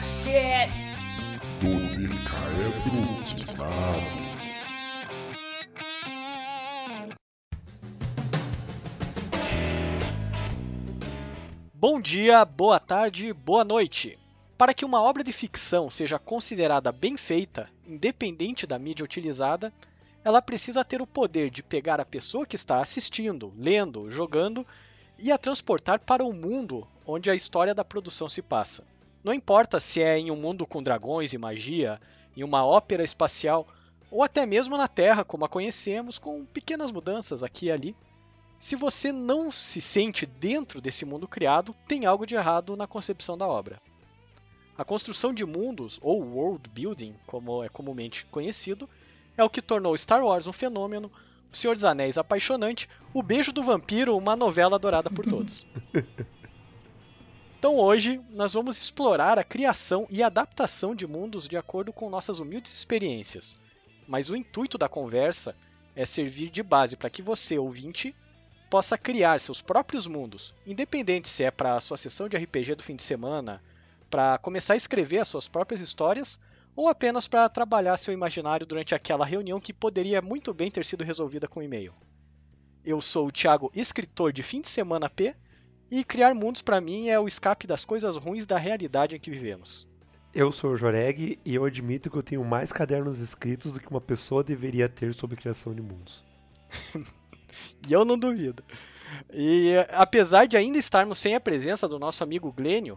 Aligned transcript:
shit! 0.00 0.70
Bom 11.74 12.00
dia, 12.00 12.44
boa 12.44 12.78
tarde, 12.78 13.32
boa 13.32 13.64
noite. 13.64 14.18
Para 14.58 14.74
que 14.74 14.84
uma 14.84 15.00
obra 15.02 15.24
de 15.24 15.32
ficção 15.32 15.88
seja 15.88 16.18
considerada 16.18 16.92
bem 16.92 17.16
feita, 17.16 17.66
independente 17.86 18.66
da 18.66 18.78
mídia 18.78 19.04
utilizada, 19.04 19.72
ela 20.22 20.42
precisa 20.42 20.84
ter 20.84 21.00
o 21.00 21.06
poder 21.06 21.50
de 21.50 21.62
pegar 21.62 21.98
a 21.98 22.04
pessoa 22.04 22.44
que 22.44 22.56
está 22.56 22.80
assistindo, 22.80 23.52
lendo, 23.56 24.10
jogando 24.10 24.66
e 25.18 25.32
a 25.32 25.38
transportar 25.38 26.00
para 26.00 26.22
o 26.22 26.32
mundo 26.32 26.82
onde 27.06 27.30
a 27.30 27.34
história 27.34 27.74
da 27.74 27.84
produção 27.84 28.28
se 28.28 28.42
passa. 28.42 28.84
Não 29.22 29.34
importa 29.34 29.78
se 29.78 30.00
é 30.00 30.18
em 30.18 30.30
um 30.30 30.36
mundo 30.36 30.66
com 30.66 30.82
dragões 30.82 31.32
e 31.32 31.38
magia, 31.38 32.00
em 32.36 32.42
uma 32.42 32.64
ópera 32.64 33.02
espacial 33.02 33.64
ou 34.10 34.22
até 34.22 34.44
mesmo 34.44 34.76
na 34.76 34.88
Terra 34.88 35.24
como 35.24 35.44
a 35.44 35.48
conhecemos, 35.48 36.18
com 36.18 36.44
pequenas 36.44 36.90
mudanças 36.90 37.44
aqui 37.44 37.66
e 37.66 37.70
ali. 37.70 37.94
Se 38.58 38.76
você 38.76 39.12
não 39.12 39.50
se 39.50 39.80
sente 39.80 40.26
dentro 40.26 40.80
desse 40.80 41.04
mundo 41.04 41.28
criado, 41.28 41.74
tem 41.86 42.04
algo 42.04 42.26
de 42.26 42.34
errado 42.34 42.76
na 42.76 42.86
concepção 42.86 43.38
da 43.38 43.46
obra. 43.46 43.78
A 44.76 44.84
construção 44.84 45.32
de 45.32 45.44
mundos, 45.44 45.98
ou 46.02 46.22
world 46.22 46.68
building, 46.70 47.14
como 47.26 47.62
é 47.62 47.68
comumente 47.68 48.26
conhecido, 48.26 48.88
é 49.36 49.44
o 49.44 49.50
que 49.50 49.62
tornou 49.62 49.96
Star 49.96 50.24
Wars 50.24 50.46
um 50.46 50.52
fenômeno, 50.52 51.10
O 51.52 51.56
Senhor 51.56 51.74
dos 51.74 51.84
Anéis 51.84 52.18
apaixonante, 52.18 52.88
O 53.12 53.22
Beijo 53.22 53.52
do 53.52 53.62
Vampiro 53.62 54.16
uma 54.16 54.36
novela 54.36 54.76
adorada 54.76 55.10
por 55.10 55.26
todos. 55.26 55.66
Então 57.60 57.76
hoje 57.76 58.18
nós 58.30 58.54
vamos 58.54 58.78
explorar 58.78 59.38
a 59.38 59.44
criação 59.44 60.06
e 60.08 60.22
adaptação 60.22 60.94
de 60.94 61.06
mundos 61.06 61.46
de 61.46 61.58
acordo 61.58 61.92
com 61.92 62.08
nossas 62.08 62.40
humildes 62.40 62.72
experiências. 62.72 63.60
Mas 64.08 64.30
o 64.30 64.34
intuito 64.34 64.78
da 64.78 64.88
conversa 64.88 65.54
é 65.94 66.06
servir 66.06 66.48
de 66.48 66.62
base 66.62 66.96
para 66.96 67.10
que 67.10 67.20
você, 67.20 67.58
ouvinte, 67.58 68.16
possa 68.70 68.96
criar 68.96 69.38
seus 69.40 69.60
próprios 69.60 70.06
mundos, 70.06 70.54
independente 70.66 71.28
se 71.28 71.44
é 71.44 71.50
para 71.50 71.76
a 71.76 71.82
sua 71.82 71.98
sessão 71.98 72.30
de 72.30 72.38
RPG 72.38 72.76
do 72.76 72.82
fim 72.82 72.96
de 72.96 73.02
semana, 73.02 73.60
para 74.08 74.38
começar 74.38 74.72
a 74.72 74.78
escrever 74.78 75.18
as 75.18 75.28
suas 75.28 75.46
próprias 75.46 75.82
histórias 75.82 76.40
ou 76.74 76.88
apenas 76.88 77.28
para 77.28 77.46
trabalhar 77.46 77.98
seu 77.98 78.14
imaginário 78.14 78.66
durante 78.66 78.94
aquela 78.94 79.26
reunião 79.26 79.60
que 79.60 79.74
poderia 79.74 80.22
muito 80.22 80.54
bem 80.54 80.70
ter 80.70 80.86
sido 80.86 81.04
resolvida 81.04 81.46
com 81.46 81.62
e-mail. 81.62 81.92
Eu 82.82 83.02
sou 83.02 83.26
o 83.26 83.30
Thiago, 83.30 83.70
escritor 83.74 84.32
de 84.32 84.42
fim 84.42 84.62
de 84.62 84.68
semana 84.70 85.10
P, 85.10 85.36
e 85.90 86.04
criar 86.04 86.34
mundos 86.34 86.62
para 86.62 86.80
mim 86.80 87.08
é 87.08 87.18
o 87.18 87.26
escape 87.26 87.66
das 87.66 87.84
coisas 87.84 88.16
ruins 88.16 88.46
da 88.46 88.56
realidade 88.56 89.16
em 89.16 89.20
que 89.20 89.30
vivemos. 89.30 89.88
Eu 90.32 90.52
sou 90.52 90.70
o 90.70 90.76
Joreg 90.76 91.40
e 91.44 91.54
eu 91.54 91.64
admito 91.64 92.08
que 92.08 92.16
eu 92.16 92.22
tenho 92.22 92.44
mais 92.44 92.72
cadernos 92.72 93.18
escritos 93.18 93.72
do 93.72 93.80
que 93.80 93.88
uma 93.88 94.00
pessoa 94.00 94.44
deveria 94.44 94.88
ter 94.88 95.12
sobre 95.12 95.36
criação 95.36 95.74
de 95.74 95.82
mundos. 95.82 96.24
e 97.88 97.92
eu 97.92 98.04
não 98.04 98.16
duvido. 98.16 98.62
E 99.32 99.72
apesar 99.90 100.46
de 100.46 100.56
ainda 100.56 100.78
estarmos 100.78 101.18
sem 101.18 101.34
a 101.34 101.40
presença 101.40 101.88
do 101.88 101.98
nosso 101.98 102.22
amigo 102.22 102.52
Glênio, 102.52 102.96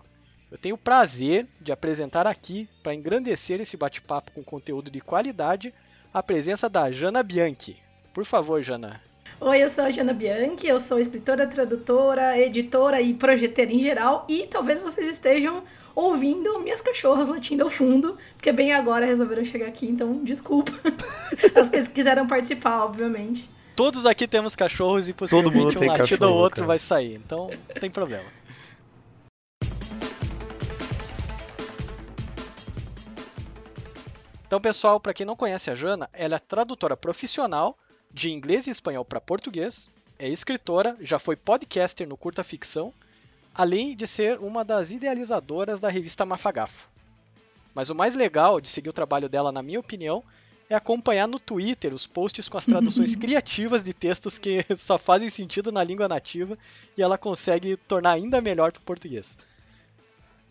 eu 0.52 0.58
tenho 0.60 0.76
o 0.76 0.78
prazer 0.78 1.48
de 1.60 1.72
apresentar 1.72 2.28
aqui, 2.28 2.70
para 2.84 2.94
engrandecer 2.94 3.60
esse 3.60 3.76
bate-papo 3.76 4.32
com 4.34 4.44
conteúdo 4.44 4.92
de 4.92 5.02
qualidade, 5.02 5.72
a 6.14 6.22
presença 6.22 6.70
da 6.70 6.92
Jana 6.92 7.24
Bianchi. 7.24 7.76
Por 8.14 8.24
favor, 8.24 8.62
Jana. 8.62 9.02
Oi, 9.46 9.62
eu 9.62 9.70
sou 9.70 9.84
a 9.84 9.92
Jana 9.92 10.14
Bianchi, 10.14 10.68
eu 10.68 10.80
sou 10.80 10.98
escritora, 10.98 11.46
tradutora, 11.46 12.40
editora 12.40 13.02
e 13.02 13.14
projeteira 13.14 13.74
em 13.74 13.82
geral, 13.82 14.26
e 14.30 14.48
talvez 14.48 14.80
vocês 14.80 15.06
estejam 15.06 15.66
ouvindo 15.94 16.58
minhas 16.60 16.82
cachorras 16.82 17.28
latindo 17.28 17.62
ao 17.62 17.70
fundo, 17.70 18.18
porque 18.38 18.54
bem 18.54 18.74
agora 18.74 19.06
resolveram 19.06 19.44
chegar 19.44 19.68
aqui, 19.68 19.86
então 19.86 20.24
desculpa. 20.24 20.72
As 21.62 21.68
que 21.68 21.90
quiseram 21.90 22.26
participar, 22.26 22.86
obviamente. 22.86 23.50
Todos 23.76 24.06
aqui 24.06 24.30
temos 24.30 24.56
cachorros 24.56 25.10
e 25.10 25.14
possivelmente 25.14 25.78
um 25.78 25.88
latido 25.88 26.30
ou 26.30 26.38
outro 26.38 26.62
cara. 26.62 26.68
vai 26.68 26.80
sair, 26.80 27.16
então 27.16 27.50
não 27.50 27.82
tem 27.82 27.92
problema. 27.92 28.24
Então, 34.48 34.62
pessoal, 34.62 35.02
para 35.02 35.14
quem 35.14 35.26
não 35.26 35.36
conhece 35.36 35.70
a 35.70 35.76
Jana, 35.76 36.10
ela 36.14 36.38
é 36.38 36.40
tradutora 36.40 36.96
profissional 36.96 37.78
de 38.14 38.32
inglês 38.32 38.68
e 38.68 38.70
espanhol 38.70 39.04
para 39.04 39.20
português, 39.20 39.90
é 40.20 40.30
escritora, 40.30 40.96
já 41.02 41.18
foi 41.18 41.36
podcaster 41.36 42.08
no 42.08 42.16
Curta 42.16 42.44
Ficção, 42.44 42.94
além 43.54 43.96
de 43.96 44.08
ser 44.08 44.40
uma 44.40 44.64
das 44.64 44.92
idealizadoras 44.92 45.80
da 45.80 45.90
revista 45.90 46.26
Mafagafo. 46.26 46.90
Mas 47.74 47.90
o 47.90 47.96
mais 47.96 48.16
legal 48.16 48.62
de 48.62 48.70
seguir 48.70 48.90
o 48.90 48.94
trabalho 48.94 49.28
dela, 49.28 49.52
na 49.52 49.64
minha 49.64 49.80
opinião, 49.80 50.24
é 50.70 50.76
acompanhar 50.76 51.28
no 51.28 51.40
Twitter 51.40 51.94
os 51.94 52.08
posts 52.08 52.48
com 52.48 52.58
as 52.58 52.66
traduções 52.66 53.16
criativas 53.18 53.82
de 53.82 53.94
textos 53.94 54.38
que 54.38 54.64
só 54.78 54.98
fazem 54.98 55.30
sentido 55.30 55.72
na 55.72 55.84
língua 55.84 56.08
nativa 56.08 56.56
e 56.96 57.02
ela 57.02 57.18
consegue 57.18 57.76
tornar 57.76 58.12
ainda 58.12 58.42
melhor 58.42 58.72
para 58.72 58.80
o 58.80 58.84
português. 58.84 59.38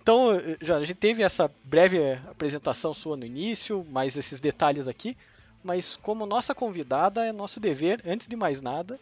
Então, 0.01 0.31
já, 0.61 0.77
a 0.79 0.85
gente 0.85 0.97
teve 0.97 1.23
essa 1.23 1.49
breve 1.63 2.15
apresentação 2.29 2.93
sua 2.93 3.17
no 3.17 3.25
início, 3.25 3.87
mais 3.93 4.17
esses 4.17 4.41
detalhes 4.41 4.89
aqui, 4.89 5.17
mas 5.63 5.97
como 5.97 6.27
nossa 6.27 6.55
convidada, 6.55 7.25
é 7.25 7.33
nosso 7.33 7.61
dever, 7.61 8.03
antes 8.07 8.27
de 8.29 8.37
mais 8.37 8.61
nada, 8.61 8.99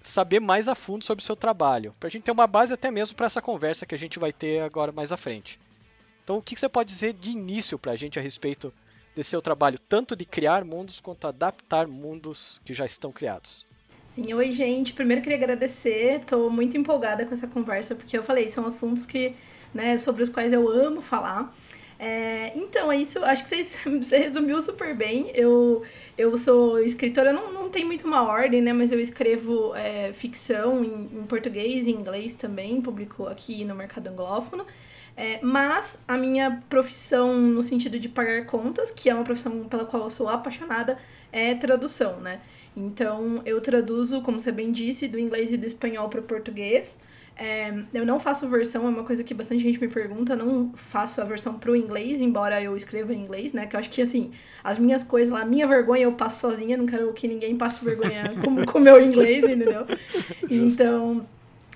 saber 0.00 0.40
mais 0.40 0.68
a 0.68 0.74
fundo 0.74 1.04
sobre 1.04 1.22
o 1.22 1.24
seu 1.24 1.36
trabalho, 1.36 1.94
para 1.98 2.06
a 2.06 2.10
gente 2.10 2.22
ter 2.22 2.30
uma 2.30 2.46
base 2.46 2.72
até 2.72 2.90
mesmo 2.90 3.16
para 3.16 3.26
essa 3.26 3.42
conversa 3.42 3.86
que 3.86 3.94
a 3.94 3.98
gente 3.98 4.18
vai 4.18 4.32
ter 4.32 4.62
agora 4.62 4.92
mais 4.92 5.12
à 5.12 5.16
frente. 5.16 5.58
Então, 6.22 6.38
o 6.38 6.42
que 6.42 6.56
você 6.56 6.68
pode 6.68 6.90
dizer 6.90 7.14
de 7.14 7.30
início 7.30 7.78
para 7.78 7.92
a 7.92 7.96
gente 7.96 8.18
a 8.18 8.22
respeito 8.22 8.70
desse 9.14 9.30
seu 9.30 9.42
trabalho, 9.42 9.78
tanto 9.88 10.14
de 10.14 10.24
criar 10.24 10.64
mundos 10.64 11.00
quanto 11.00 11.26
adaptar 11.26 11.88
mundos 11.88 12.60
que 12.64 12.72
já 12.72 12.84
estão 12.84 13.10
criados? 13.10 13.64
Sim, 14.14 14.32
oi 14.34 14.52
gente. 14.52 14.92
Primeiro 14.92 15.22
queria 15.22 15.38
agradecer, 15.38 16.20
estou 16.20 16.50
muito 16.50 16.76
empolgada 16.76 17.24
com 17.24 17.32
essa 17.32 17.46
conversa, 17.46 17.94
porque 17.94 18.16
eu 18.16 18.22
falei, 18.22 18.48
são 18.48 18.66
assuntos 18.66 19.06
que 19.06 19.34
né, 19.72 19.96
sobre 19.98 20.22
os 20.22 20.28
quais 20.28 20.52
eu 20.52 20.68
amo 20.68 21.00
falar. 21.00 21.54
É, 21.98 22.56
então, 22.56 22.92
é 22.92 22.96
isso. 22.96 23.24
Acho 23.24 23.42
que 23.42 23.48
você, 23.48 23.62
você 23.98 24.18
resumiu 24.18 24.60
super 24.62 24.94
bem. 24.94 25.30
Eu, 25.34 25.82
eu 26.16 26.36
sou 26.38 26.78
escritora, 26.78 27.32
não, 27.32 27.52
não 27.52 27.68
tem 27.68 27.84
muito 27.84 28.06
uma 28.06 28.22
ordem, 28.22 28.62
né? 28.62 28.72
Mas 28.72 28.92
eu 28.92 29.00
escrevo 29.00 29.74
é, 29.74 30.12
ficção 30.12 30.84
em, 30.84 31.18
em, 31.20 31.26
português 31.26 31.86
e 31.86 31.90
inglês 31.90 32.34
também, 32.34 32.80
publico 32.80 33.26
aqui 33.26 33.64
no 33.64 33.74
mercado 33.74 34.06
anglófono. 34.08 34.64
É, 35.16 35.40
mas 35.42 36.02
a 36.06 36.16
minha 36.16 36.60
profissão, 36.68 37.36
no 37.36 37.62
sentido 37.62 37.98
de 37.98 38.08
pagar 38.08 38.46
contas, 38.46 38.92
que 38.92 39.10
é 39.10 39.14
uma 39.14 39.24
profissão 39.24 39.64
pela 39.68 39.84
qual 39.84 40.04
eu 40.04 40.10
sou 40.10 40.28
apaixonada, 40.28 40.96
é 41.32 41.54
tradução, 41.54 42.20
né? 42.20 42.40
Então, 42.76 43.42
eu 43.44 43.60
traduzo, 43.60 44.22
como 44.22 44.40
você 44.40 44.52
bem 44.52 44.70
disse, 44.70 45.08
do 45.08 45.18
inglês 45.18 45.52
e 45.52 45.56
do 45.56 45.66
espanhol 45.66 46.08
para 46.08 46.20
o 46.20 46.22
português. 46.22 47.00
É, 47.40 47.72
eu 47.94 48.04
não 48.04 48.18
faço 48.18 48.48
versão, 48.48 48.84
é 48.84 48.88
uma 48.88 49.04
coisa 49.04 49.22
que 49.22 49.32
bastante 49.32 49.62
gente 49.62 49.80
me 49.80 49.86
pergunta. 49.86 50.32
Eu 50.32 50.38
não 50.38 50.72
faço 50.74 51.20
a 51.20 51.24
versão 51.24 51.56
pro 51.56 51.76
inglês, 51.76 52.20
embora 52.20 52.60
eu 52.60 52.76
escreva 52.76 53.14
em 53.14 53.22
inglês, 53.22 53.52
né? 53.52 53.64
Que 53.64 53.76
eu 53.76 53.80
acho 53.80 53.88
que, 53.88 54.02
assim, 54.02 54.32
as 54.62 54.76
minhas 54.76 55.04
coisas 55.04 55.32
lá, 55.32 55.42
a 55.42 55.46
minha 55.46 55.66
vergonha 55.66 56.02
eu 56.02 56.12
passo 56.12 56.40
sozinha, 56.40 56.76
não 56.76 56.86
quero 56.86 57.12
que 57.12 57.28
ninguém 57.28 57.56
passe 57.56 57.84
vergonha 57.84 58.24
com 58.66 58.78
o 58.78 58.80
meu 58.80 59.00
inglês, 59.00 59.44
entendeu? 59.44 59.86
Então, 60.50 61.24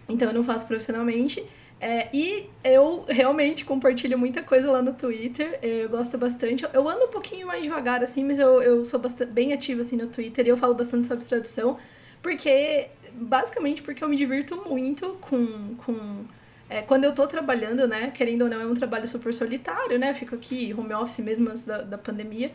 então 0.09 0.29
eu 0.29 0.35
não 0.35 0.43
faço 0.43 0.67
profissionalmente. 0.67 1.45
É, 1.81 2.09
e 2.13 2.49
eu 2.63 3.05
realmente 3.09 3.65
compartilho 3.65 4.17
muita 4.17 4.41
coisa 4.41 4.71
lá 4.71 4.81
no 4.81 4.93
Twitter, 4.93 5.59
eu 5.61 5.89
gosto 5.89 6.17
bastante. 6.17 6.65
Eu 6.73 6.89
ando 6.89 7.07
um 7.07 7.09
pouquinho 7.09 7.47
mais 7.47 7.63
devagar, 7.63 8.03
assim, 8.03 8.25
mas 8.25 8.39
eu, 8.39 8.63
eu 8.63 8.85
sou 8.85 9.01
bastante, 9.01 9.33
bem 9.33 9.53
ativa, 9.53 9.81
assim, 9.81 9.97
no 9.97 10.07
Twitter 10.07 10.47
e 10.47 10.49
eu 10.51 10.57
falo 10.57 10.75
bastante 10.75 11.09
sobre 11.09 11.25
tradução, 11.25 11.77
porque 12.23 12.89
basicamente 13.13 13.83
porque 13.83 14.03
eu 14.03 14.09
me 14.09 14.17
divirto 14.17 14.57
muito 14.69 15.19
com. 15.21 15.75
com 15.77 16.25
é, 16.71 16.81
quando 16.81 17.05
eu 17.05 17.15
tô 17.15 17.27
trabalhando, 17.27 17.87
né? 17.87 18.11
Querendo 18.11 18.43
ou 18.43 18.49
não, 18.49 18.61
é 18.61 18.67
um 18.67 18.75
trabalho 18.75 19.07
super 19.07 19.35
solitário, 19.35 19.99
né? 19.99 20.15
Fico 20.15 20.35
aqui, 20.35 20.73
home 20.73 20.95
office 20.95 21.19
mesmo 21.19 21.51
antes 21.51 21.67
da, 21.67 21.83
da 21.83 21.99
pandemia. 21.99 22.53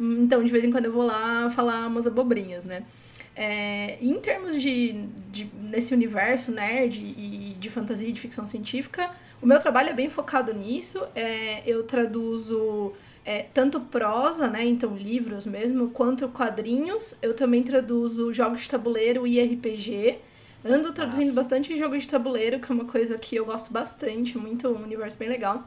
Então, 0.00 0.42
de 0.42 0.50
vez 0.50 0.64
em 0.64 0.70
quando 0.70 0.86
eu 0.86 0.92
vou 0.92 1.04
lá 1.04 1.50
falar 1.50 1.86
umas 1.86 2.06
abobrinhas, 2.06 2.64
né? 2.64 2.84
É, 3.36 3.98
em 4.00 4.18
termos 4.20 4.60
de, 4.60 5.06
de. 5.30 5.50
nesse 5.70 5.92
universo 5.92 6.50
nerd 6.50 6.98
e 6.98 7.56
de 7.58 7.70
fantasia 7.70 8.08
e 8.08 8.12
de 8.12 8.20
ficção 8.20 8.46
científica, 8.46 9.10
o 9.42 9.46
meu 9.46 9.60
trabalho 9.60 9.90
é 9.90 9.92
bem 9.92 10.08
focado 10.08 10.52
nisso. 10.54 11.00
É, 11.14 11.62
eu 11.66 11.82
traduzo 11.82 12.94
é, 13.28 13.44
tanto 13.52 13.78
prosa, 13.78 14.48
né, 14.48 14.64
então 14.64 14.96
livros 14.96 15.44
mesmo, 15.44 15.90
quanto 15.90 16.26
quadrinhos. 16.28 17.14
Eu 17.20 17.34
também 17.34 17.62
traduzo 17.62 18.32
jogos 18.32 18.62
de 18.62 18.70
tabuleiro 18.70 19.26
e 19.26 19.38
RPG. 19.38 20.18
Ando 20.64 20.94
traduzindo 20.94 21.26
Nossa. 21.26 21.42
bastante 21.42 21.76
jogos 21.76 22.04
de 22.04 22.08
tabuleiro, 22.08 22.58
que 22.58 22.72
é 22.72 22.74
uma 22.74 22.86
coisa 22.86 23.18
que 23.18 23.36
eu 23.36 23.44
gosto 23.44 23.70
bastante, 23.70 24.38
muito 24.38 24.66
um 24.68 24.82
universo 24.82 25.18
bem 25.18 25.28
legal. 25.28 25.62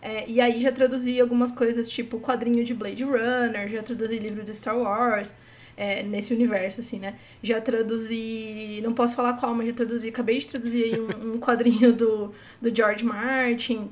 É, 0.00 0.26
e 0.26 0.40
aí 0.40 0.58
já 0.62 0.72
traduzi 0.72 1.20
algumas 1.20 1.52
coisas 1.52 1.90
tipo 1.90 2.18
quadrinho 2.18 2.64
de 2.64 2.72
Blade 2.72 3.04
Runner, 3.04 3.68
já 3.68 3.82
traduzi 3.82 4.18
livro 4.18 4.42
de 4.42 4.54
Star 4.54 4.78
Wars, 4.78 5.34
é, 5.76 6.02
nesse 6.02 6.32
universo, 6.32 6.80
assim, 6.80 6.98
né? 6.98 7.16
Já 7.42 7.60
traduzi. 7.60 8.80
Não 8.82 8.94
posso 8.94 9.14
falar 9.14 9.34
qual, 9.34 9.54
mas 9.54 9.66
já 9.66 9.74
traduzi. 9.74 10.08
Acabei 10.08 10.38
de 10.38 10.46
traduzir 10.46 10.94
um, 10.98 11.34
um 11.34 11.38
quadrinho 11.38 11.92
do, 11.92 12.34
do 12.62 12.74
George 12.74 13.04
Martin. 13.04 13.90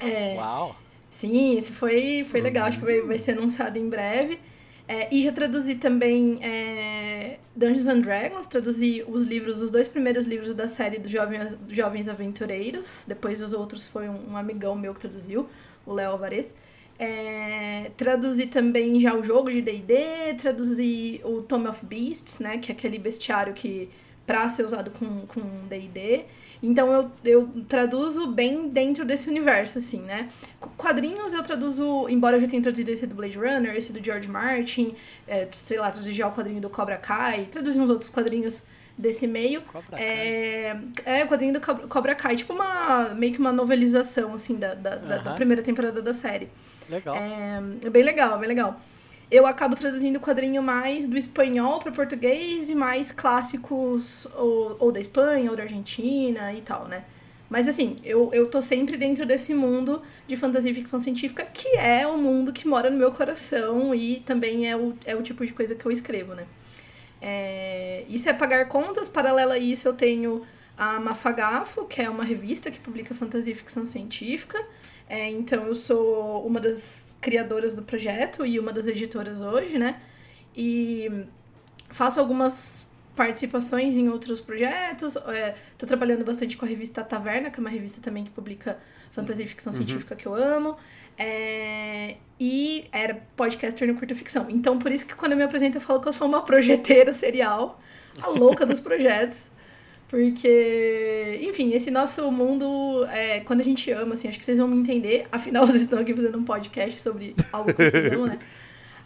É, 0.00 0.34
Uau! 0.34 0.74
Sim, 1.10 1.56
esse 1.58 1.72
foi, 1.72 2.24
foi 2.24 2.40
legal, 2.40 2.66
acho 2.66 2.78
que 2.78 2.84
vai, 2.84 3.00
vai 3.02 3.18
ser 3.18 3.32
anunciado 3.32 3.78
em 3.78 3.88
breve. 3.88 4.38
É, 4.86 5.12
e 5.14 5.22
já 5.22 5.32
traduzi 5.32 5.76
também 5.76 6.38
é, 6.42 7.38
Dungeons 7.54 7.86
and 7.86 8.00
Dragons, 8.00 8.46
traduzi 8.46 9.04
os 9.06 9.24
livros, 9.24 9.62
os 9.62 9.70
dois 9.70 9.86
primeiros 9.86 10.24
livros 10.26 10.54
da 10.54 10.66
série 10.66 10.98
dos 10.98 11.10
Jovens, 11.12 11.56
Jovens 11.68 12.08
Aventureiros. 12.08 13.04
Depois 13.06 13.42
os 13.42 13.52
outros 13.52 13.86
foi 13.86 14.08
um, 14.08 14.32
um 14.32 14.36
amigão 14.36 14.74
meu 14.76 14.94
que 14.94 15.00
traduziu, 15.00 15.48
o 15.86 15.92
Léo 15.94 16.12
Alvarez. 16.12 16.54
É, 16.98 17.90
traduzi 17.96 18.46
também 18.46 19.00
já 19.00 19.14
o 19.14 19.22
jogo 19.22 19.50
de 19.50 19.62
D&D, 19.62 20.34
traduzi 20.34 21.20
o 21.24 21.42
Tome 21.42 21.68
of 21.68 21.84
Beasts, 21.86 22.40
né, 22.40 22.58
que 22.58 22.70
é 22.70 22.74
aquele 22.74 22.98
bestiário 22.98 23.54
que 23.54 23.88
para 24.26 24.48
ser 24.48 24.66
usado 24.66 24.90
com 24.90 25.26
com 25.26 25.40
D&D. 25.68 26.24
Então 26.62 26.92
eu, 26.92 27.10
eu 27.24 27.48
traduzo 27.68 28.26
bem 28.26 28.68
dentro 28.68 29.04
desse 29.04 29.28
universo, 29.28 29.78
assim, 29.78 30.02
né? 30.02 30.28
Quadrinhos 30.76 31.32
eu 31.32 31.42
traduzo, 31.42 32.06
embora 32.08 32.36
eu 32.36 32.40
já 32.40 32.46
tenha 32.46 32.62
traduzido 32.62 32.90
esse 32.90 33.06
do 33.06 33.14
Blade 33.14 33.38
Runner, 33.38 33.74
esse 33.74 33.92
do 33.92 34.04
George 34.04 34.28
Martin, 34.28 34.94
é, 35.26 35.48
sei 35.52 35.78
lá, 35.78 35.90
traduzi 35.90 36.12
já 36.12 36.28
o 36.28 36.32
quadrinho 36.32 36.60
do 36.60 36.68
Cobra 36.68 36.96
Kai, 36.96 37.46
traduzi 37.46 37.80
uns 37.80 37.88
outros 37.88 38.10
quadrinhos 38.10 38.62
desse 38.96 39.26
meio. 39.26 39.62
É, 39.92 40.76
é 41.06 41.24
o 41.24 41.28
quadrinho 41.28 41.54
do 41.54 41.60
Cobra 41.88 42.14
Kai, 42.14 42.36
tipo 42.36 42.52
uma 42.52 43.14
meio 43.14 43.32
que 43.32 43.38
uma 43.38 43.52
novelização, 43.52 44.34
assim, 44.34 44.58
da, 44.58 44.74
da, 44.74 44.96
da, 44.96 45.18
da 45.18 45.32
primeira 45.32 45.62
temporada 45.62 46.02
da 46.02 46.12
série. 46.12 46.48
Legal. 46.90 47.16
É, 47.16 47.62
é 47.84 47.90
bem 47.90 48.02
legal, 48.02 48.38
bem 48.38 48.48
legal 48.48 48.78
eu 49.30 49.46
acabo 49.46 49.76
traduzindo 49.76 50.16
o 50.16 50.20
quadrinho 50.20 50.62
mais 50.62 51.06
do 51.06 51.16
espanhol 51.16 51.78
para 51.78 51.92
português 51.92 52.68
e 52.68 52.74
mais 52.74 53.12
clássicos 53.12 54.26
ou, 54.34 54.76
ou 54.80 54.92
da 54.92 54.98
Espanha 55.00 55.50
ou 55.50 55.56
da 55.56 55.62
Argentina 55.62 56.52
e 56.52 56.60
tal, 56.60 56.88
né? 56.88 57.04
Mas 57.48 57.68
assim, 57.68 57.98
eu, 58.04 58.30
eu 58.32 58.48
tô 58.48 58.62
sempre 58.62 58.96
dentro 58.96 59.26
desse 59.26 59.52
mundo 59.54 60.02
de 60.26 60.36
fantasia 60.36 60.70
e 60.70 60.74
ficção 60.74 61.00
científica, 61.00 61.44
que 61.44 61.76
é 61.76 62.06
o 62.06 62.16
mundo 62.16 62.52
que 62.52 62.66
mora 62.66 62.90
no 62.90 62.96
meu 62.96 63.10
coração 63.12 63.94
e 63.94 64.20
também 64.20 64.68
é 64.68 64.76
o, 64.76 64.94
é 65.04 65.16
o 65.16 65.22
tipo 65.22 65.44
de 65.44 65.52
coisa 65.52 65.74
que 65.74 65.84
eu 65.84 65.90
escrevo, 65.90 66.34
né? 66.34 66.46
É, 67.20 68.04
isso 68.08 68.28
é 68.28 68.32
pagar 68.32 68.68
contas, 68.68 69.08
paralela 69.08 69.54
a 69.54 69.58
isso 69.58 69.86
eu 69.86 69.92
tenho 69.92 70.46
a 70.78 70.98
Mafagafo, 70.98 71.84
que 71.84 72.00
é 72.00 72.08
uma 72.08 72.24
revista 72.24 72.70
que 72.70 72.78
publica 72.78 73.14
fantasia 73.14 73.52
e 73.52 73.56
ficção 73.56 73.84
científica. 73.84 74.64
É, 75.10 75.28
então 75.28 75.66
eu 75.66 75.74
sou 75.74 76.46
uma 76.46 76.60
das 76.60 77.16
criadoras 77.20 77.74
do 77.74 77.82
projeto 77.82 78.46
e 78.46 78.60
uma 78.60 78.72
das 78.72 78.86
editoras 78.86 79.40
hoje, 79.40 79.76
né? 79.76 80.00
E 80.56 81.26
faço 81.88 82.20
algumas 82.20 82.86
participações 83.16 83.96
em 83.96 84.08
outros 84.08 84.40
projetos. 84.40 85.16
É, 85.16 85.56
tô 85.76 85.84
trabalhando 85.84 86.24
bastante 86.24 86.56
com 86.56 86.64
a 86.64 86.68
revista 86.68 87.02
Taverna, 87.02 87.50
que 87.50 87.58
é 87.58 87.60
uma 87.60 87.68
revista 87.68 88.00
também 88.00 88.22
que 88.22 88.30
publica 88.30 88.78
fantasia 89.10 89.44
e 89.44 89.48
ficção 89.48 89.72
uhum. 89.72 89.78
científica 89.78 90.14
que 90.14 90.26
eu 90.26 90.32
amo. 90.32 90.76
É, 91.18 92.14
e 92.38 92.84
era 92.92 93.20
podcaster 93.34 93.88
no 93.88 93.96
curta 93.96 94.14
ficção. 94.14 94.46
Então, 94.48 94.78
por 94.78 94.92
isso 94.92 95.04
que 95.04 95.16
quando 95.16 95.32
eu 95.32 95.38
me 95.38 95.42
apresento, 95.42 95.76
eu 95.76 95.80
falo 95.80 96.00
que 96.00 96.06
eu 96.06 96.12
sou 96.12 96.28
uma 96.28 96.42
projeteira 96.44 97.12
serial, 97.12 97.80
a 98.22 98.28
louca 98.28 98.64
dos 98.64 98.78
projetos. 98.80 99.46
Porque, 100.10 101.38
enfim, 101.40 101.72
esse 101.72 101.88
nosso 101.88 102.32
mundo, 102.32 103.06
é, 103.12 103.38
quando 103.40 103.60
a 103.60 103.62
gente 103.62 103.92
ama, 103.92 104.14
assim, 104.14 104.26
acho 104.26 104.40
que 104.40 104.44
vocês 104.44 104.58
vão 104.58 104.66
me 104.66 104.76
entender. 104.76 105.28
Afinal, 105.30 105.64
vocês 105.68 105.84
estão 105.84 106.00
aqui 106.00 106.12
fazendo 106.12 106.36
um 106.36 106.44
podcast 106.44 107.00
sobre 107.00 107.36
algo 107.52 107.72
que 107.72 107.90
vocês 107.90 108.12
amam, 108.12 108.26
né? 108.26 108.38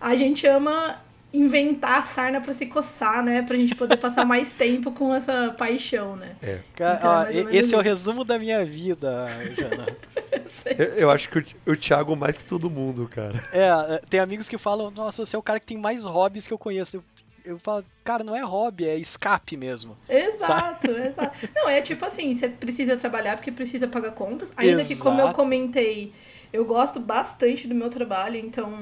A 0.00 0.16
gente 0.16 0.46
ama 0.46 0.98
inventar 1.30 2.06
sarna 2.06 2.40
para 2.40 2.54
se 2.54 2.64
coçar, 2.64 3.22
né? 3.22 3.42
Pra 3.42 3.54
gente 3.54 3.74
poder 3.74 3.98
passar 3.98 4.24
mais 4.24 4.52
tempo 4.52 4.92
com 4.92 5.14
essa 5.14 5.54
paixão, 5.58 6.16
né? 6.16 6.36
É. 6.40 6.60
Então, 6.72 7.22
é 7.22 7.32
esse 7.32 7.56
isso. 7.56 7.74
é 7.74 7.78
o 7.78 7.82
resumo 7.82 8.24
da 8.24 8.38
minha 8.38 8.64
vida, 8.64 9.28
Jana. 9.54 9.86
eu, 10.78 10.84
eu, 10.94 11.10
acho 11.10 11.28
que 11.28 11.38
o, 11.38 11.72
o 11.72 11.76
Thiago 11.76 12.16
mais 12.16 12.38
que 12.38 12.46
todo 12.46 12.70
mundo, 12.70 13.06
cara. 13.08 13.44
É, 13.52 14.00
tem 14.08 14.20
amigos 14.20 14.48
que 14.48 14.56
falam, 14.56 14.90
nossa, 14.90 15.22
você 15.22 15.36
é 15.36 15.38
o 15.38 15.42
cara 15.42 15.60
que 15.60 15.66
tem 15.66 15.76
mais 15.76 16.06
hobbies 16.06 16.46
que 16.46 16.54
eu 16.54 16.58
conheço. 16.58 17.04
Eu, 17.44 17.58
falo, 17.58 17.84
cara, 18.02 18.24
não 18.24 18.34
é 18.34 18.42
hobby, 18.42 18.88
é 18.88 18.96
escape 18.96 19.56
mesmo. 19.56 19.96
Exato, 20.08 20.86
sabe? 20.86 21.06
exato. 21.06 21.48
Não, 21.54 21.68
é 21.68 21.80
tipo 21.82 22.04
assim, 22.04 22.34
você 22.34 22.48
precisa 22.48 22.96
trabalhar 22.96 23.36
porque 23.36 23.52
precisa 23.52 23.86
pagar 23.86 24.12
contas. 24.12 24.52
Ainda 24.56 24.80
exato. 24.80 24.88
que, 24.88 25.00
como 25.00 25.20
eu 25.20 25.32
comentei, 25.34 26.12
eu 26.52 26.64
gosto 26.64 26.98
bastante 27.00 27.66
do 27.68 27.74
meu 27.74 27.90
trabalho, 27.90 28.38
então. 28.38 28.72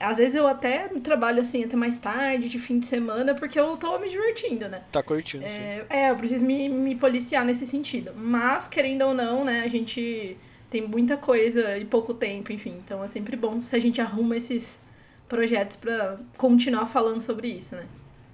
Às 0.00 0.18
vezes 0.18 0.34
eu 0.34 0.46
até 0.46 0.88
trabalho 1.02 1.40
assim 1.40 1.64
até 1.64 1.76
mais 1.76 1.98
tarde, 1.98 2.48
de 2.48 2.58
fim 2.58 2.80
de 2.80 2.86
semana, 2.86 3.34
porque 3.34 3.58
eu 3.58 3.76
tô 3.76 3.96
me 3.98 4.08
divertindo, 4.08 4.68
né? 4.68 4.82
Tá 4.90 5.02
curtindo, 5.02 5.44
é, 5.44 5.48
sim. 5.48 5.62
É, 5.88 6.10
eu 6.10 6.16
preciso 6.16 6.44
me, 6.44 6.68
me 6.68 6.96
policiar 6.96 7.44
nesse 7.44 7.66
sentido. 7.66 8.12
Mas, 8.14 8.66
querendo 8.66 9.02
ou 9.02 9.14
não, 9.14 9.44
né, 9.44 9.62
a 9.62 9.68
gente 9.68 10.36
tem 10.68 10.82
muita 10.82 11.16
coisa 11.16 11.78
e 11.78 11.84
pouco 11.84 12.12
tempo, 12.12 12.52
enfim. 12.52 12.74
Então 12.84 13.04
é 13.04 13.06
sempre 13.06 13.36
bom 13.36 13.62
se 13.62 13.76
a 13.76 13.78
gente 13.78 14.00
arruma 14.00 14.36
esses 14.36 14.83
projetos 15.28 15.76
para 15.76 16.18
continuar 16.36 16.86
falando 16.86 17.20
sobre 17.20 17.48
isso, 17.48 17.74
né? 17.74 17.86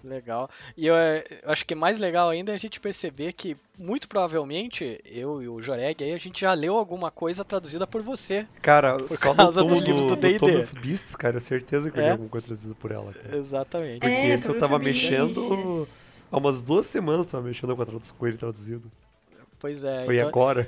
Legal. 0.03 0.49
E 0.77 0.87
eu, 0.87 0.95
eu, 0.95 1.23
acho 1.45 1.65
que 1.67 1.75
mais 1.75 1.99
legal 1.99 2.31
ainda 2.31 2.53
é 2.53 2.55
a 2.55 2.59
gente 2.59 2.81
perceber 2.81 3.33
que, 3.33 3.57
muito 3.79 4.09
provavelmente, 4.09 4.99
eu 5.05 5.43
e 5.43 5.49
o 5.49 5.61
Joreg 5.61 6.03
aí, 6.03 6.13
a 6.13 6.19
gente 6.19 6.41
já 6.41 6.55
leu 6.55 6.77
alguma 6.77 7.11
coisa 7.11 7.45
traduzida 7.45 7.87
por 7.87 8.01
você. 8.01 8.47
Cara, 8.63 8.97
por 8.97 9.17
só 9.17 9.35
causa 9.35 9.63
dos 9.63 9.83
livros 9.83 10.05
do 10.05 10.17
D&D. 10.17 10.67
Beasts, 10.81 11.15
cara, 11.15 11.37
eu 11.37 11.41
certeza 11.41 11.91
que 11.91 11.99
eu 11.99 12.03
li 12.03 12.09
é? 12.09 12.13
alguma 12.13 12.31
coisa 12.31 12.47
traduzida 12.47 12.75
por 12.75 12.91
ela. 12.91 13.13
Cara. 13.13 13.37
Exatamente. 13.37 14.01
Porque 14.01 14.15
é, 14.15 14.29
esse 14.31 14.49
eu 14.49 14.59
tava 14.59 14.79
mexendo... 14.79 15.87
Há 16.33 16.39
umas 16.39 16.63
duas 16.63 16.87
semanas 16.87 17.27
eu 17.27 17.33
tava 17.33 17.45
mexendo 17.45 17.75
com, 17.75 17.83
a 17.83 17.87
com 17.87 18.27
ele 18.27 18.37
traduzido. 18.37 18.91
Pois 19.59 19.85
é. 19.85 20.05
Foi 20.05 20.17
então... 20.17 20.29
agora. 20.29 20.67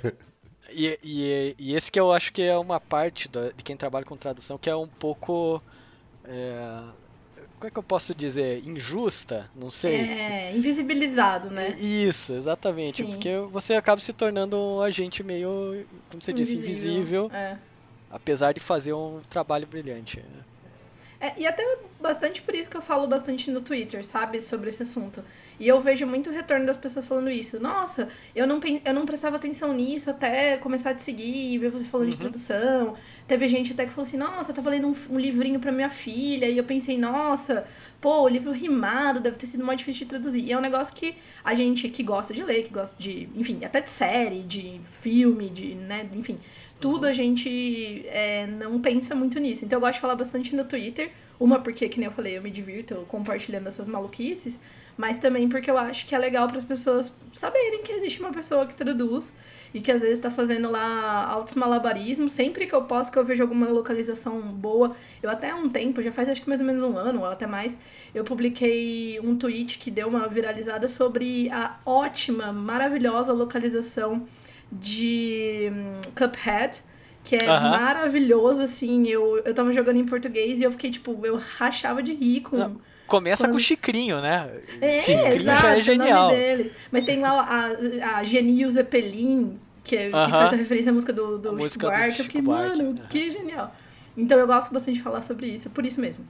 E, 0.70 0.98
e, 1.02 1.54
e, 1.58 1.74
esse 1.74 1.92
que 1.92 2.00
eu 2.00 2.12
acho 2.12 2.32
que 2.32 2.42
é 2.42 2.56
uma 2.56 2.80
parte 2.80 3.28
de 3.28 3.62
quem 3.62 3.76
trabalha 3.76 4.04
com 4.04 4.16
tradução 4.16 4.56
que 4.56 4.70
é 4.70 4.76
um 4.76 4.88
pouco 4.88 5.60
é, 6.24 6.82
como 7.62 7.68
é 7.68 7.70
que 7.70 7.78
eu 7.78 7.82
posso 7.82 8.12
dizer? 8.12 8.66
Injusta? 8.66 9.48
Não 9.54 9.70
sei. 9.70 9.94
É, 9.94 10.56
invisibilizado, 10.56 11.48
né? 11.48 11.68
Isso, 11.78 12.34
exatamente. 12.34 13.04
Sim. 13.04 13.12
Porque 13.12 13.36
você 13.52 13.74
acaba 13.74 14.00
se 14.00 14.12
tornando 14.12 14.58
um 14.58 14.80
agente 14.80 15.22
meio, 15.22 15.86
como 16.10 16.20
você 16.20 16.32
disse, 16.32 16.56
invisível. 16.56 17.30
É. 17.32 17.56
Apesar 18.10 18.52
de 18.52 18.58
fazer 18.58 18.92
um 18.92 19.20
trabalho 19.30 19.66
brilhante. 19.66 20.22
É, 21.22 21.34
e 21.38 21.46
até 21.46 21.64
bastante 22.00 22.42
por 22.42 22.52
isso 22.52 22.68
que 22.68 22.76
eu 22.76 22.82
falo 22.82 23.06
bastante 23.06 23.48
no 23.48 23.60
Twitter, 23.60 24.04
sabe? 24.04 24.42
Sobre 24.42 24.70
esse 24.70 24.82
assunto. 24.82 25.22
E 25.60 25.68
eu 25.68 25.80
vejo 25.80 26.04
muito 26.04 26.30
retorno 26.30 26.66
das 26.66 26.76
pessoas 26.76 27.06
falando 27.06 27.30
isso. 27.30 27.60
Nossa, 27.60 28.08
eu 28.34 28.44
não, 28.44 28.58
eu 28.84 28.92
não 28.92 29.06
prestava 29.06 29.36
atenção 29.36 29.72
nisso 29.72 30.10
até 30.10 30.56
começar 30.56 30.90
a 30.90 30.94
te 30.94 31.02
seguir, 31.04 31.58
ver 31.58 31.70
você 31.70 31.84
falando 31.84 32.06
uhum. 32.06 32.12
de 32.14 32.18
tradução. 32.18 32.96
Teve 33.28 33.46
gente 33.46 33.72
até 33.72 33.86
que 33.86 33.92
falou 33.92 34.02
assim, 34.02 34.16
nossa, 34.16 34.50
eu 34.50 34.54
tava 34.56 34.68
lendo 34.68 34.88
um, 34.88 34.94
um 35.10 35.18
livrinho 35.20 35.60
pra 35.60 35.70
minha 35.70 35.88
filha. 35.88 36.48
E 36.48 36.58
eu 36.58 36.64
pensei, 36.64 36.98
nossa, 36.98 37.68
pô, 38.00 38.22
o 38.22 38.28
livro 38.28 38.50
rimado 38.50 39.20
deve 39.20 39.36
ter 39.36 39.46
sido 39.46 39.64
mais 39.64 39.78
difícil 39.78 40.00
de 40.00 40.06
traduzir. 40.06 40.44
E 40.44 40.52
é 40.52 40.58
um 40.58 40.60
negócio 40.60 40.92
que 40.92 41.14
a 41.44 41.54
gente 41.54 41.88
que 41.88 42.02
gosta 42.02 42.34
de 42.34 42.42
ler, 42.42 42.64
que 42.64 42.74
gosta 42.74 43.00
de, 43.00 43.28
enfim, 43.36 43.64
até 43.64 43.80
de 43.80 43.90
série, 43.90 44.42
de 44.42 44.80
filme, 44.84 45.48
de, 45.48 45.76
né, 45.76 46.08
enfim, 46.12 46.40
tudo 46.82 47.06
a 47.06 47.12
gente 47.12 48.04
é, 48.08 48.46
não 48.46 48.80
pensa 48.80 49.14
muito 49.14 49.38
nisso. 49.40 49.64
Então 49.64 49.78
eu 49.78 49.80
gosto 49.80 49.94
de 49.94 50.00
falar 50.00 50.16
bastante 50.16 50.54
no 50.54 50.64
Twitter. 50.64 51.10
Uma 51.40 51.60
porque, 51.60 51.88
que 51.88 51.98
nem 51.98 52.06
eu 52.06 52.12
falei, 52.12 52.36
eu 52.36 52.42
me 52.42 52.50
divirto 52.50 53.06
compartilhando 53.08 53.66
essas 53.66 53.88
maluquices 53.88 54.58
mas 54.96 55.18
também 55.18 55.48
porque 55.48 55.70
eu 55.70 55.78
acho 55.78 56.06
que 56.06 56.14
é 56.14 56.18
legal 56.18 56.46
para 56.48 56.58
as 56.58 56.64
pessoas 56.64 57.12
saberem 57.32 57.82
que 57.82 57.92
existe 57.92 58.20
uma 58.20 58.30
pessoa 58.30 58.66
que 58.66 58.74
traduz 58.74 59.32
e 59.72 59.80
que 59.80 59.90
às 59.90 60.02
vezes 60.02 60.18
está 60.18 60.30
fazendo 60.30 60.70
lá 60.70 61.26
altos 61.26 61.54
malabarismos. 61.54 62.32
Sempre 62.32 62.66
que 62.66 62.74
eu 62.74 62.82
posso, 62.82 63.10
que 63.10 63.18
eu 63.18 63.24
vejo 63.24 63.42
alguma 63.42 63.68
localização 63.68 64.40
boa, 64.40 64.94
eu 65.22 65.30
até 65.30 65.50
há 65.50 65.56
um 65.56 65.68
tempo, 65.68 66.02
já 66.02 66.12
faz 66.12 66.28
acho 66.28 66.42
que 66.42 66.48
mais 66.48 66.60
ou 66.60 66.66
menos 66.66 66.82
um 66.82 66.96
ano 66.98 67.20
ou 67.20 67.26
até 67.26 67.46
mais, 67.46 67.76
eu 68.14 68.22
publiquei 68.22 69.18
um 69.20 69.36
tweet 69.36 69.78
que 69.78 69.90
deu 69.90 70.08
uma 70.08 70.28
viralizada 70.28 70.88
sobre 70.88 71.48
a 71.50 71.78
ótima, 71.86 72.52
maravilhosa 72.52 73.32
localização 73.32 74.26
de 74.72 75.70
um, 75.70 76.00
Cuphead 76.16 76.82
que 77.24 77.36
é 77.36 77.50
uhum. 77.50 77.70
maravilhoso, 77.70 78.62
assim. 78.62 79.06
Eu, 79.06 79.38
eu 79.44 79.54
tava 79.54 79.72
jogando 79.72 79.96
em 79.98 80.04
português 80.04 80.60
e 80.60 80.64
eu 80.64 80.70
fiquei, 80.72 80.90
tipo, 80.90 81.18
eu 81.24 81.40
rachava 81.56 82.02
de 82.02 82.12
rir 82.12 82.40
com. 82.40 82.56
Não. 82.56 82.80
Começa 83.06 83.46
com 83.48 83.56
o 83.56 83.60
Chicrinho, 83.60 84.20
né? 84.20 84.50
É, 84.80 84.88
Chicrinho 85.00 85.26
exato, 85.28 85.62
já 85.62 85.76
é 85.76 85.80
genial. 85.80 86.30
dele. 86.30 86.72
Mas 86.90 87.04
tem 87.04 87.20
lá 87.20 87.40
a, 87.40 88.16
a 88.16 88.24
Genil 88.24 88.70
Zeppelin, 88.70 89.58
que, 89.84 89.96
é, 89.96 90.08
uh 90.08 90.12
-huh. 90.12 90.24
que 90.24 90.30
faz 90.30 90.52
a 90.52 90.56
referência 90.56 90.90
à 90.90 90.92
música 90.94 91.12
do, 91.12 91.38
do 91.38 91.50
a 91.50 91.68
Chico 91.68 91.80
Buarque. 91.80 92.18
Eu 92.18 92.24
fiquei, 92.24 92.40
mano, 92.40 92.88
uh 92.88 92.94
-huh. 92.94 93.08
que 93.08 93.30
genial. 93.30 93.74
Então 94.16 94.38
eu 94.38 94.46
gosto 94.46 94.72
bastante 94.72 94.96
de 94.96 95.02
falar 95.02 95.20
sobre 95.20 95.46
isso, 95.46 95.68
por 95.70 95.84
isso 95.84 96.00
mesmo. 96.00 96.26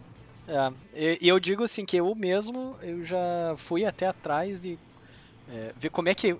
É, 0.49 1.19
e 1.21 1.29
eu 1.29 1.39
digo 1.39 1.63
assim 1.63 1.85
que 1.85 1.97
eu 1.97 2.15
mesmo 2.17 2.77
eu 2.83 3.05
já 3.05 3.55
fui 3.57 3.85
até 3.85 4.09
atrás 4.09 4.61
de 4.61 4.77
é, 5.49 5.73
ver 5.79 5.89
como 5.91 6.09
é 6.09 6.15
que 6.15 6.37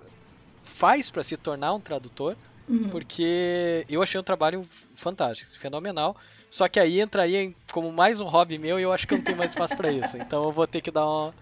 faz 0.63 1.11
para 1.11 1.23
se 1.23 1.37
tornar 1.37 1.73
um 1.73 1.79
tradutor, 1.79 2.35
uhum. 2.67 2.89
porque 2.89 3.85
eu 3.89 4.01
achei 4.01 4.19
um 4.19 4.23
trabalho 4.23 4.63
fantástico, 4.95 5.51
fenomenal. 5.57 6.15
Só 6.49 6.67
que 6.67 6.79
aí 6.79 7.01
entraria 7.01 7.51
como 7.71 7.91
mais 7.91 8.21
um 8.21 8.25
hobby 8.25 8.57
meu 8.57 8.79
e 8.79 8.83
eu 8.83 8.93
acho 8.93 9.07
que 9.07 9.13
eu 9.13 9.17
não 9.17 9.25
tenho 9.25 9.37
mais 9.37 9.51
espaço 9.51 9.75
para 9.75 9.91
isso. 9.91 10.17
Então 10.17 10.43
eu 10.43 10.51
vou 10.51 10.67
ter 10.67 10.81
que 10.81 10.91
dar 10.91 11.03
uma 11.03 11.33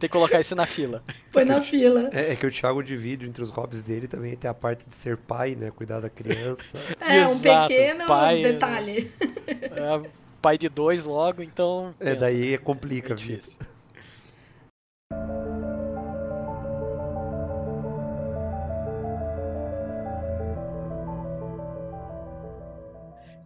Tem 0.00 0.08
que 0.08 0.12
colocar 0.12 0.40
isso 0.40 0.56
na 0.56 0.66
fila. 0.66 1.04
Põe 1.32 1.44
na 1.44 1.62
fila. 1.62 2.10
É, 2.12 2.32
é 2.32 2.36
que 2.36 2.44
o 2.46 2.50
Thiago 2.50 2.82
divide 2.82 3.28
entre 3.28 3.44
os 3.44 3.50
hobbies 3.50 3.82
dele 3.82 4.08
também 4.08 4.36
tem 4.36 4.50
a 4.50 4.54
parte 4.54 4.84
de 4.88 4.94
ser 4.94 5.16
pai, 5.16 5.54
né? 5.54 5.70
Cuidar 5.70 6.00
da 6.00 6.10
criança. 6.10 6.78
É, 7.00 7.26
um 7.26 7.30
Exato, 7.30 7.68
pequeno 7.68 8.06
pai, 8.06 8.42
detalhe. 8.42 9.12
É, 9.46 10.10
pai 10.40 10.58
de 10.58 10.68
dois 10.68 11.06
logo, 11.06 11.42
então. 11.42 11.94
É, 12.00 12.06
pensa, 12.06 12.20
daí 12.20 12.50
né? 12.52 12.58
complica 12.58 13.12
É 13.12 13.14
a 13.14 13.16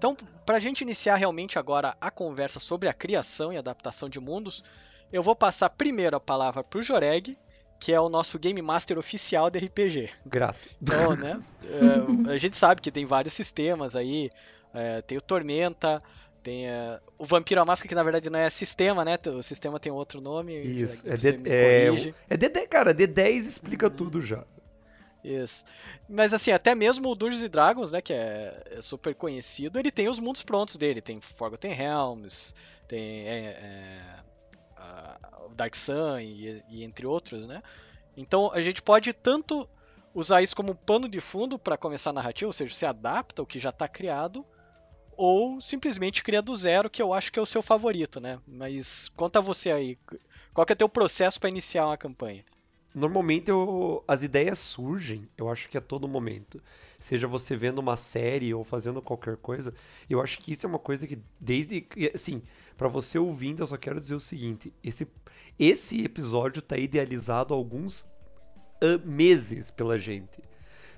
Então, 0.05 0.15
para 0.45 0.59
a 0.59 0.61
gente 0.61 0.83
iniciar 0.83 1.15
realmente 1.15 1.59
agora 1.59 1.97
a 1.99 2.11
conversa 2.11 2.61
sobre 2.61 2.91
a 2.91 2.93
criação 2.93 3.51
e 3.51 3.57
adaptação 3.57 4.07
de 4.07 4.21
mundos, 4.21 4.63
eu 5.11 5.23
vou 5.23 5.35
passar 5.35 5.71
primeiro 5.71 6.15
a 6.15 6.21
palavra 6.21 6.63
para 6.63 6.79
o 6.79 6.83
Joreg, 6.83 7.35
que 7.81 7.91
é 7.91 7.99
o 7.99 8.11
nosso 8.11 8.39
Game 8.39 8.61
Master 8.61 8.99
oficial 8.99 9.49
de 9.49 9.61
RPG. 9.61 10.11
Grato. 10.27 10.59
Então, 10.83 11.17
né, 11.17 11.41
é, 12.27 12.33
a 12.33 12.37
gente 12.37 12.55
sabe 12.55 12.83
que 12.83 12.91
tem 12.91 13.07
vários 13.07 13.33
sistemas 13.33 13.97
aí, 13.97 14.29
é, 14.75 15.01
tem 15.01 15.17
o 15.17 15.23
Tormenta, 15.23 15.99
tem 16.43 16.69
é, 16.69 17.01
o 17.17 17.25
Vampiro 17.25 17.63
à 17.63 17.65
Máscara, 17.65 17.89
que 17.89 17.95
na 17.95 18.03
verdade 18.03 18.29
não 18.29 18.39
é 18.39 18.51
sistema, 18.51 19.07
né? 19.07 19.19
O 19.29 19.43
sistema 19.43 19.81
tem 19.81 19.91
outro 19.91 20.21
nome. 20.21 20.55
Isso. 20.55 21.03
É, 21.09 21.17
D, 21.17 21.41
é, 21.49 21.87
é 22.29 22.37
D10, 22.37 22.69
cara. 22.69 22.95
D10 22.95 23.47
explica 23.47 23.89
tudo 23.89 24.21
já. 24.21 24.45
Isso. 25.25 25.65
Mas 26.07 26.35
assim, 26.35 26.53
até 26.53 26.75
mesmo 26.75 27.09
o 27.09 27.15
Dungeons 27.15 27.49
Dragons, 27.49 27.91
né, 27.91 28.03
que 28.03 28.13
é, 28.13 28.63
é 28.67 28.83
super 28.83 29.15
conhecido, 29.15 29.79
ele 29.79 29.91
tem 29.91 30.07
os 30.07 30.21
mundos 30.21 30.43
prontos 30.43 30.77
dele. 30.77 31.01
Tem 31.01 31.19
Forgotten 31.19 31.73
Realms, 31.73 32.55
tem 32.87 33.27
é, 33.27 33.33
é, 33.33 34.25
Dark 35.55 35.75
Sun 35.75 36.19
e, 36.21 36.63
e 36.69 36.85
entre 36.85 37.07
outros, 37.07 37.47
né? 37.47 37.63
Então 38.17 38.53
a 38.53 38.61
gente 38.61 38.83
pode 38.83 39.13
tanto 39.13 39.69
usar 40.15 40.43
isso 40.43 40.55
como 40.55 40.75
pano 40.75 41.09
de 41.09 41.21
fundo 41.21 41.59
para 41.59 41.77
começar 41.77 42.11
a 42.11 42.13
narrativa, 42.13 42.49
ou 42.49 42.53
seja, 42.53 42.73
você 42.73 42.87
adapta 42.87 43.43
o 43.43 43.47
que 43.47 43.59
já 43.59 43.71
está 43.71 43.89
criado, 43.89 44.45
ou 45.17 45.61
simplesmente 45.61 46.23
cria 46.23 46.43
do 46.43 46.55
zero, 46.55 46.91
que 46.91 47.03
eu 47.03 47.13
acho 47.13 47.33
que 47.33 47.39
é 47.39 47.43
o 47.43 47.47
seu 47.47 47.63
favorito, 47.63 48.21
né? 48.21 48.39
Mas 48.47 49.09
conta 49.09 49.41
você 49.41 49.73
aí, 49.73 49.99
qual 50.53 50.67
que 50.67 50.73
é 50.73 50.75
o 50.75 50.79
teu 50.79 50.89
processo 50.89 51.41
para 51.41 51.51
iniciar 51.51 51.87
uma 51.87 51.97
campanha? 51.97 52.45
Normalmente 52.95 53.51
eu- 53.51 54.05
as 54.07 54.23
ideias 54.23 54.59
surgem, 54.59 55.29
eu 55.37 55.51
acho 55.51 55.69
que 55.69 55.77
a 55.77 55.81
todo 55.81 56.07
momento. 56.07 56.63
Seja 56.99 57.27
você 57.27 57.57
vendo 57.57 57.79
uma 57.79 57.97
série 57.97 58.55
ou 58.55 58.63
fazendo 58.65 59.03
qualquer 59.03 59.37
coisa, 59.37 59.75
eu 60.09 60.21
acho 60.23 60.39
que 60.39 60.53
isso 60.53 60.65
é 60.65 60.69
uma 60.69 60.79
coisa 60.79 61.07
que 61.07 61.19
desde 61.41 61.87
assim, 62.15 62.41
para 62.77 62.89
você 62.89 63.19
ouvindo, 63.19 63.63
eu 63.63 63.67
só 63.67 63.77
quero 63.77 63.99
dizer 64.01 64.15
o 64.15 64.21
seguinte, 64.21 64.73
esse 64.83 65.07
esse 65.59 66.05
episódio 66.05 66.63
tá 66.63 66.77
idealizado 66.77 67.53
há 67.53 67.57
alguns 67.57 68.07
meses 69.05 69.71
pela 69.71 69.99
gente. 69.99 70.43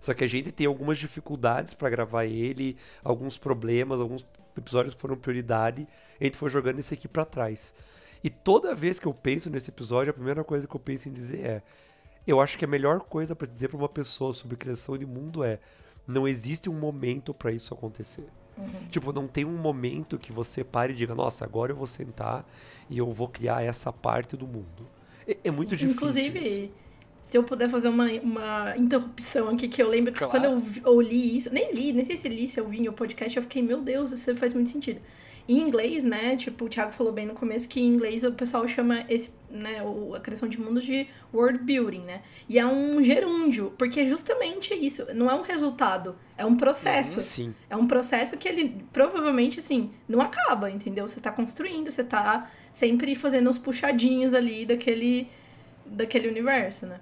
Só 0.00 0.12
que 0.14 0.24
a 0.24 0.26
gente 0.26 0.52
tem 0.52 0.66
algumas 0.66 0.98
dificuldades 0.98 1.74
para 1.74 1.90
gravar 1.90 2.24
ele, 2.26 2.76
alguns 3.02 3.38
problemas, 3.38 4.00
alguns 4.00 4.26
episódios 4.56 4.94
foram 4.94 5.16
prioridade, 5.16 5.86
a 6.20 6.24
gente 6.24 6.36
foi 6.36 6.50
jogando 6.50 6.78
esse 6.78 6.94
aqui 6.94 7.08
para 7.08 7.24
trás. 7.24 7.74
E 8.23 8.30
toda 8.30 8.75
vez 8.75 8.99
que 8.99 9.06
eu 9.06 9.14
penso 9.14 9.50
nesse 9.50 9.70
episódio, 9.70 10.11
a 10.11 10.14
primeira 10.14 10.42
coisa 10.42 10.66
que 10.66 10.75
eu 10.75 10.80
penso 10.80 11.08
em 11.08 11.12
dizer 11.12 11.40
é: 11.44 11.62
eu 12.26 12.40
acho 12.40 12.58
que 12.58 12.64
a 12.64 12.68
melhor 12.68 13.00
coisa 13.00 13.37
para 13.37 13.46
dizer 13.46 13.68
para 13.68 13.76
uma 13.76 13.88
pessoa 13.88 14.32
sobre 14.35 14.56
criação 14.56 14.96
de 14.99 15.06
mundo 15.06 15.44
é: 15.44 15.58
não 16.06 16.26
existe 16.26 16.68
um 16.68 16.75
momento 16.75 17.32
para 17.35 17.52
isso 17.52 17.73
acontecer. 17.73 18.26
Tipo, 18.90 19.12
não 19.12 19.28
tem 19.28 19.44
um 19.44 19.56
momento 19.56 20.18
que 20.18 20.32
você 20.32 20.64
pare 20.64 20.92
e 20.92 20.96
diga: 20.96 21.14
nossa, 21.14 21.44
agora 21.44 21.73
eu 21.73 21.76
vou 21.76 21.87
sentar 21.87 22.44
e 22.88 22.96
eu 22.99 23.11
vou 23.11 23.28
criar 23.28 23.62
essa 23.62 23.92
parte 23.92 24.37
do 24.37 24.46
mundo. 24.46 24.88
É, 25.28 25.37
é 25.44 25.50
muito 25.50 25.76
difícil. 25.76 25.94
Inclusive, 25.94 26.40
isso. 26.40 26.70
se 27.20 27.37
eu 27.37 27.44
puder 27.44 27.68
fazer 27.68 27.88
uma, 27.88 28.06
uma 28.23 28.75
interrupção 28.78 29.50
aqui, 29.50 29.68
que 29.68 29.82
eu 29.82 29.88
lembro 29.88 30.12
que 30.12 30.18
Claro. 30.18 30.30
quando 30.30 30.44
eu, 30.44 30.62
eu 30.87 31.00
li 31.00 31.37
isso, 31.37 31.52
nem 31.52 31.73
li, 31.75 31.92
nem 31.92 32.02
sei 32.02 32.16
se 32.16 32.28
li, 32.28 32.49
se 32.49 32.58
eu 32.58 32.66
vi 32.66 32.80
em 32.80 32.88
o 32.88 32.92
podcast, 32.94 33.37
eu 33.37 33.42
fiquei, 33.42 33.61
meu 33.61 33.82
Deus, 33.82 34.11
isso 34.12 34.35
faz 34.37 34.54
muito 34.54 34.70
sentido. 34.70 35.00
Em 35.48 35.60
inglês, 35.60 36.02
né, 36.02 36.36
tipo, 36.36 36.64
o 36.64 36.68
Thiago 36.68 36.90
falou 36.92 37.12
bem 37.12 37.24
no 37.26 37.34
começo 37.34 37.68
que 37.68 37.80
em 37.80 37.86
inglês 37.86 38.24
o 38.24 38.32
pessoal 38.32 38.66
chama 38.66 39.04
esse, 39.08 39.30
né, 39.48 39.80
o- 39.82 40.14
a 40.14 40.18
criação 40.20 40.48
de 40.48 40.60
mundos 40.60 40.84
de 40.84 41.06
world 41.32 41.60
building, 41.60 42.00
né? 42.00 42.22
E 42.48 42.58
é 42.58 42.66
um 42.66 43.00
gerúndio, 43.02 43.72
porque 43.78 44.00
é 44.00 44.06
justamente 44.06 44.74
isso, 44.74 45.06
não 45.14 45.30
é 45.30 45.34
um 45.34 45.42
resultado, 45.42 46.16
é 46.36 46.44
um 46.44 46.56
processo. 46.56 47.20
Sim. 47.20 47.54
É 47.70 47.76
um 47.76 47.86
processo 47.86 48.36
que 48.36 48.48
ele 48.48 48.84
provavelmente, 48.92 49.60
assim, 49.60 49.92
não 50.08 50.20
acaba, 50.20 50.68
entendeu? 50.68 51.06
Você 51.08 51.20
tá 51.20 51.30
construindo, 51.30 51.92
você 51.92 52.02
tá 52.02 52.50
sempre 52.72 53.14
fazendo 53.14 53.48
uns 53.48 53.56
puxadinhos 53.58 54.34
ali 54.34 54.66
daquele, 54.66 55.28
daquele 55.86 56.28
universo, 56.28 56.86
né? 56.86 57.00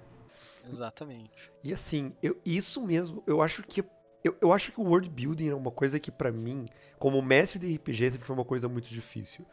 Exatamente. 0.69 1.51
E 1.63 1.73
assim, 1.73 2.13
eu, 2.23 2.37
isso 2.45 2.83
mesmo, 2.85 3.23
eu 3.27 3.41
acho 3.43 3.63
que 3.63 3.83
eu, 4.25 4.35
eu 4.41 4.53
acho 4.53 4.73
que 4.73 4.81
o 4.81 4.85
world 4.85 5.09
building 5.11 5.51
é 5.51 5.55
uma 5.55 5.71
coisa 5.71 6.01
que 6.01 6.11
pra 6.11 6.33
mim, 6.33 6.65
como 6.99 7.21
mestre 7.21 7.59
de 7.59 7.75
RPG, 7.75 8.13
sempre 8.13 8.27
foi 8.27 8.35
uma 8.35 8.45
coisa 8.45 8.67
muito 8.69 8.89
difícil. 8.89 9.45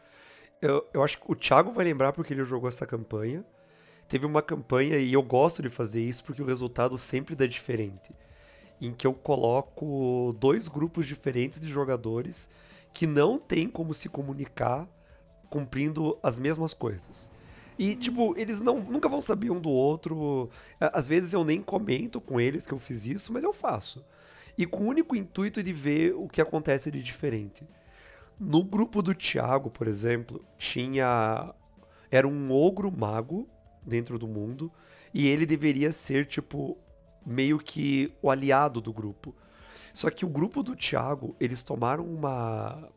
Eu, 0.62 0.88
eu 0.94 1.02
acho 1.02 1.20
que 1.20 1.30
o 1.30 1.34
Thiago 1.34 1.70
vai 1.70 1.84
lembrar 1.84 2.14
porque 2.14 2.32
ele 2.32 2.44
jogou 2.44 2.68
essa 2.68 2.86
campanha. 2.86 3.44
Teve 4.08 4.24
uma 4.24 4.40
campanha 4.40 4.96
e 4.96 5.12
eu 5.12 5.22
gosto 5.22 5.62
de 5.62 5.68
fazer 5.68 6.00
isso 6.00 6.24
porque 6.24 6.42
o 6.42 6.46
resultado 6.46 6.96
sempre 6.96 7.36
dá 7.36 7.46
diferente. 7.46 8.14
Em 8.80 8.92
que 8.92 9.06
eu 9.06 9.12
coloco 9.12 10.34
dois 10.38 10.68
grupos 10.68 11.06
diferentes 11.06 11.60
de 11.60 11.68
jogadores 11.68 12.48
que 12.94 13.06
não 13.06 13.38
têm 13.38 13.68
como 13.68 13.92
se 13.92 14.08
comunicar 14.08 14.88
cumprindo 15.50 16.18
as 16.22 16.38
mesmas 16.38 16.72
coisas. 16.72 17.30
E, 17.78 17.94
tipo, 17.94 18.34
eles 18.38 18.62
não, 18.62 18.80
nunca 18.80 19.08
vão 19.08 19.20
saber 19.20 19.50
um 19.50 19.60
do 19.60 19.70
outro. 19.70 20.48
Às 20.80 21.06
vezes 21.06 21.34
eu 21.34 21.44
nem 21.44 21.60
comento 21.60 22.20
com 22.20 22.40
eles 22.40 22.66
que 22.66 22.72
eu 22.72 22.78
fiz 22.78 23.06
isso, 23.06 23.32
mas 23.32 23.44
eu 23.44 23.52
faço. 23.52 24.02
E 24.56 24.66
com 24.66 24.84
o 24.84 24.88
único 24.88 25.16
intuito 25.16 25.62
de 25.62 25.72
ver 25.72 26.14
o 26.14 26.28
que 26.28 26.40
acontece 26.40 26.90
de 26.90 27.02
diferente. 27.02 27.66
No 28.38 28.62
grupo 28.62 29.02
do 29.02 29.14
Thiago, 29.14 29.70
por 29.70 29.86
exemplo, 29.86 30.44
tinha. 30.58 31.54
Era 32.10 32.28
um 32.28 32.52
ogro 32.52 32.90
mago 32.90 33.48
dentro 33.82 34.18
do 34.18 34.28
mundo. 34.28 34.70
E 35.14 35.26
ele 35.26 35.44
deveria 35.46 35.92
ser, 35.92 36.26
tipo, 36.26 36.76
meio 37.24 37.58
que 37.58 38.12
o 38.20 38.30
aliado 38.30 38.80
do 38.80 38.92
grupo. 38.92 39.34
Só 39.92 40.10
que 40.10 40.24
o 40.24 40.28
grupo 40.28 40.62
do 40.62 40.74
Thiago, 40.74 41.36
eles 41.38 41.62
tomaram 41.62 42.04
uma. 42.04 42.88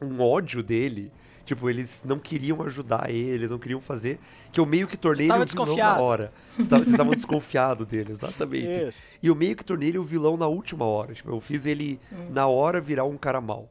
um 0.00 0.20
ódio 0.20 0.62
dele. 0.62 1.12
Tipo, 1.44 1.68
eles 1.68 2.02
não 2.04 2.18
queriam 2.18 2.62
ajudar 2.62 3.10
ele, 3.10 3.30
eles 3.30 3.50
não 3.50 3.58
queriam 3.58 3.80
fazer. 3.80 4.20
Que 4.52 4.60
eu 4.60 4.66
meio 4.66 4.86
que 4.86 4.96
tornei 4.96 5.26
ele 5.26 5.32
o 5.42 5.46
vilão 5.64 5.66
na 5.96 6.00
hora. 6.00 6.30
Vocês 6.56 6.88
estavam- 6.88 7.12
desconfiados 7.12 7.86
dele, 7.86 8.12
exatamente. 8.12 8.88
Isso. 8.88 9.16
E 9.22 9.26
eu 9.26 9.34
meio 9.34 9.56
que 9.56 9.64
tornei 9.64 9.88
ele 9.88 9.98
o 9.98 10.04
vilão 10.04 10.36
na 10.36 10.46
última 10.46 10.84
hora. 10.84 11.12
Tipo, 11.14 11.30
eu 11.30 11.40
fiz 11.40 11.66
ele 11.66 11.98
na 12.30 12.46
hora 12.46 12.80
virar 12.80 13.04
um 13.04 13.16
cara 13.16 13.40
mal. 13.40 13.68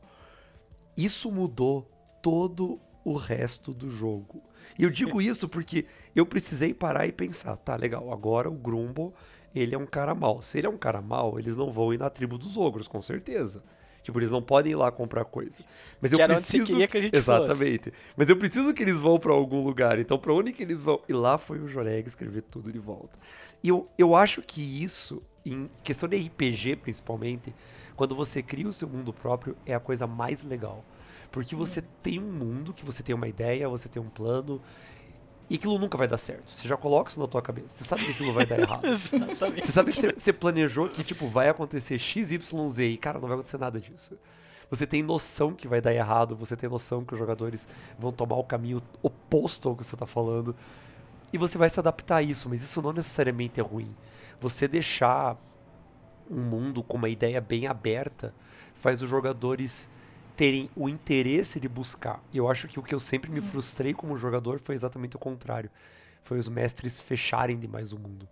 Isso 0.97 1.31
mudou 1.31 1.89
todo 2.21 2.79
o 3.03 3.13
resto 3.15 3.73
do 3.73 3.89
jogo. 3.89 4.41
E 4.77 4.83
eu 4.83 4.89
digo 4.89 5.21
isso 5.21 5.47
porque 5.47 5.85
eu 6.15 6.25
precisei 6.25 6.73
parar 6.73 7.07
e 7.07 7.11
pensar, 7.11 7.55
tá, 7.57 7.75
legal, 7.75 8.11
agora 8.11 8.49
o 8.49 8.53
Grumble, 8.53 9.11
ele 9.55 9.73
é 9.75 9.77
um 9.77 9.85
cara 9.85 10.13
mal. 10.13 10.41
Se 10.41 10.57
ele 10.57 10.67
é 10.67 10.69
um 10.69 10.77
cara 10.77 11.01
mal, 11.01 11.39
eles 11.39 11.57
não 11.57 11.71
vão 11.71 11.93
ir 11.93 11.97
na 11.99 12.09
tribo 12.09 12.37
dos 12.37 12.57
ogros, 12.57 12.87
com 12.87 13.01
certeza. 13.01 13.63
Tipo, 14.03 14.19
eles 14.19 14.31
não 14.31 14.41
podem 14.41 14.71
ir 14.71 14.75
lá 14.75 14.91
comprar 14.91 15.25
coisa. 15.25 15.59
Mas 16.01 16.11
eu 16.11 16.17
Que 16.17 16.23
era 16.23 16.33
onde 16.33 16.41
preciso... 16.41 16.65
você 16.65 16.71
queria 16.71 16.87
que 16.87 16.97
a 16.97 17.01
gente 17.01 17.21
fosse. 17.21 17.51
Exatamente. 17.51 17.93
Mas 18.15 18.29
eu 18.29 18.35
preciso 18.35 18.73
que 18.73 18.81
eles 18.81 18.99
vão 18.99 19.19
pra 19.19 19.31
algum 19.31 19.63
lugar. 19.63 19.99
Então, 19.99 20.17
pra 20.17 20.33
onde 20.33 20.51
que 20.51 20.63
eles 20.63 20.81
vão? 20.81 21.01
E 21.07 21.13
lá 21.13 21.37
foi 21.37 21.59
o 21.59 21.67
Joreg 21.67 22.07
escrever 22.07 22.41
tudo 22.43 22.71
de 22.71 22.79
volta. 22.79 23.17
E 23.63 23.69
eu, 23.69 23.87
eu 23.97 24.15
acho 24.15 24.41
que 24.41 24.83
isso, 24.83 25.21
em 25.45 25.69
questão 25.83 26.09
de 26.09 26.17
RPG 26.17 26.77
principalmente, 26.77 27.53
quando 27.95 28.15
você 28.15 28.41
cria 28.41 28.67
o 28.67 28.73
seu 28.73 28.87
mundo 28.87 29.13
próprio, 29.13 29.55
é 29.65 29.75
a 29.75 29.79
coisa 29.79 30.07
mais 30.07 30.43
legal. 30.43 30.83
Porque 31.31 31.55
você 31.55 31.81
tem 32.01 32.19
um 32.19 32.31
mundo, 32.31 32.73
que 32.73 32.83
você 32.83 33.01
tem 33.03 33.15
uma 33.15 33.27
ideia, 33.27 33.69
você 33.69 33.87
tem 33.87 34.01
um 34.01 34.09
plano, 34.09 34.61
e 35.51 35.55
aquilo 35.55 35.77
nunca 35.77 35.97
vai 35.97 36.07
dar 36.07 36.15
certo. 36.15 36.49
Você 36.49 36.65
já 36.65 36.77
coloca 36.77 37.11
isso 37.11 37.19
na 37.19 37.27
tua 37.27 37.41
cabeça. 37.41 37.67
Você 37.67 37.83
sabe 37.83 38.05
que 38.05 38.11
aquilo 38.11 38.31
vai 38.31 38.45
dar 38.45 38.57
errado. 38.57 38.85
Exatamente. 38.87 39.65
Você 39.65 39.71
sabe 39.73 39.91
que 39.91 39.99
você, 39.99 40.13
você 40.13 40.31
planejou 40.31 40.85
que, 40.85 41.03
tipo, 41.03 41.27
vai 41.27 41.49
acontecer 41.49 41.99
X, 41.99 42.31
Y, 42.31 42.69
Z 42.69 42.87
e, 42.87 42.97
cara, 42.97 43.19
não 43.19 43.27
vai 43.27 43.35
acontecer 43.35 43.57
nada 43.57 43.77
disso. 43.77 44.17
Você 44.69 44.87
tem 44.87 45.03
noção 45.03 45.53
que 45.53 45.67
vai 45.67 45.81
dar 45.81 45.93
errado, 45.93 46.37
você 46.37 46.55
tem 46.55 46.69
noção 46.69 47.03
que 47.03 47.13
os 47.13 47.19
jogadores 47.19 47.67
vão 47.99 48.13
tomar 48.13 48.37
o 48.37 48.45
caminho 48.45 48.81
oposto 49.03 49.67
ao 49.67 49.75
que 49.75 49.83
você 49.83 49.97
tá 49.97 50.05
falando. 50.05 50.55
E 51.33 51.37
você 51.37 51.57
vai 51.57 51.69
se 51.69 51.81
adaptar 51.81 52.15
a 52.15 52.21
isso, 52.21 52.47
mas 52.47 52.63
isso 52.63 52.81
não 52.81 52.93
necessariamente 52.93 53.59
é 53.59 53.63
ruim. 53.63 53.93
Você 54.39 54.69
deixar 54.69 55.35
um 56.29 56.39
mundo 56.39 56.81
com 56.81 56.95
uma 56.95 57.09
ideia 57.09 57.41
bem 57.41 57.67
aberta 57.67 58.33
faz 58.73 59.01
os 59.01 59.09
jogadores 59.09 59.89
terem 60.41 60.71
o 60.75 60.89
interesse 60.89 61.59
de 61.59 61.69
buscar. 61.69 62.19
E 62.33 62.37
eu 62.39 62.49
acho 62.49 62.67
que 62.67 62.79
o 62.79 62.81
que 62.81 62.95
eu 62.95 62.99
sempre 62.99 63.29
me 63.29 63.41
frustrei 63.41 63.93
como 63.93 64.17
jogador 64.17 64.59
foi 64.59 64.73
exatamente 64.73 65.15
o 65.15 65.19
contrário. 65.19 65.69
Foi 66.23 66.39
os 66.39 66.49
mestres 66.49 66.99
fecharem 66.99 67.59
demais 67.59 67.93
o 67.93 67.99
mundo. 67.99 68.27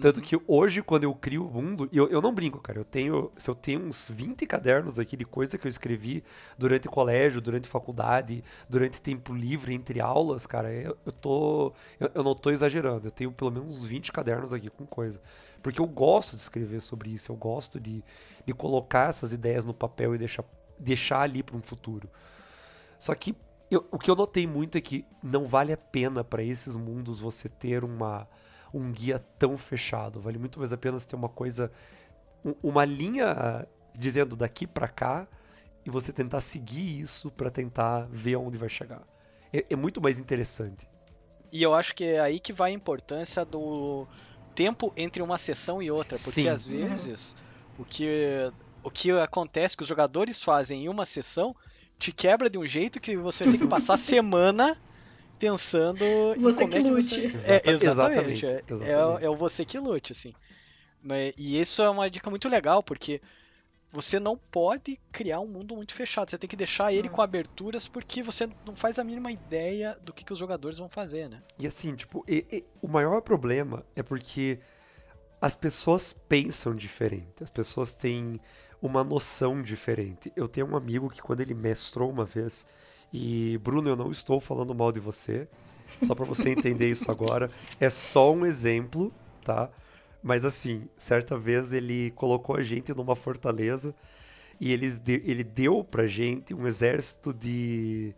Tanto 0.00 0.16
uhum. 0.16 0.22
que 0.24 0.40
hoje, 0.48 0.82
quando 0.82 1.04
eu 1.04 1.14
crio 1.14 1.46
o 1.46 1.62
mundo, 1.62 1.88
eu, 1.92 2.08
eu 2.08 2.20
não 2.20 2.34
brinco, 2.34 2.60
cara. 2.60 2.80
Eu 2.80 2.84
tenho. 2.84 3.30
Se 3.36 3.48
eu 3.48 3.54
tenho 3.54 3.86
uns 3.86 4.08
20 4.10 4.44
cadernos 4.44 4.98
aqui 4.98 5.16
de 5.16 5.24
coisa 5.24 5.56
que 5.56 5.68
eu 5.68 5.68
escrevi 5.68 6.24
durante 6.58 6.88
colégio, 6.88 7.40
durante 7.40 7.68
faculdade, 7.68 8.42
durante 8.68 9.00
tempo 9.00 9.32
livre, 9.32 9.72
entre 9.72 10.00
aulas, 10.00 10.48
cara, 10.48 10.72
eu, 10.72 10.96
eu 11.06 11.12
tô. 11.12 11.72
Eu, 12.00 12.10
eu, 12.12 12.24
não 12.24 12.34
tô 12.34 12.50
exagerando. 12.50 13.06
Eu 13.06 13.12
tenho 13.12 13.30
pelo 13.30 13.52
menos 13.52 13.78
uns 13.78 13.86
20 13.86 14.10
cadernos 14.10 14.52
aqui 14.52 14.68
com 14.68 14.84
coisa. 14.84 15.22
Porque 15.62 15.80
eu 15.80 15.86
gosto 15.86 16.34
de 16.34 16.42
escrever 16.42 16.82
sobre 16.82 17.10
isso, 17.10 17.30
eu 17.30 17.36
gosto 17.36 17.78
de, 17.78 18.02
de 18.44 18.52
colocar 18.52 19.10
essas 19.10 19.32
ideias 19.32 19.64
no 19.64 19.72
papel 19.72 20.12
e 20.12 20.18
deixar, 20.18 20.44
deixar 20.78 21.20
ali 21.20 21.42
para 21.42 21.56
um 21.56 21.62
futuro. 21.62 22.10
Só 22.98 23.14
que 23.14 23.34
eu, 23.70 23.86
o 23.90 23.98
que 23.98 24.10
eu 24.10 24.16
notei 24.16 24.46
muito 24.46 24.78
é 24.78 24.80
que 24.80 25.04
não 25.22 25.46
vale 25.46 25.72
a 25.72 25.76
pena 25.76 26.22
para 26.22 26.42
esses 26.42 26.76
mundos 26.76 27.20
você 27.20 27.48
ter 27.48 27.84
uma 27.84 28.28
um 28.72 28.92
guia 28.92 29.18
tão 29.38 29.56
fechado. 29.56 30.20
Vale 30.20 30.38
muito 30.38 30.58
mais 30.58 30.72
a 30.72 30.76
pena 30.76 30.98
você 30.98 31.08
ter 31.08 31.16
uma 31.16 31.28
coisa, 31.28 31.72
uma 32.62 32.84
linha 32.84 33.66
dizendo 33.94 34.36
daqui 34.36 34.66
para 34.66 34.88
cá 34.88 35.26
e 35.84 35.90
você 35.90 36.12
tentar 36.12 36.40
seguir 36.40 37.00
isso 37.00 37.30
para 37.30 37.50
tentar 37.50 38.06
ver 38.10 38.34
aonde 38.34 38.58
vai 38.58 38.68
chegar. 38.68 39.02
É, 39.52 39.64
é, 39.70 39.76
muito 39.76 40.00
mais 40.00 40.18
interessante. 40.18 40.88
E 41.50 41.62
eu 41.62 41.72
acho 41.72 41.94
que 41.94 42.04
é 42.04 42.20
aí 42.20 42.38
que 42.38 42.52
vai 42.52 42.72
a 42.72 42.74
importância 42.74 43.44
do 43.44 44.06
tempo 44.54 44.92
entre 44.96 45.22
uma 45.22 45.38
sessão 45.38 45.80
e 45.80 45.90
outra, 45.90 46.18
porque 46.18 46.42
Sim. 46.42 46.48
às 46.48 46.66
vezes 46.66 47.36
o 47.78 47.84
que 47.84 48.52
o 48.86 48.90
que 48.90 49.10
acontece 49.10 49.76
que 49.76 49.82
os 49.82 49.88
jogadores 49.88 50.44
fazem 50.44 50.84
em 50.84 50.88
uma 50.88 51.04
sessão 51.04 51.56
te 51.98 52.12
quebra 52.12 52.48
de 52.48 52.56
um 52.56 52.64
jeito 52.64 53.00
que 53.00 53.16
você 53.16 53.42
tem 53.42 53.58
que 53.58 53.66
passar 53.66 53.96
semana 53.98 54.80
pensando 55.40 56.04
você 56.38 56.62
em 56.62 56.68
como 56.68 56.68
que 56.68 56.76
é 56.76 56.80
lute. 56.82 57.28
Você... 57.28 57.50
É, 57.50 57.62
exatamente. 57.68 58.46
É, 58.46 58.62
exatamente. 58.68 58.92
É, 59.20 59.24
é, 59.24 59.28
o 59.28 59.34
você 59.34 59.64
que 59.64 59.76
lute, 59.80 60.12
assim. 60.12 60.32
Mas, 61.02 61.34
e 61.36 61.60
isso 61.60 61.82
é 61.82 61.90
uma 61.90 62.08
dica 62.08 62.30
muito 62.30 62.48
legal, 62.48 62.80
porque 62.80 63.20
você 63.90 64.20
não 64.20 64.36
pode 64.36 65.00
criar 65.10 65.40
um 65.40 65.48
mundo 65.48 65.74
muito 65.74 65.92
fechado. 65.92 66.30
Você 66.30 66.38
tem 66.38 66.48
que 66.48 66.54
deixar 66.54 66.92
ele 66.92 67.08
com 67.08 67.20
aberturas, 67.20 67.88
porque 67.88 68.22
você 68.22 68.48
não 68.64 68.76
faz 68.76 69.00
a 69.00 69.04
mínima 69.04 69.32
ideia 69.32 69.98
do 70.00 70.12
que, 70.12 70.24
que 70.24 70.32
os 70.32 70.38
jogadores 70.38 70.78
vão 70.78 70.88
fazer, 70.88 71.28
né? 71.28 71.42
E 71.58 71.66
assim, 71.66 71.92
tipo, 71.96 72.24
e, 72.28 72.46
e, 72.52 72.64
o 72.80 72.86
maior 72.86 73.20
problema 73.20 73.84
é 73.96 74.02
porque 74.02 74.60
as 75.40 75.56
pessoas 75.56 76.12
pensam 76.12 76.72
diferente. 76.72 77.42
As 77.42 77.50
pessoas 77.50 77.92
têm 77.92 78.40
uma 78.80 79.02
noção 79.02 79.62
diferente. 79.62 80.32
Eu 80.36 80.48
tenho 80.48 80.66
um 80.66 80.76
amigo 80.76 81.10
que 81.10 81.22
quando 81.22 81.40
ele 81.40 81.54
mestrou 81.54 82.10
uma 82.10 82.24
vez, 82.24 82.66
e 83.12 83.58
Bruno, 83.58 83.88
eu 83.88 83.96
não 83.96 84.10
estou 84.10 84.40
falando 84.40 84.74
mal 84.74 84.92
de 84.92 85.00
você, 85.00 85.48
só 86.02 86.14
para 86.14 86.24
você 86.24 86.50
entender 86.50 86.90
isso 86.90 87.10
agora, 87.10 87.50
é 87.80 87.88
só 87.88 88.32
um 88.32 88.44
exemplo, 88.44 89.12
tá? 89.44 89.70
Mas 90.22 90.44
assim, 90.44 90.88
certa 90.96 91.38
vez 91.38 91.72
ele 91.72 92.10
colocou 92.12 92.56
a 92.56 92.62
gente 92.62 92.94
numa 92.96 93.14
fortaleza 93.14 93.94
e 94.60 94.72
eles 94.72 94.98
de, 94.98 95.22
ele 95.24 95.44
deu 95.44 95.84
pra 95.84 96.06
gente 96.06 96.52
um 96.52 96.66
exército 96.66 97.32
de 97.32 98.14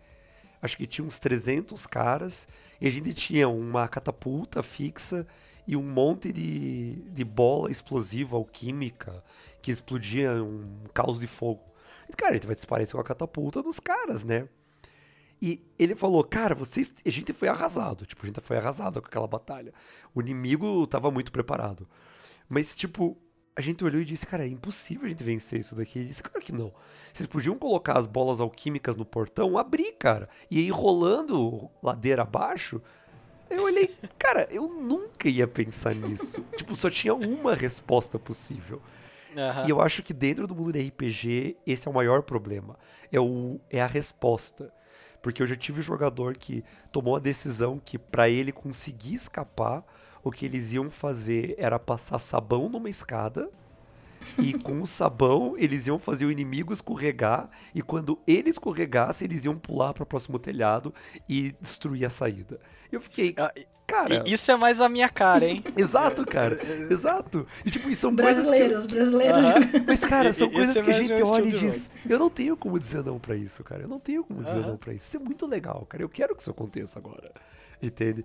acho 0.62 0.76
que 0.76 0.86
tinha 0.86 1.06
uns 1.06 1.18
300 1.18 1.86
caras 1.86 2.48
e 2.80 2.86
a 2.86 2.90
gente 2.90 3.12
tinha 3.12 3.48
uma 3.48 3.86
catapulta 3.86 4.62
fixa 4.62 5.26
e 5.68 5.76
um 5.76 5.82
monte 5.82 6.32
de, 6.32 6.94
de 7.10 7.22
bola 7.22 7.70
explosiva 7.70 8.36
alquímica 8.36 9.22
que 9.60 9.70
explodia 9.70 10.42
um 10.42 10.84
caos 10.94 11.20
de 11.20 11.26
fogo. 11.26 11.62
E, 12.08 12.12
cara, 12.14 12.32
a 12.32 12.34
gente 12.36 12.46
vai 12.46 12.56
disparar 12.56 12.82
isso 12.82 12.94
com 12.94 13.02
a 13.02 13.04
catapulta 13.04 13.62
dos 13.62 13.78
caras, 13.78 14.24
né? 14.24 14.48
E 15.42 15.62
ele 15.78 15.94
falou, 15.94 16.24
cara, 16.24 16.54
vocês. 16.54 16.94
A 17.04 17.10
gente 17.10 17.34
foi 17.34 17.48
arrasado. 17.48 18.06
Tipo, 18.06 18.24
a 18.24 18.26
gente 18.26 18.40
foi 18.40 18.56
arrasado 18.56 19.02
com 19.02 19.08
aquela 19.08 19.26
batalha. 19.26 19.74
O 20.14 20.22
inimigo 20.22 20.84
estava 20.84 21.10
muito 21.10 21.30
preparado. 21.30 21.86
Mas, 22.48 22.74
tipo, 22.74 23.16
a 23.54 23.60
gente 23.60 23.84
olhou 23.84 24.00
e 24.00 24.06
disse, 24.06 24.26
cara, 24.26 24.46
é 24.46 24.48
impossível 24.48 25.04
a 25.04 25.08
gente 25.10 25.22
vencer 25.22 25.60
isso 25.60 25.74
daqui. 25.76 25.98
Ele 25.98 26.08
disse, 26.08 26.22
claro 26.22 26.40
que 26.40 26.50
não. 26.50 26.72
Vocês 27.12 27.26
podiam 27.26 27.58
colocar 27.58 27.98
as 27.98 28.06
bolas 28.06 28.40
alquímicas 28.40 28.96
no 28.96 29.04
portão, 29.04 29.58
abrir, 29.58 29.92
cara. 29.98 30.30
E 30.50 30.60
ir 30.60 30.70
rolando 30.70 31.70
ladeira 31.82 32.22
abaixo. 32.22 32.80
Eu 33.50 33.64
olhei, 33.64 33.94
cara, 34.18 34.46
eu 34.50 34.68
nunca 34.68 35.28
ia 35.28 35.46
pensar 35.46 35.94
nisso. 35.94 36.44
tipo, 36.56 36.74
só 36.76 36.90
tinha 36.90 37.14
uma 37.14 37.54
resposta 37.54 38.18
possível. 38.18 38.82
Uhum. 39.30 39.66
E 39.66 39.70
eu 39.70 39.80
acho 39.80 40.02
que 40.02 40.12
dentro 40.12 40.46
do 40.46 40.54
mundo 40.54 40.72
de 40.72 40.86
RPG, 40.86 41.56
esse 41.66 41.86
é 41.86 41.90
o 41.90 41.94
maior 41.94 42.22
problema. 42.22 42.76
É, 43.12 43.20
o, 43.20 43.60
é 43.70 43.80
a 43.80 43.86
resposta. 43.86 44.72
Porque 45.22 45.42
eu 45.42 45.46
já 45.46 45.56
tive 45.56 45.80
um 45.80 45.82
jogador 45.82 46.36
que 46.36 46.64
tomou 46.92 47.16
a 47.16 47.20
decisão 47.20 47.80
que 47.84 47.98
para 47.98 48.28
ele 48.28 48.52
conseguir 48.52 49.14
escapar, 49.14 49.84
o 50.22 50.30
que 50.30 50.46
eles 50.46 50.72
iam 50.72 50.90
fazer 50.90 51.54
era 51.58 51.78
passar 51.78 52.18
sabão 52.18 52.68
numa 52.68 52.88
escada. 52.88 53.50
E 54.38 54.52
com 54.52 54.82
o 54.82 54.86
sabão 54.86 55.54
eles 55.56 55.86
iam 55.86 55.98
fazer 55.98 56.26
o 56.26 56.30
inimigo 56.30 56.72
escorregar. 56.72 57.48
E 57.74 57.82
quando 57.82 58.18
ele 58.26 58.50
escorregasse, 58.50 59.24
eles 59.24 59.44
iam 59.44 59.58
pular 59.58 59.92
para 59.92 60.02
o 60.02 60.06
próximo 60.06 60.38
telhado 60.38 60.92
e 61.28 61.52
destruir 61.60 62.04
a 62.04 62.10
saída. 62.10 62.60
Eu 62.90 63.00
fiquei. 63.00 63.34
Ah, 63.36 63.52
cara. 63.86 64.22
Isso 64.26 64.50
é 64.50 64.56
mais 64.56 64.80
a 64.80 64.88
minha 64.88 65.08
cara, 65.08 65.46
hein? 65.46 65.60
Exato, 65.76 66.24
cara. 66.24 66.54
Exato. 66.54 67.46
E 67.64 67.70
tipo, 67.70 67.92
são 67.94 68.14
brasileiros, 68.14 68.86
coisas. 68.86 68.92
Que 68.92 68.98
eu... 68.98 69.32
Brasileiros, 69.32 69.84
Mas, 69.86 70.04
cara, 70.04 70.32
são 70.32 70.50
coisas 70.50 70.76
é 70.76 70.82
que 70.82 70.90
a 70.90 71.02
gente 71.02 71.22
olha 71.22 71.48
e 71.48 71.52
diz: 71.52 71.90
Eu 72.08 72.18
não 72.18 72.30
tenho 72.30 72.56
como 72.56 72.78
dizer 72.78 73.02
não 73.02 73.18
pra 73.18 73.36
isso, 73.36 73.64
cara. 73.64 73.82
Eu 73.82 73.88
não 73.88 73.98
tenho 73.98 74.24
como 74.24 74.42
dizer 74.42 74.66
não 74.66 74.76
pra 74.76 74.92
isso. 74.92 75.06
Isso 75.06 75.16
é 75.16 75.20
muito 75.20 75.46
legal, 75.46 75.86
cara. 75.86 76.02
Eu 76.02 76.08
quero 76.08 76.34
que 76.34 76.42
isso 76.42 76.50
aconteça 76.50 76.98
agora. 76.98 77.32
Entende? 77.82 78.24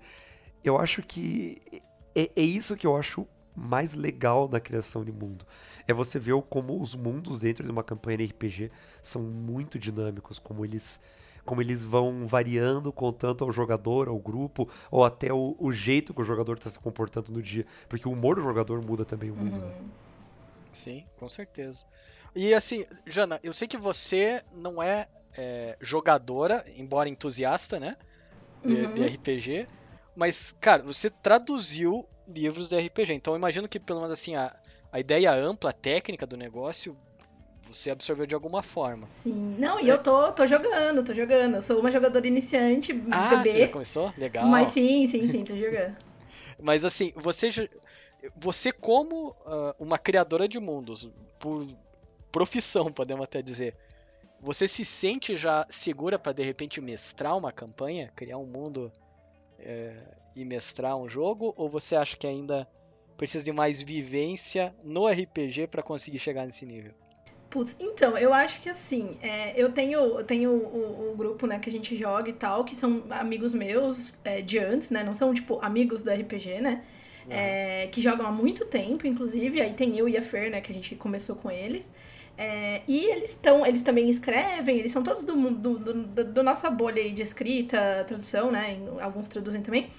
Eu 0.63 0.77
acho 0.77 1.01
que. 1.01 1.61
É, 2.15 2.29
é 2.35 2.41
isso 2.41 2.75
que 2.75 2.85
eu 2.85 2.95
acho 2.95 3.27
mais 3.55 3.93
legal 3.93 4.47
da 4.47 4.59
criação 4.59 5.03
de 5.03 5.11
mundo. 5.11 5.45
É 5.87 5.93
você 5.93 6.19
ver 6.19 6.39
como 6.49 6.81
os 6.81 6.95
mundos 6.95 7.41
dentro 7.41 7.63
de 7.63 7.71
uma 7.71 7.83
campanha 7.83 8.17
de 8.17 8.25
RPG 8.25 8.71
são 9.01 9.21
muito 9.23 9.77
dinâmicos, 9.77 10.39
como 10.39 10.63
eles 10.65 11.01
como 11.45 11.61
eles 11.61 11.83
vão 11.83 12.25
variando 12.25 12.91
contanto 12.91 13.43
ao 13.43 13.51
jogador, 13.51 14.07
ao 14.07 14.17
grupo, 14.17 14.69
ou 14.89 15.03
até 15.03 15.33
o, 15.33 15.55
o 15.59 15.71
jeito 15.71 16.13
que 16.13 16.21
o 16.21 16.23
jogador 16.23 16.57
está 16.57 16.69
se 16.69 16.79
comportando 16.79 17.31
no 17.31 17.41
dia. 17.41 17.65
Porque 17.89 18.07
o 18.07 18.11
humor 18.11 18.35
do 18.35 18.41
jogador 18.41 18.81
muda 18.85 19.03
também 19.03 19.29
o 19.29 19.35
mundo, 19.35 19.57
né? 19.57 19.65
uhum. 19.65 19.81
né? 19.81 19.89
Sim, 20.71 21.05
com 21.19 21.29
certeza. 21.29 21.85
E 22.35 22.53
assim, 22.53 22.85
Jana, 23.05 23.39
eu 23.43 23.53
sei 23.53 23.67
que 23.67 23.77
você 23.77 24.41
não 24.53 24.81
é, 24.81 25.07
é 25.37 25.77
jogadora, 25.79 26.65
embora 26.75 27.09
entusiasta, 27.09 27.79
né? 27.79 27.95
De, 28.65 28.73
uhum. 28.73 28.93
de, 28.93 29.05
RPG. 29.05 29.67
Mas, 30.15 30.51
cara, 30.51 30.81
você 30.81 31.09
traduziu 31.09 32.07
livros 32.27 32.69
de 32.69 32.79
RPG. 32.79 33.13
Então 33.13 33.33
eu 33.33 33.37
imagino 33.37 33.67
que, 33.67 33.79
pelo 33.79 33.99
menos 33.99 34.13
assim, 34.13 34.35
a, 34.35 34.55
a 34.93 34.99
ideia 34.99 35.33
ampla, 35.33 35.71
a 35.71 35.73
técnica 35.73 36.27
do 36.27 36.37
negócio 36.37 36.95
você 37.63 37.89
absorveu 37.89 38.27
de 38.27 38.35
alguma 38.35 38.61
forma. 38.61 39.07
Sim. 39.09 39.55
Não, 39.57 39.79
e 39.79 39.89
eu 39.89 39.97
tô, 39.97 40.31
tô 40.33 40.45
jogando, 40.45 41.03
tô 41.03 41.15
jogando. 41.15 41.55
Eu 41.55 41.61
sou 41.63 41.79
uma 41.79 41.91
jogadora 41.91 42.27
iniciante, 42.27 42.91
ah, 43.09 43.37
bebê. 43.37 43.49
Você 43.49 43.59
já 43.61 43.67
começou? 43.69 44.13
Legal. 44.15 44.45
Mas 44.45 44.71
sim, 44.73 45.07
sim, 45.07 45.27
sim, 45.27 45.43
tô 45.43 45.57
jogando. 45.57 45.97
Mas 46.61 46.85
assim, 46.85 47.11
você 47.15 47.49
você 48.35 48.71
como 48.71 49.29
uh, 49.29 49.73
uma 49.79 49.97
criadora 49.97 50.47
de 50.47 50.59
mundos, 50.59 51.09
por 51.39 51.65
profissão, 52.31 52.91
podemos 52.91 53.23
até 53.23 53.41
dizer, 53.41 53.75
você 54.39 54.67
se 54.67 54.85
sente 54.85 55.35
já 55.35 55.65
segura 55.69 56.19
para 56.19 56.33
de 56.33 56.43
repente 56.43 56.79
mestrar 56.79 57.35
uma 57.35 57.51
campanha, 57.51 58.11
criar 58.15 58.37
um 58.37 58.45
mundo 58.45 58.91
é, 59.57 59.95
e 60.35 60.45
mestrar 60.45 60.95
um 60.97 61.09
jogo? 61.09 61.51
Ou 61.57 61.67
você 61.67 61.95
acha 61.95 62.15
que 62.15 62.27
ainda 62.27 62.67
precisa 63.17 63.43
de 63.43 63.51
mais 63.51 63.81
vivência 63.81 64.73
no 64.83 65.07
RPG 65.07 65.67
para 65.67 65.81
conseguir 65.81 66.19
chegar 66.19 66.45
nesse 66.45 66.65
nível? 66.65 66.91
Putz, 67.49 67.75
então, 67.79 68.17
eu 68.17 68.33
acho 68.33 68.59
que 68.61 68.67
assim, 68.67 69.15
é, 69.21 69.53
eu 69.55 69.71
tenho, 69.71 69.99
eu 69.99 70.23
tenho 70.23 70.49
o, 70.49 71.11
o, 71.11 71.15
grupo, 71.15 71.45
né, 71.45 71.59
que 71.59 71.69
a 71.69 71.71
gente 71.71 71.95
joga 71.95 72.27
e 72.27 72.33
tal, 72.33 72.63
que 72.63 72.75
são 72.75 73.03
amigos 73.11 73.53
meus 73.53 74.19
é, 74.25 74.41
de 74.41 74.57
antes, 74.57 74.89
né? 74.89 75.03
Não 75.03 75.13
são, 75.13 75.31
tipo, 75.35 75.59
amigos 75.61 76.01
do 76.01 76.09
RPG, 76.09 76.61
né? 76.61 76.83
Uhum. 77.27 77.31
É, 77.31 77.87
que 77.91 78.01
jogam 78.01 78.25
há 78.25 78.31
muito 78.31 78.65
tempo, 78.65 79.05
inclusive. 79.05 79.61
Aí 79.61 79.73
tem 79.73 79.95
eu 79.95 80.09
e 80.09 80.17
a 80.17 80.21
Fer, 80.23 80.49
né, 80.49 80.61
que 80.61 80.71
a 80.71 80.73
gente 80.75 80.95
começou 80.95 81.35
com 81.35 81.51
eles. 81.51 81.91
É, 82.35 82.81
e 82.87 83.05
eles 83.05 83.29
estão, 83.29 83.63
eles 83.63 83.83
também 83.83 84.09
escrevem, 84.09 84.79
eles 84.79 84.91
são 84.91 85.03
todos 85.03 85.23
do, 85.23 85.35
do, 85.51 85.77
do, 85.77 86.23
do 86.23 86.43
nossa 86.43 86.71
bolha 86.71 87.07
de 87.11 87.21
escrita, 87.21 88.03
tradução, 88.07 88.51
né? 88.51 88.79
Alguns 88.99 89.29
traduzem 89.29 89.61
também. 89.61 89.91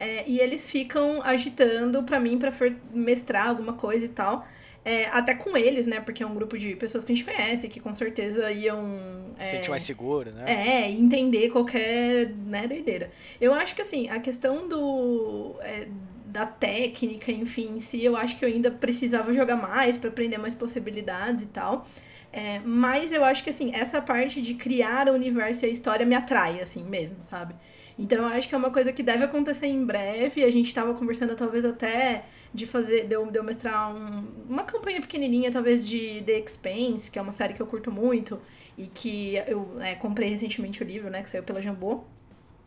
É, 0.00 0.24
e 0.26 0.38
eles 0.38 0.70
ficam 0.70 1.20
agitando 1.22 2.02
para 2.04 2.20
mim 2.20 2.38
para 2.38 2.52
mestrar 2.92 3.48
alguma 3.48 3.72
coisa 3.72 4.04
e 4.04 4.08
tal. 4.08 4.46
É, 4.84 5.06
até 5.06 5.34
com 5.34 5.56
eles, 5.56 5.86
né? 5.86 6.00
Porque 6.00 6.22
é 6.22 6.26
um 6.26 6.34
grupo 6.34 6.56
de 6.56 6.74
pessoas 6.76 7.04
que 7.04 7.12
a 7.12 7.14
gente 7.14 7.24
conhece, 7.24 7.68
que 7.68 7.80
com 7.80 7.94
certeza 7.94 8.50
iam. 8.50 9.34
Se 9.38 9.48
é, 9.48 9.58
sentir 9.58 9.70
mais 9.70 9.82
seguro, 9.82 10.32
né? 10.32 10.44
É, 10.46 10.90
entender 10.90 11.50
qualquer 11.50 12.30
né, 12.30 12.66
doideira. 12.66 13.10
Eu 13.40 13.52
acho 13.52 13.74
que 13.74 13.82
assim, 13.82 14.08
a 14.08 14.18
questão 14.20 14.68
do. 14.68 15.56
É, 15.60 15.88
da 16.24 16.44
técnica, 16.44 17.32
enfim, 17.32 17.76
em 17.76 17.80
si, 17.80 18.04
eu 18.04 18.14
acho 18.14 18.38
que 18.38 18.44
eu 18.44 18.48
ainda 18.48 18.70
precisava 18.70 19.32
jogar 19.32 19.56
mais 19.56 19.96
para 19.96 20.10
aprender 20.10 20.36
mais 20.36 20.54
possibilidades 20.54 21.44
e 21.44 21.46
tal. 21.46 21.86
É, 22.32 22.60
mas 22.60 23.12
eu 23.12 23.24
acho 23.24 23.42
que 23.42 23.50
assim, 23.50 23.74
essa 23.74 24.00
parte 24.00 24.42
de 24.42 24.54
criar 24.54 25.08
o 25.08 25.12
universo 25.12 25.64
e 25.64 25.68
a 25.68 25.72
história 25.72 26.04
me 26.04 26.14
atrai, 26.14 26.60
assim, 26.60 26.82
mesmo, 26.82 27.18
sabe? 27.22 27.54
Então 27.98 28.18
eu 28.18 28.26
acho 28.26 28.48
que 28.48 28.54
é 28.54 28.58
uma 28.58 28.70
coisa 28.70 28.92
que 28.92 29.02
deve 29.02 29.24
acontecer 29.24 29.66
em 29.66 29.84
breve. 29.84 30.44
A 30.44 30.50
gente 30.50 30.68
estava 30.68 30.94
conversando 30.94 31.34
talvez 31.34 31.64
até 31.64 32.24
de 32.54 32.66
fazer, 32.66 33.06
de 33.06 33.14
eu, 33.14 33.26
de 33.30 33.38
eu 33.38 33.44
mestrar 33.44 33.94
um, 33.94 34.26
uma 34.48 34.62
campanha 34.62 35.00
pequenininha, 35.00 35.50
talvez 35.50 35.86
de 35.86 36.22
The 36.24 36.38
Expanse, 36.38 37.10
que 37.10 37.18
é 37.18 37.22
uma 37.22 37.32
série 37.32 37.54
que 37.54 37.60
eu 37.60 37.66
curto 37.66 37.90
muito 37.90 38.40
e 38.76 38.86
que 38.86 39.34
eu 39.46 39.80
é, 39.80 39.96
comprei 39.96 40.30
recentemente 40.30 40.82
o 40.82 40.86
livro, 40.86 41.10
né, 41.10 41.22
que 41.22 41.30
saiu 41.30 41.42
pela 41.42 41.60
Jambô. 41.60 42.04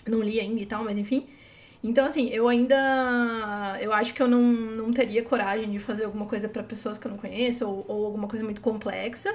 Não 0.05 0.21
li 0.21 0.39
ainda 0.39 0.59
e 0.59 0.65
tal, 0.65 0.83
mas 0.83 0.97
enfim. 0.97 1.27
Então, 1.83 2.05
assim, 2.05 2.29
eu 2.29 2.47
ainda. 2.47 3.77
Eu 3.81 3.91
acho 3.93 4.13
que 4.13 4.21
eu 4.21 4.27
não, 4.27 4.41
não 4.41 4.93
teria 4.93 5.23
coragem 5.23 5.71
de 5.71 5.79
fazer 5.79 6.05
alguma 6.05 6.25
coisa 6.25 6.47
para 6.47 6.61
pessoas 6.61 6.97
que 6.97 7.07
eu 7.07 7.11
não 7.11 7.17
conheço, 7.17 7.67
ou, 7.67 7.85
ou 7.87 8.05
alguma 8.05 8.27
coisa 8.27 8.43
muito 8.43 8.61
complexa. 8.61 9.33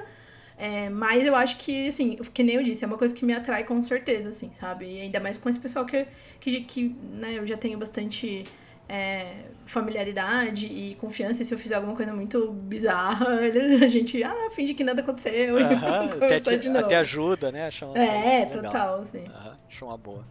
É, 0.57 0.89
mas 0.89 1.25
eu 1.25 1.35
acho 1.35 1.57
que, 1.57 1.87
assim, 1.87 2.15
que 2.33 2.41
nem 2.41 2.55
eu 2.55 2.63
disse, 2.63 2.83
é 2.83 2.87
uma 2.87 2.97
coisa 2.97 3.13
que 3.13 3.23
me 3.23 3.33
atrai 3.33 3.63
com 3.63 3.83
certeza, 3.83 4.29
assim, 4.29 4.51
sabe? 4.59 4.91
E 4.91 5.01
ainda 5.01 5.19
mais 5.19 5.37
com 5.37 5.47
esse 5.47 5.59
pessoal 5.59 5.85
que, 5.85 6.07
que, 6.39 6.61
que 6.61 6.95
né, 7.13 7.37
eu 7.37 7.45
já 7.45 7.55
tenho 7.55 7.77
bastante 7.77 8.43
é, 8.89 9.43
familiaridade 9.67 10.65
e 10.65 10.95
confiança. 10.95 11.43
E 11.43 11.45
se 11.45 11.53
eu 11.53 11.59
fizer 11.59 11.75
alguma 11.75 11.95
coisa 11.95 12.11
muito 12.11 12.51
bizarra, 12.51 13.27
a 13.83 13.87
gente, 13.87 14.23
ah, 14.23 14.49
finge 14.49 14.73
que 14.73 14.83
nada 14.83 15.01
aconteceu. 15.01 15.57
até, 16.23 16.39
te, 16.39 16.67
até 16.69 16.95
ajuda, 16.97 17.51
né? 17.51 17.67
Achar 17.67 17.85
uma 17.85 17.99
é, 17.99 18.45
total, 18.47 19.01
assim. 19.01 19.25
achou 19.69 19.89
uma 19.89 19.97
boa. 19.97 20.25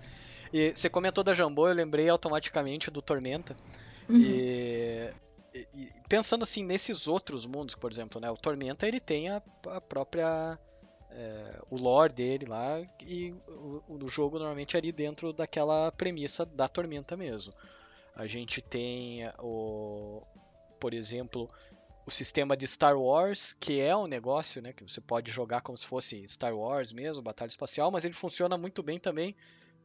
E 0.52 0.72
você 0.74 0.88
comentou 0.88 1.22
da 1.22 1.34
Jambô, 1.34 1.68
eu 1.68 1.74
lembrei 1.74 2.08
automaticamente 2.08 2.90
do 2.90 3.00
Tormenta. 3.00 3.54
Uhum. 4.08 4.18
E, 4.18 5.08
e, 5.74 5.92
pensando 6.08 6.42
assim 6.42 6.64
nesses 6.64 7.06
outros 7.06 7.46
mundos, 7.46 7.74
por 7.74 7.90
exemplo, 7.90 8.20
né? 8.20 8.30
O 8.30 8.36
Tormenta 8.36 8.86
ele 8.86 9.00
tem 9.00 9.28
a, 9.28 9.42
a 9.68 9.80
própria 9.80 10.58
é, 11.10 11.60
o 11.70 11.76
lore 11.76 12.12
dele 12.12 12.46
lá 12.46 12.80
e 13.00 13.32
o, 13.48 13.82
o 14.04 14.08
jogo 14.08 14.38
normalmente 14.38 14.76
é 14.76 14.78
ali 14.78 14.92
dentro 14.92 15.32
daquela 15.32 15.90
premissa 15.92 16.44
da 16.44 16.68
Tormenta 16.68 17.16
mesmo. 17.16 17.52
A 18.14 18.26
gente 18.26 18.60
tem 18.60 19.28
o, 19.38 20.22
por 20.80 20.94
exemplo, 20.94 21.48
o 22.06 22.10
sistema 22.10 22.56
de 22.56 22.66
Star 22.66 22.98
Wars, 22.98 23.52
que 23.52 23.80
é 23.80 23.96
um 23.96 24.06
negócio, 24.06 24.62
né, 24.62 24.72
que 24.72 24.82
você 24.82 25.00
pode 25.00 25.30
jogar 25.30 25.60
como 25.60 25.76
se 25.76 25.86
fosse 25.86 26.26
Star 26.28 26.56
Wars 26.56 26.92
mesmo, 26.92 27.22
batalha 27.22 27.48
espacial, 27.48 27.90
mas 27.90 28.04
ele 28.04 28.14
funciona 28.14 28.56
muito 28.56 28.82
bem 28.82 28.98
também 28.98 29.34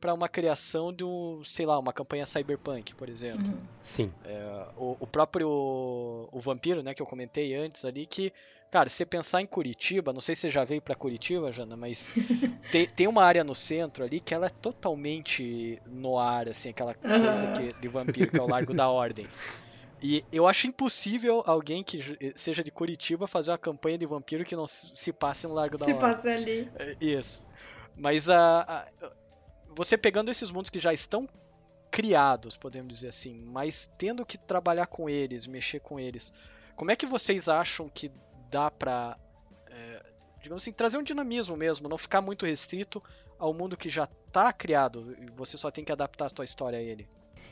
para 0.02 0.16
uma 0.16 0.28
criação 0.28 0.92
de 0.92 1.04
um, 1.04 1.44
sei 1.46 1.66
lá, 1.66 1.78
uma 1.78 1.94
campanha 1.94 2.26
cyberpunk, 2.26 2.96
por 2.96 3.08
exemplo. 3.08 3.46
Uhum. 3.46 3.58
Sim. 3.82 4.12
É, 4.26 4.66
o, 4.76 4.98
o, 5.00 5.06
próprio 5.06 5.48
o 5.48 6.40
vampiro, 6.40 6.82
né, 6.82 6.96
que 6.96 7.02
eu 7.02 7.06
comentei 7.06 7.56
antes 7.56 7.86
ali, 7.86 8.08
que, 8.08 8.34
cara, 8.72 8.90
se 8.90 8.96
você 8.96 9.06
pensar 9.06 9.42
em 9.42 9.46
Curitiba, 9.46 10.12
não 10.12 10.20
sei 10.20 10.34
se 10.34 10.42
você 10.42 10.50
já 10.50 10.66
veio 10.66 10.82
para 10.82 10.96
Curitiba, 10.96 11.52
Jana, 11.52 11.78
mas 11.78 12.16
tem, 12.72 12.88
tem 12.88 13.08
uma 13.08 13.24
área 13.24 13.44
no 13.44 13.54
centro 13.54 14.04
ali 14.04 14.20
que 14.20 14.34
ela 14.34 14.48
é 14.48 14.50
totalmente 14.50 15.80
no 15.86 16.18
ar, 16.18 16.50
assim, 16.50 16.70
aquela 16.70 16.96
coisa 16.96 17.46
uhum. 17.46 17.54
que, 17.54 17.74
de 17.80 17.88
vampiro 17.88 18.32
que 18.32 18.40
é 18.40 18.42
o 18.42 18.48
Largo 18.48 18.74
da 18.74 18.90
Ordem. 18.90 19.28
E 20.02 20.26
eu 20.32 20.48
acho 20.48 20.66
impossível 20.66 21.44
alguém 21.46 21.84
que 21.84 22.00
seja 22.34 22.64
de 22.64 22.72
Curitiba 22.72 23.28
fazer 23.28 23.52
uma 23.52 23.58
campanha 23.60 24.00
de 24.00 24.08
vampiro 24.08 24.44
que 24.44 24.56
não 24.56 24.66
se 24.66 25.14
passe 25.14 25.46
no 25.46 25.54
Largo 25.54 25.78
da 25.78 25.86
se 25.86 25.94
Ordem. 25.94 26.10
Se 26.10 26.16
passe 26.16 26.28
ali. 26.28 26.72
É, 26.80 26.96
isso. 27.00 27.46
Mas 27.96 28.28
a, 28.28 28.62
a, 28.62 29.12
você 29.76 29.98
pegando 29.98 30.32
esses 30.32 30.52
mundos 30.52 30.70
que 30.70 30.80
já 30.80 30.94
estão 30.94 31.28
criados, 31.90 32.56
podemos 32.56 32.96
dizer 32.96 33.10
assim, 33.10 33.44
mas 33.46 33.92
tendo 33.98 34.26
que 34.26 34.38
trabalhar 34.38 34.88
com 34.88 35.10
eles, 35.10 35.46
mexer 35.46 35.80
com 35.80 36.00
eles, 36.00 36.34
como 36.76 36.90
é 36.90 36.96
que 36.96 37.06
vocês 37.06 37.50
acham 37.50 37.90
que 37.90 38.12
dá 38.50 38.72
pra, 38.72 39.18
é, 39.68 40.04
digamos 40.42 40.64
assim, 40.64 40.72
trazer 40.72 40.98
um 40.98 41.04
dinamismo 41.04 41.58
mesmo, 41.58 41.90
não 41.90 41.98
ficar 41.98 42.22
muito 42.22 42.46
restrito 42.46 43.02
ao 43.38 43.54
mundo 43.54 43.76
que 43.76 43.90
já 43.90 44.08
está 44.28 44.54
criado 44.54 45.16
e 45.20 45.30
você 45.36 45.58
só 45.58 45.70
tem 45.70 45.84
que 45.84 45.92
adaptar 45.92 46.28
a 46.28 46.30
sua 46.30 46.46
história 46.46 46.80
a 46.80 46.82
ele? 46.82 47.08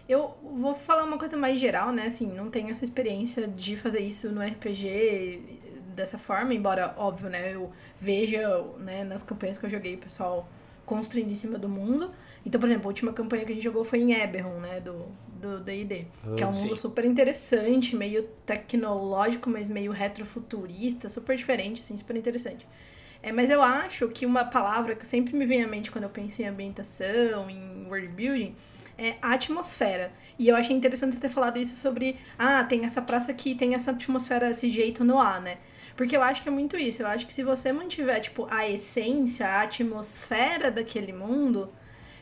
Eu 0.08 0.36
vou 0.42 0.74
falar 0.74 1.04
uma 1.04 1.20
coisa 1.20 1.38
mais 1.38 1.60
geral, 1.60 1.92
né? 1.92 2.08
Assim, 2.08 2.28
não 2.28 2.50
tenho 2.50 2.72
essa 2.72 2.84
experiência 2.84 3.48
de 3.48 3.78
fazer 3.78 4.00
isso 4.00 4.30
no 4.32 4.42
RPG 4.42 5.60
dessa 5.96 6.18
forma, 6.18 6.54
embora, 6.54 6.96
óbvio, 6.98 7.30
né? 7.30 7.54
Eu 7.54 7.72
veja 8.00 8.62
né, 8.78 9.04
nas 9.04 9.22
campanhas 9.22 9.58
que 9.58 9.66
eu 9.66 9.70
joguei 9.70 9.96
o 9.96 9.98
pessoal 10.00 10.50
construindo 10.90 11.30
em 11.30 11.36
cima 11.36 11.60
do 11.60 11.70
mundo. 11.70 12.12
Então, 12.44 12.60
por 12.60 12.66
exemplo, 12.66 12.86
a 12.86 12.88
última 12.88 13.14
campanha 13.14 13.46
que 13.46 13.52
a 13.52 13.56
gente 13.56 13.64
jogou 13.64 13.84
foi 13.84 14.00
em 14.00 14.14
Eberron, 14.14 14.60
né, 14.60 14.82
do 14.82 15.06
do 15.40 15.58
D&D, 15.60 16.06
que 16.36 16.44
é 16.44 16.48
um 16.48 16.54
sim. 16.54 16.68
mundo 16.68 16.78
super 16.78 17.06
interessante, 17.06 17.96
meio 17.96 18.24
tecnológico, 18.46 19.50
mas 19.50 19.70
meio 19.70 19.92
retrofuturista, 19.92 21.08
super 21.08 21.36
diferente, 21.36 21.82
assim, 21.82 21.96
super 21.96 22.16
interessante. 22.18 22.68
É, 23.24 23.32
mas 23.32 23.50
eu 23.50 23.62
acho 23.62 24.08
que 24.10 24.26
uma 24.26 24.46
palavra 24.46 24.96
que 24.96 25.08
sempre 25.08 25.36
me 25.36 25.46
vem 25.46 25.64
à 25.64 25.68
mente 25.68 25.92
quando 25.92 26.04
eu 26.04 26.10
penso 26.10 26.42
em 26.42 26.46
ambientação, 26.46 27.50
em 27.50 27.86
world 27.88 28.10
building, 28.10 28.56
é 28.98 29.16
atmosfera. 29.22 30.12
E 30.38 30.48
eu 30.50 30.56
achei 30.56 30.76
interessante 30.76 31.16
você 31.16 31.22
ter 31.22 31.30
falado 31.30 31.58
isso 31.58 31.76
sobre, 31.76 32.18
ah, 32.38 32.64
tem 32.64 32.84
essa 32.84 33.02
praça 33.02 33.32
aqui, 33.32 33.56
tem 33.56 33.76
essa 33.76 33.92
atmosfera, 33.92 34.50
esse 34.50 34.70
jeito 34.72 35.04
no 35.04 35.20
ar, 35.20 35.42
né? 35.42 35.58
Porque 36.00 36.16
eu 36.16 36.24
acho 36.24 36.42
que 36.42 36.48
é 36.48 36.52
muito 36.52 36.78
isso. 36.78 37.02
Eu 37.02 37.08
acho 37.08 37.28
que 37.28 37.34
se 37.34 37.44
você 37.44 37.74
mantiver, 37.74 38.22
tipo, 38.22 38.48
a 38.50 38.66
essência, 38.70 39.46
a 39.46 39.64
atmosfera 39.64 40.72
daquele 40.72 41.12
mundo, 41.12 41.70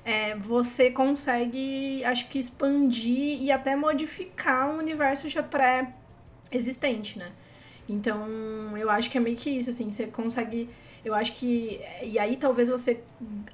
é, 0.04 0.34
você 0.36 0.90
consegue, 0.90 2.04
acho 2.04 2.28
que, 2.28 2.40
expandir 2.40 3.40
e 3.40 3.52
até 3.52 3.76
modificar 3.76 4.68
um 4.72 4.80
universo 4.80 5.30
já 5.30 5.44
pré-existente, 5.44 7.20
né? 7.20 7.32
Então, 7.88 8.76
eu 8.76 8.90
acho 8.90 9.12
que 9.12 9.18
é 9.20 9.22
meio 9.22 9.38
que 9.38 9.52
isso, 9.52 9.70
assim, 9.70 9.92
você 9.92 10.08
consegue. 10.08 10.68
Eu 11.06 11.14
acho 11.14 11.34
que. 11.34 11.80
E 12.02 12.18
aí 12.18 12.36
talvez 12.36 12.70
você 12.70 13.04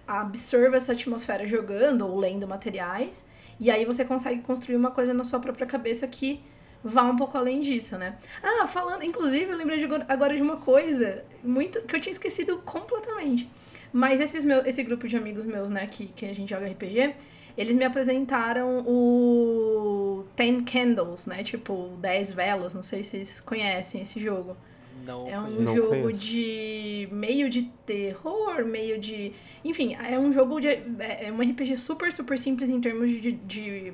absorva 0.07 0.77
essa 0.77 0.93
atmosfera 0.93 1.45
jogando 1.45 2.07
ou 2.07 2.17
lendo 2.17 2.47
materiais. 2.47 3.27
E 3.59 3.69
aí 3.69 3.83
você 3.83 4.05
consegue 4.05 4.41
construir 4.41 4.77
uma 4.77 4.91
coisa 4.91 5.13
na 5.13 5.25
sua 5.25 5.41
própria 5.41 5.67
cabeça 5.67 6.07
que 6.07 6.41
vá 6.83 7.03
um 7.03 7.15
pouco 7.15 7.37
além 7.37 7.61
disso, 7.61 7.97
né? 7.97 8.17
Ah, 8.41 8.67
falando, 8.67 9.03
inclusive, 9.03 9.51
eu 9.51 9.57
lembrei 9.57 9.77
de, 9.77 9.87
agora 10.07 10.35
de 10.35 10.41
uma 10.41 10.57
coisa 10.57 11.23
muito 11.43 11.81
que 11.83 11.95
eu 11.95 12.01
tinha 12.01 12.11
esquecido 12.11 12.59
completamente. 12.59 13.49
Mas 13.91 14.19
esses 14.19 14.43
meu, 14.43 14.65
esse 14.65 14.83
grupo 14.83 15.07
de 15.07 15.15
amigos 15.15 15.45
meus, 15.45 15.69
né, 15.69 15.85
que, 15.87 16.07
que 16.07 16.25
a 16.25 16.33
gente 16.33 16.49
joga 16.49 16.65
RPG, 16.67 17.15
eles 17.55 17.75
me 17.75 17.85
apresentaram 17.85 18.79
o 18.87 20.25
Ten 20.35 20.61
Candles, 20.61 21.27
né? 21.27 21.43
Tipo, 21.43 21.89
10 21.99 22.33
velas, 22.33 22.73
não 22.73 22.81
sei 22.81 23.03
se 23.03 23.11
vocês 23.11 23.39
conhecem 23.39 24.01
esse 24.01 24.19
jogo. 24.19 24.57
Não, 25.05 25.27
é 25.27 25.37
um 25.37 25.49
não 25.49 25.73
jogo 25.73 25.89
conheço. 25.89 26.21
de 26.21 27.09
meio 27.11 27.49
de 27.49 27.63
terror, 27.85 28.65
meio 28.65 28.97
de. 28.97 29.33
Enfim, 29.63 29.95
é 29.95 30.17
um 30.17 30.31
jogo 30.31 30.59
de. 30.59 30.69
É, 30.69 31.27
é 31.27 31.31
um 31.31 31.41
RPG 31.41 31.77
super, 31.77 32.11
super 32.11 32.37
simples 32.37 32.69
em 32.69 32.79
termos 32.81 33.09
de. 33.09 33.33
de, 33.33 33.93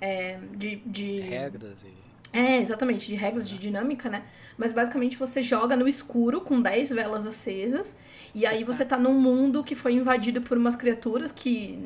é, 0.00 0.38
de, 0.56 0.76
de... 0.76 1.20
regras 1.20 1.84
e. 1.84 2.05
É, 2.36 2.60
exatamente, 2.60 3.06
de 3.06 3.14
regras 3.14 3.48
de 3.48 3.56
dinâmica, 3.56 4.10
né? 4.10 4.22
Mas 4.58 4.70
basicamente 4.70 5.16
você 5.16 5.42
joga 5.42 5.74
no 5.74 5.88
escuro 5.88 6.42
com 6.42 6.60
10 6.60 6.90
velas 6.90 7.26
acesas. 7.26 7.96
E 8.34 8.44
aí 8.44 8.62
você 8.62 8.84
tá 8.84 8.98
num 8.98 9.14
mundo 9.14 9.64
que 9.64 9.74
foi 9.74 9.94
invadido 9.94 10.42
por 10.42 10.58
umas 10.58 10.76
criaturas 10.76 11.32
que 11.32 11.78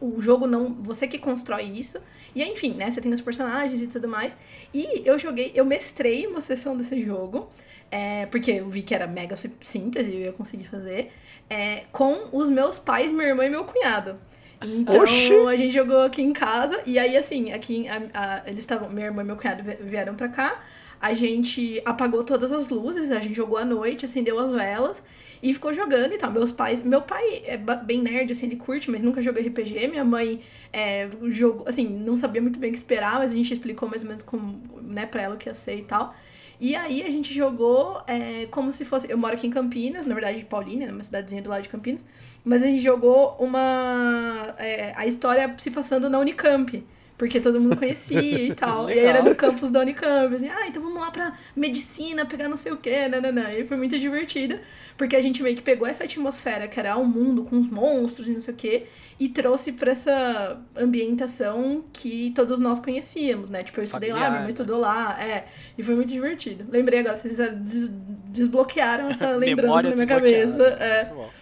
o 0.00 0.22
jogo 0.22 0.46
não. 0.46 0.72
Você 0.74 1.08
que 1.08 1.18
constrói 1.18 1.64
isso. 1.64 1.98
E 2.32 2.44
enfim, 2.44 2.74
né? 2.74 2.92
Você 2.92 3.00
tem 3.00 3.12
os 3.12 3.20
personagens 3.20 3.82
e 3.82 3.88
tudo 3.88 4.06
mais. 4.06 4.36
E 4.72 5.02
eu 5.04 5.18
joguei, 5.18 5.50
eu 5.52 5.64
mestrei 5.64 6.28
uma 6.28 6.40
sessão 6.40 6.76
desse 6.76 7.04
jogo. 7.04 7.50
É, 7.90 8.26
porque 8.26 8.52
eu 8.52 8.68
vi 8.68 8.82
que 8.82 8.94
era 8.94 9.08
mega 9.08 9.34
simples 9.34 10.06
e 10.06 10.14
eu 10.14 10.20
ia 10.20 10.32
conseguir 10.32 10.68
fazer. 10.68 11.10
É, 11.50 11.86
com 11.90 12.28
os 12.30 12.48
meus 12.48 12.78
pais, 12.78 13.10
minha 13.10 13.26
irmã 13.26 13.44
e 13.44 13.50
meu 13.50 13.64
cunhado. 13.64 14.16
Então 14.64 15.00
Oxi. 15.00 15.32
a 15.48 15.56
gente 15.56 15.72
jogou 15.72 16.00
aqui 16.00 16.22
em 16.22 16.32
casa 16.32 16.80
e 16.86 16.98
aí 16.98 17.16
assim, 17.16 17.52
aqui 17.52 17.86
a, 17.88 18.02
a, 18.14 18.42
eles 18.46 18.60
estavam, 18.60 18.90
minha 18.90 19.06
irmã 19.06 19.22
e 19.22 19.24
meu 19.24 19.36
cunhado 19.36 19.62
vieram 19.80 20.14
pra 20.14 20.28
cá. 20.28 20.62
A 21.00 21.14
gente 21.14 21.82
apagou 21.84 22.22
todas 22.22 22.52
as 22.52 22.68
luzes, 22.68 23.10
a 23.10 23.18
gente 23.18 23.34
jogou 23.34 23.58
à 23.58 23.64
noite, 23.64 24.04
acendeu 24.04 24.38
as 24.38 24.52
velas 24.52 25.02
e 25.42 25.52
ficou 25.52 25.74
jogando 25.74 26.12
e 26.14 26.18
tal. 26.18 26.30
Meus 26.30 26.52
pais, 26.52 26.80
meu 26.82 27.02
pai 27.02 27.42
é 27.44 27.56
bem 27.56 28.00
nerd, 28.00 28.30
assim, 28.30 28.46
ele 28.46 28.54
curte, 28.54 28.88
mas 28.88 29.02
nunca 29.02 29.20
jogou 29.20 29.42
RPG. 29.42 29.88
Minha 29.88 30.04
mãe 30.04 30.40
é, 30.72 31.08
jogou, 31.24 31.68
assim, 31.68 31.88
não 31.88 32.16
sabia 32.16 32.40
muito 32.40 32.58
bem 32.60 32.70
o 32.70 32.72
que 32.72 32.78
esperar, 32.78 33.18
mas 33.18 33.32
a 33.32 33.36
gente 33.36 33.52
explicou 33.52 33.88
mais 33.88 34.02
ou 34.02 34.08
menos 34.08 34.22
como, 34.22 34.62
né, 34.80 35.04
pra 35.04 35.22
ela 35.22 35.34
o 35.34 35.38
que 35.38 35.48
ia 35.48 35.54
ser 35.54 35.76
e 35.76 35.82
tal. 35.82 36.14
E 36.60 36.76
aí 36.76 37.02
a 37.02 37.10
gente 37.10 37.34
jogou 37.34 38.00
é, 38.06 38.46
como 38.46 38.72
se 38.72 38.84
fosse. 38.84 39.10
Eu 39.10 39.18
moro 39.18 39.34
aqui 39.34 39.48
em 39.48 39.50
Campinas, 39.50 40.06
na 40.06 40.14
verdade, 40.14 40.44
Paulínia, 40.44 40.86
né, 40.86 40.92
uma 40.92 41.02
cidadezinha 41.02 41.42
do 41.42 41.50
lado 41.50 41.62
de 41.62 41.68
Campinas. 41.68 42.04
Mas 42.44 42.62
a 42.62 42.66
gente 42.66 42.82
jogou 42.82 43.36
uma. 43.38 44.54
É, 44.58 44.92
a 44.96 45.06
história 45.06 45.54
se 45.58 45.70
passando 45.70 46.10
na 46.10 46.18
Unicamp. 46.18 46.84
Porque 47.16 47.38
todo 47.38 47.60
mundo 47.60 47.76
conhecia 47.76 48.20
e 48.20 48.50
tal. 48.54 48.90
e 48.90 48.94
aí 48.94 49.04
era 49.04 49.22
no 49.22 49.34
campus 49.36 49.70
da 49.70 49.80
Unicamp. 49.80 50.34
Assim, 50.34 50.48
ah, 50.48 50.66
então 50.66 50.82
vamos 50.82 51.00
lá 51.00 51.08
pra 51.08 51.38
medicina, 51.54 52.26
pegar 52.26 52.48
não 52.48 52.56
sei 52.56 52.72
o 52.72 52.76
quê. 52.76 53.06
Nananã. 53.06 53.52
E 53.52 53.64
foi 53.64 53.76
muito 53.76 53.96
divertido. 53.96 54.58
Porque 54.96 55.14
a 55.14 55.20
gente 55.20 55.40
meio 55.40 55.54
que 55.54 55.62
pegou 55.62 55.86
essa 55.86 56.02
atmosfera 56.02 56.66
que 56.66 56.80
era 56.80 56.96
o 56.96 57.02
um 57.02 57.04
mundo 57.04 57.44
com 57.44 57.60
os 57.60 57.68
monstros 57.68 58.26
e 58.26 58.32
não 58.32 58.40
sei 58.40 58.54
o 58.54 58.56
quê. 58.56 58.86
E 59.20 59.28
trouxe 59.28 59.70
pra 59.70 59.92
essa 59.92 60.60
ambientação 60.76 61.84
que 61.92 62.32
todos 62.34 62.58
nós 62.58 62.80
conhecíamos, 62.80 63.50
né? 63.50 63.62
Tipo, 63.62 63.78
eu 63.78 63.84
estudei 63.84 64.08
Familiar, 64.08 64.24
lá, 64.24 64.30
minha 64.30 64.40
mãe 64.40 64.48
né? 64.48 64.50
estudou 64.50 64.80
lá. 64.80 65.22
É. 65.22 65.44
E 65.78 65.82
foi 65.82 65.94
muito 65.94 66.12
divertido. 66.12 66.64
Lembrei 66.72 67.00
agora, 67.00 67.16
vocês 67.16 67.36
des 67.60 67.88
desbloquearam 68.32 69.10
essa 69.10 69.30
lembrança 69.36 69.82
na 69.82 69.94
minha 69.94 70.06
cabeça. 70.06 70.64
É. 70.64 71.04
Muito 71.04 71.14
bom. 71.14 71.41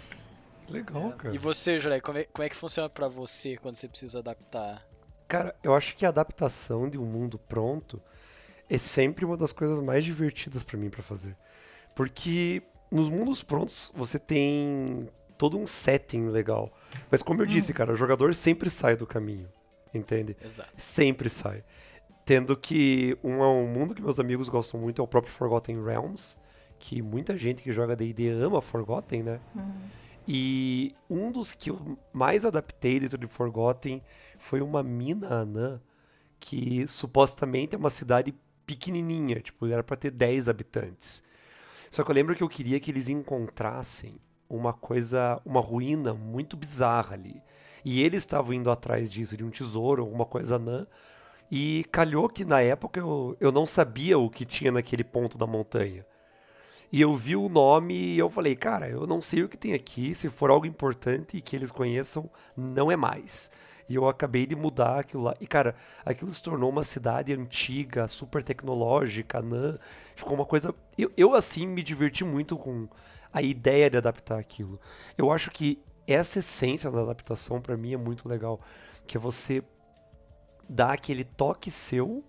Legal, 0.70 1.12
cara. 1.12 1.34
E 1.34 1.38
você, 1.38 1.78
Jurei, 1.78 2.00
como 2.00 2.18
é, 2.18 2.24
como 2.24 2.44
é 2.44 2.48
que 2.48 2.56
funciona 2.56 2.88
para 2.88 3.08
você 3.08 3.56
quando 3.56 3.76
você 3.76 3.88
precisa 3.88 4.20
adaptar? 4.20 4.86
Cara, 5.28 5.54
eu 5.62 5.74
acho 5.74 5.96
que 5.96 6.06
a 6.06 6.08
adaptação 6.08 6.88
de 6.88 6.98
um 6.98 7.04
mundo 7.04 7.38
pronto 7.38 8.02
é 8.68 8.78
sempre 8.78 9.24
uma 9.24 9.36
das 9.36 9.52
coisas 9.52 9.80
mais 9.80 10.04
divertidas 10.04 10.64
para 10.64 10.78
mim 10.78 10.90
para 10.90 11.02
fazer. 11.02 11.36
Porque 11.94 12.62
nos 12.90 13.08
mundos 13.08 13.42
prontos 13.42 13.92
você 13.94 14.18
tem 14.18 15.08
todo 15.36 15.58
um 15.58 15.66
setting 15.66 16.28
legal. 16.28 16.72
Mas 17.10 17.22
como 17.22 17.42
eu 17.42 17.46
hum. 17.46 17.48
disse, 17.48 17.72
cara, 17.72 17.92
o 17.92 17.96
jogador 17.96 18.34
sempre 18.34 18.68
sai 18.68 18.96
do 18.96 19.06
caminho. 19.06 19.48
Entende? 19.92 20.36
Exato. 20.44 20.70
Sempre 20.76 21.28
sai. 21.28 21.64
Tendo 22.24 22.56
que 22.56 23.18
um, 23.24 23.42
um 23.42 23.66
mundo 23.66 23.94
que 23.94 24.02
meus 24.02 24.20
amigos 24.20 24.48
gostam 24.48 24.78
muito 24.78 25.00
é 25.00 25.04
o 25.04 25.08
próprio 25.08 25.32
Forgotten 25.32 25.82
Realms, 25.82 26.38
que 26.78 27.02
muita 27.02 27.36
gente 27.36 27.62
que 27.62 27.72
joga 27.72 27.96
D&D 27.96 28.28
ama 28.28 28.62
Forgotten, 28.62 29.22
né? 29.22 29.40
Uhum. 29.54 29.80
E 30.26 30.94
um 31.08 31.32
dos 31.32 31.52
que 31.52 31.70
eu 31.70 31.98
mais 32.12 32.44
adaptei 32.44 33.00
dentro 33.00 33.18
de 33.18 33.26
Forgotten 33.26 34.02
foi 34.38 34.60
uma 34.60 34.82
mina 34.82 35.40
anã, 35.40 35.80
que 36.38 36.86
supostamente 36.86 37.74
é 37.74 37.78
uma 37.78 37.90
cidade 37.90 38.34
pequenininha, 38.66 39.40
tipo, 39.40 39.66
era 39.66 39.82
para 39.82 39.96
ter 39.96 40.10
10 40.10 40.48
habitantes. 40.48 41.22
Só 41.90 42.04
que 42.04 42.10
eu 42.10 42.14
lembro 42.14 42.36
que 42.36 42.42
eu 42.42 42.48
queria 42.48 42.78
que 42.78 42.90
eles 42.90 43.08
encontrassem 43.08 44.20
uma 44.48 44.72
coisa, 44.72 45.40
uma 45.44 45.60
ruína 45.60 46.14
muito 46.14 46.56
bizarra 46.56 47.14
ali. 47.14 47.42
E 47.84 48.02
eles 48.02 48.22
estavam 48.22 48.52
indo 48.52 48.70
atrás 48.70 49.08
disso, 49.08 49.36
de 49.36 49.44
um 49.44 49.50
tesouro, 49.50 50.02
alguma 50.02 50.24
coisa 50.24 50.56
anã. 50.56 50.86
E 51.50 51.84
calhou 51.90 52.28
que 52.28 52.44
na 52.44 52.60
época 52.60 53.00
eu, 53.00 53.36
eu 53.40 53.50
não 53.50 53.66
sabia 53.66 54.18
o 54.18 54.30
que 54.30 54.44
tinha 54.44 54.70
naquele 54.70 55.02
ponto 55.02 55.36
da 55.36 55.46
montanha. 55.46 56.06
E 56.92 57.00
eu 57.00 57.14
vi 57.14 57.36
o 57.36 57.48
nome 57.48 57.94
e 57.94 58.18
eu 58.18 58.28
falei, 58.28 58.56
cara, 58.56 58.88
eu 58.88 59.06
não 59.06 59.20
sei 59.20 59.44
o 59.44 59.48
que 59.48 59.56
tem 59.56 59.74
aqui, 59.74 60.14
se 60.14 60.28
for 60.28 60.50
algo 60.50 60.66
importante 60.66 61.36
e 61.36 61.40
que 61.40 61.54
eles 61.54 61.70
conheçam, 61.70 62.28
não 62.56 62.90
é 62.90 62.96
mais. 62.96 63.50
E 63.88 63.94
eu 63.94 64.08
acabei 64.08 64.46
de 64.46 64.54
mudar 64.54 65.00
aquilo 65.00 65.24
lá. 65.24 65.34
E, 65.40 65.46
cara, 65.46 65.74
aquilo 66.04 66.32
se 66.32 66.42
tornou 66.42 66.70
uma 66.70 66.82
cidade 66.82 67.32
antiga, 67.32 68.06
super 68.06 68.40
tecnológica, 68.40 69.38
anã. 69.38 69.78
Ficou 70.14 70.34
uma 70.34 70.44
coisa. 70.44 70.72
Eu, 70.96 71.10
eu, 71.16 71.34
assim, 71.34 71.66
me 71.66 71.82
diverti 71.82 72.24
muito 72.24 72.56
com 72.56 72.88
a 73.32 73.42
ideia 73.42 73.90
de 73.90 73.96
adaptar 73.96 74.38
aquilo. 74.38 74.80
Eu 75.18 75.32
acho 75.32 75.50
que 75.50 75.82
essa 76.06 76.38
essência 76.38 76.88
da 76.88 77.00
adaptação, 77.00 77.60
para 77.60 77.76
mim, 77.76 77.92
é 77.92 77.96
muito 77.96 78.28
legal. 78.28 78.60
Que 79.08 79.16
é 79.16 79.20
você 79.20 79.60
dar 80.68 80.92
aquele 80.92 81.24
toque 81.24 81.68
seu 81.68 82.22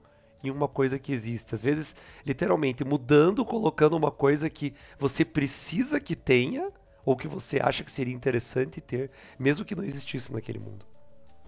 em 0.44 0.50
uma 0.50 0.68
coisa 0.68 0.98
que 1.00 1.12
existe. 1.12 1.54
Às 1.56 1.62
vezes, 1.62 1.96
literalmente, 2.26 2.84
mudando, 2.84 3.46
colocando 3.46 3.96
uma 3.96 4.12
coisa 4.12 4.50
que 4.50 4.74
você 4.98 5.24
precisa 5.24 6.00
que 6.00 6.16
tenha, 6.16 6.72
ou 7.06 7.16
que 7.16 7.28
você 7.28 7.60
acha 7.62 7.84
que 7.84 7.92
seria 7.92 8.14
interessante 8.14 8.80
ter, 8.80 9.12
mesmo 9.40 9.66
que 9.66 9.76
não 9.76 9.84
existisse 9.84 10.32
naquele 10.32 10.60
mundo. 10.60 10.86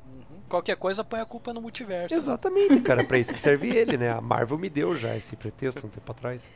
Uhum. 0.06 0.42
Qualquer 0.50 0.76
coisa 0.76 1.04
põe 1.04 1.20
a 1.20 1.26
culpa 1.26 1.54
no 1.54 1.62
multiverso. 1.62 2.14
Exatamente, 2.14 2.82
cara, 2.82 3.04
para 3.04 3.18
isso 3.18 3.34
que 3.34 3.40
serve 3.40 3.70
ele, 3.70 3.98
né? 3.98 4.12
A 4.12 4.22
Marvel 4.22 4.58
me 4.58 4.70
deu 4.70 4.96
já 4.98 5.16
esse 5.16 5.36
pretexto 5.36 5.86
um 5.86 5.90
tempo 5.90 6.12
atrás. 6.12 6.52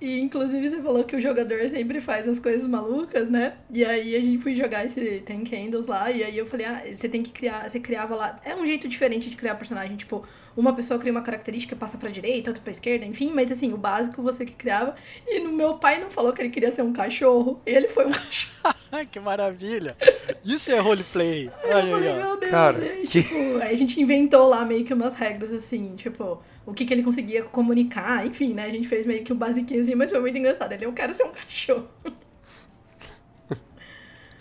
E, 0.00 0.20
inclusive 0.20 0.68
você 0.68 0.80
falou 0.80 1.02
que 1.02 1.16
o 1.16 1.20
jogador 1.20 1.68
sempre 1.68 2.00
faz 2.00 2.28
as 2.28 2.38
coisas 2.38 2.66
malucas, 2.68 3.28
né? 3.28 3.56
E 3.70 3.84
aí 3.84 4.14
a 4.14 4.20
gente 4.20 4.40
foi 4.40 4.54
jogar 4.54 4.84
esse 4.84 5.20
Ten 5.26 5.42
Candles 5.42 5.88
lá, 5.88 6.10
e 6.10 6.22
aí 6.22 6.38
eu 6.38 6.46
falei, 6.46 6.66
ah, 6.66 6.82
você 6.92 7.08
tem 7.08 7.20
que 7.20 7.32
criar, 7.32 7.68
você 7.68 7.80
criava 7.80 8.14
lá. 8.14 8.40
É 8.44 8.54
um 8.54 8.64
jeito 8.64 8.88
diferente 8.88 9.28
de 9.28 9.34
criar 9.34 9.56
personagem, 9.56 9.96
tipo, 9.96 10.24
uma 10.56 10.74
pessoa 10.74 10.98
cria 10.98 11.12
uma 11.12 11.22
característica, 11.22 11.76
passa 11.76 11.98
pra 11.98 12.10
direita, 12.10 12.50
outra 12.50 12.62
pra 12.62 12.70
esquerda, 12.70 13.04
enfim, 13.04 13.30
mas 13.34 13.52
assim, 13.52 13.72
o 13.72 13.76
básico 13.76 14.22
você 14.22 14.44
que 14.46 14.54
criava. 14.54 14.94
E 15.26 15.38
no 15.40 15.52
meu 15.52 15.74
pai 15.74 16.00
não 16.00 16.10
falou 16.10 16.32
que 16.32 16.40
ele 16.40 16.48
queria 16.48 16.72
ser 16.72 16.82
um 16.82 16.92
cachorro, 16.92 17.60
ele 17.66 17.88
foi 17.88 18.06
um 18.06 18.12
cachorro. 18.12 18.74
que 19.10 19.20
maravilha! 19.20 19.96
Isso 20.44 20.72
é 20.72 20.78
roleplay! 20.78 21.50
Olha 21.64 21.82
eu 21.82 21.90
falei, 21.90 22.12
meu 22.14 22.40
Deus, 22.40 22.50
Cara, 22.50 22.78
que... 22.78 23.06
tipo, 23.06 23.34
aí 23.60 23.74
a 23.74 23.76
gente 23.76 24.00
inventou 24.00 24.48
lá 24.48 24.64
meio 24.64 24.84
que 24.84 24.94
umas 24.94 25.14
regras 25.14 25.52
assim, 25.52 25.94
tipo, 25.96 26.42
o 26.64 26.72
que, 26.72 26.84
que 26.84 26.94
ele 26.94 27.02
conseguia 27.02 27.44
comunicar, 27.44 28.26
enfim, 28.26 28.54
né? 28.54 28.64
A 28.64 28.70
gente 28.70 28.88
fez 28.88 29.06
meio 29.06 29.22
que 29.22 29.32
o 29.32 29.36
basiquinho 29.36 29.82
assim, 29.82 29.94
mas 29.94 30.10
foi 30.10 30.20
muito 30.20 30.38
engraçado. 30.38 30.72
Ele, 30.72 30.86
eu 30.86 30.92
quero 30.92 31.14
ser 31.14 31.24
um 31.24 31.30
cachorro. 31.30 31.88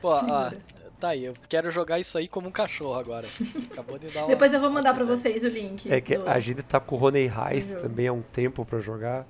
Pô, 0.01 0.09
ó, 0.25 0.51
tá 0.95 1.09
aí, 1.09 1.25
eu 1.25 1.33
quero 1.47 1.69
jogar 1.71 1.99
isso 1.99 2.17
aí 2.17 2.27
como 2.27 2.47
um 2.47 2.51
cachorro 2.51 2.99
agora. 2.99 3.27
Acabou 3.71 3.97
de 3.97 4.07
dar 4.09 4.21
uma... 4.23 4.27
Depois 4.27 4.53
eu 4.53 4.59
vou 4.59 4.69
mandar 4.69 4.93
pra 4.93 5.05
vocês 5.05 5.43
o 5.43 5.47
link. 5.47 5.91
É 5.91 6.01
que 6.01 6.17
do... 6.17 6.27
a 6.27 6.39
gente 6.39 6.63
tá 6.63 6.79
com 6.79 6.95
o 6.95 6.97
Rony 6.97 7.29
Heist 7.29 7.75
também 7.75 8.07
há 8.07 8.13
um 8.13 8.21
tempo 8.21 8.65
pra 8.65 8.79
jogar. 8.79 9.27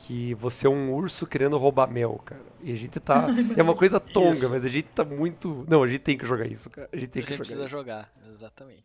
Que 0.00 0.32
você 0.34 0.68
é 0.68 0.70
um 0.70 0.94
urso 0.94 1.26
querendo 1.26 1.58
roubar 1.58 1.90
mel, 1.90 2.20
cara. 2.24 2.40
E 2.62 2.72
a 2.72 2.76
gente 2.76 3.00
tá. 3.00 3.26
é 3.56 3.62
uma 3.62 3.74
coisa 3.74 3.98
tonga, 3.98 4.30
isso. 4.30 4.50
mas 4.50 4.64
a 4.64 4.68
gente 4.68 4.86
tá 4.94 5.04
muito. 5.04 5.66
Não, 5.68 5.82
a 5.82 5.88
gente 5.88 6.00
tem 6.00 6.16
que 6.16 6.24
jogar 6.24 6.46
isso, 6.46 6.70
cara. 6.70 6.88
A 6.92 6.96
gente 6.96 7.08
tem 7.08 7.22
a 7.22 7.24
que 7.24 7.30
gente 7.30 7.38
jogar. 7.38 7.44
precisa 7.44 7.64
isso. 7.64 7.70
jogar, 7.70 8.12
exatamente. 8.30 8.84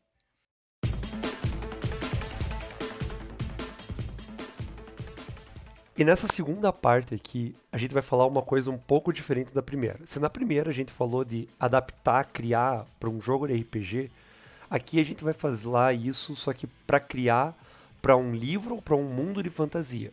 E 5.95 6.03
nessa 6.03 6.25
segunda 6.25 6.73
parte 6.73 7.13
aqui, 7.13 7.56
a 7.71 7.77
gente 7.77 7.93
vai 7.93 8.01
falar 8.01 8.25
uma 8.25 8.41
coisa 8.41 8.71
um 8.71 8.77
pouco 8.79 9.13
diferente 9.13 9.53
da 9.53 9.62
primeira. 9.62 9.99
Se 10.06 10.19
na 10.19 10.27
primeira 10.27 10.71
a 10.71 10.73
gente 10.73 10.91
falou 10.91 11.23
de 11.23 11.47
adaptar, 11.60 12.25
criar 12.25 12.88
para 12.99 13.12
um 13.12 13.21
jogo 13.21 13.47
de 13.47 13.53
RPG, 13.53 14.10
aqui 14.71 14.99
a 14.99 15.06
gente 15.06 15.23
vai 15.23 15.36
lá 15.63 15.93
isso 15.93 16.36
só 16.36 16.51
que 16.51 16.65
para 16.88 16.99
criar 16.99 17.56
para 18.01 18.17
um 18.17 18.34
livro 18.34 18.73
ou 18.73 18.82
para 18.82 18.95
um 18.95 19.03
mundo 19.03 19.43
de 19.43 19.51
fantasia. 19.51 20.12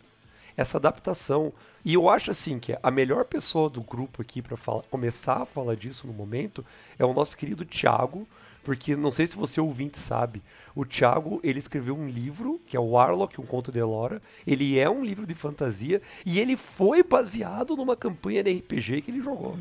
Essa 0.55 0.77
adaptação, 0.77 1.51
e 1.83 1.95
eu 1.95 2.11
acho 2.11 2.31
assim 2.31 2.59
que 2.59 2.77
a 2.83 2.91
melhor 2.91 3.25
pessoa 3.25 3.71
do 3.71 3.81
grupo 3.81 4.21
aqui 4.21 4.43
para 4.43 4.59
começar 4.91 5.41
a 5.41 5.47
falar 5.47 5.77
disso 5.77 6.07
no 6.07 6.13
momento 6.13 6.63
é 6.99 7.07
o 7.07 7.15
nosso 7.15 7.35
querido 7.39 7.65
Thiago, 7.65 8.29
porque 8.63 8.95
não 8.95 9.11
sei 9.11 9.27
se 9.27 9.37
você 9.37 9.61
ouvinte 9.61 9.99
sabe, 9.99 10.43
o 10.75 10.85
Thiago 10.85 11.41
ele 11.43 11.59
escreveu 11.59 11.97
um 11.97 12.09
livro 12.09 12.61
que 12.67 12.77
é 12.77 12.81
o 12.81 12.91
Warlock, 12.91 13.41
um 13.41 13.47
conto 13.47 13.73
de 13.73 13.79
Elora. 13.79 14.21
Ele 14.47 14.79
é 14.79 14.89
um 14.89 15.05
livro 15.05 15.27
de 15.27 15.35
fantasia 15.35 16.01
e 16.25 16.39
ele 16.39 16.57
foi 16.57 17.03
baseado 17.03 17.77
numa 17.77 17.97
campanha 17.97 18.43
de 18.43 18.53
RPG 18.59 19.03
que 19.03 19.11
ele 19.11 19.23
jogou. 19.23 19.57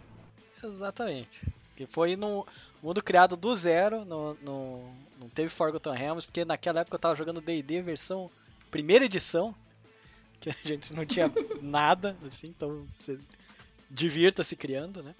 Exatamente. 0.62 1.42
Que 1.74 1.86
foi 1.86 2.16
no 2.16 2.46
mundo 2.82 3.02
criado 3.02 3.36
do 3.36 3.54
zero, 3.54 4.04
no, 4.04 4.34
no, 4.34 4.84
não 5.20 5.28
teve 5.28 5.48
Forgotten 5.48 5.94
Realms, 5.94 6.26
porque 6.26 6.44
naquela 6.44 6.80
época 6.80 6.94
eu 6.94 7.00
tava 7.00 7.16
jogando 7.16 7.40
D&D 7.40 7.82
versão 7.82 8.30
primeira 8.70 9.04
edição, 9.04 9.54
que 10.40 10.50
a 10.50 10.56
gente 10.64 10.94
não 10.94 11.04
tinha 11.06 11.32
nada, 11.62 12.16
assim, 12.26 12.48
então 12.48 12.86
você 12.94 13.18
divirta-se 13.90 14.56
criando, 14.56 15.02
né? 15.02 15.14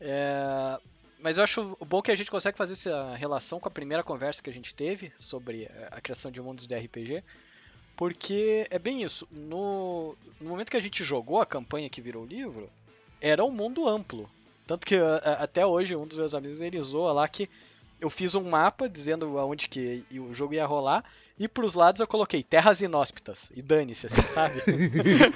É, 0.00 0.78
mas 1.18 1.38
eu 1.38 1.44
acho 1.44 1.76
bom 1.86 2.02
que 2.02 2.10
a 2.10 2.14
gente 2.14 2.30
consegue 2.30 2.56
fazer 2.56 2.74
essa 2.74 3.14
relação 3.14 3.58
com 3.58 3.68
a 3.68 3.70
primeira 3.70 4.02
conversa 4.02 4.42
que 4.42 4.50
a 4.50 4.52
gente 4.52 4.74
teve 4.74 5.12
sobre 5.18 5.68
a 5.90 6.00
criação 6.00 6.30
de 6.30 6.40
mundos 6.40 6.66
de 6.66 6.76
RPG, 6.76 7.22
porque 7.96 8.66
é 8.70 8.78
bem 8.78 9.02
isso. 9.02 9.26
No, 9.30 10.16
no 10.40 10.50
momento 10.50 10.70
que 10.70 10.76
a 10.76 10.82
gente 10.82 11.04
jogou 11.04 11.40
a 11.40 11.46
campanha 11.46 11.88
que 11.88 12.00
virou 12.00 12.24
o 12.24 12.26
livro, 12.26 12.70
era 13.20 13.44
um 13.44 13.50
mundo 13.50 13.88
amplo. 13.88 14.26
Tanto 14.66 14.86
que 14.86 14.96
até 14.96 15.64
hoje 15.64 15.94
um 15.94 16.06
dos 16.06 16.18
meus 16.18 16.34
amigos 16.34 16.60
ele 16.60 16.80
zoa 16.82 17.12
lá 17.12 17.28
que 17.28 17.48
eu 18.00 18.10
fiz 18.10 18.34
um 18.34 18.44
mapa 18.44 18.88
dizendo 18.88 19.38
aonde 19.38 19.68
que 19.68 20.04
o 20.12 20.32
jogo 20.32 20.54
ia 20.54 20.66
rolar 20.66 21.04
e 21.38 21.48
pros 21.48 21.74
lados 21.74 22.00
eu 22.00 22.06
coloquei 22.06 22.42
terras 22.42 22.80
inóspitas 22.80 23.50
e 23.56 23.62
dane-se, 23.62 24.06
assim, 24.06 24.22
sabe? 24.22 24.62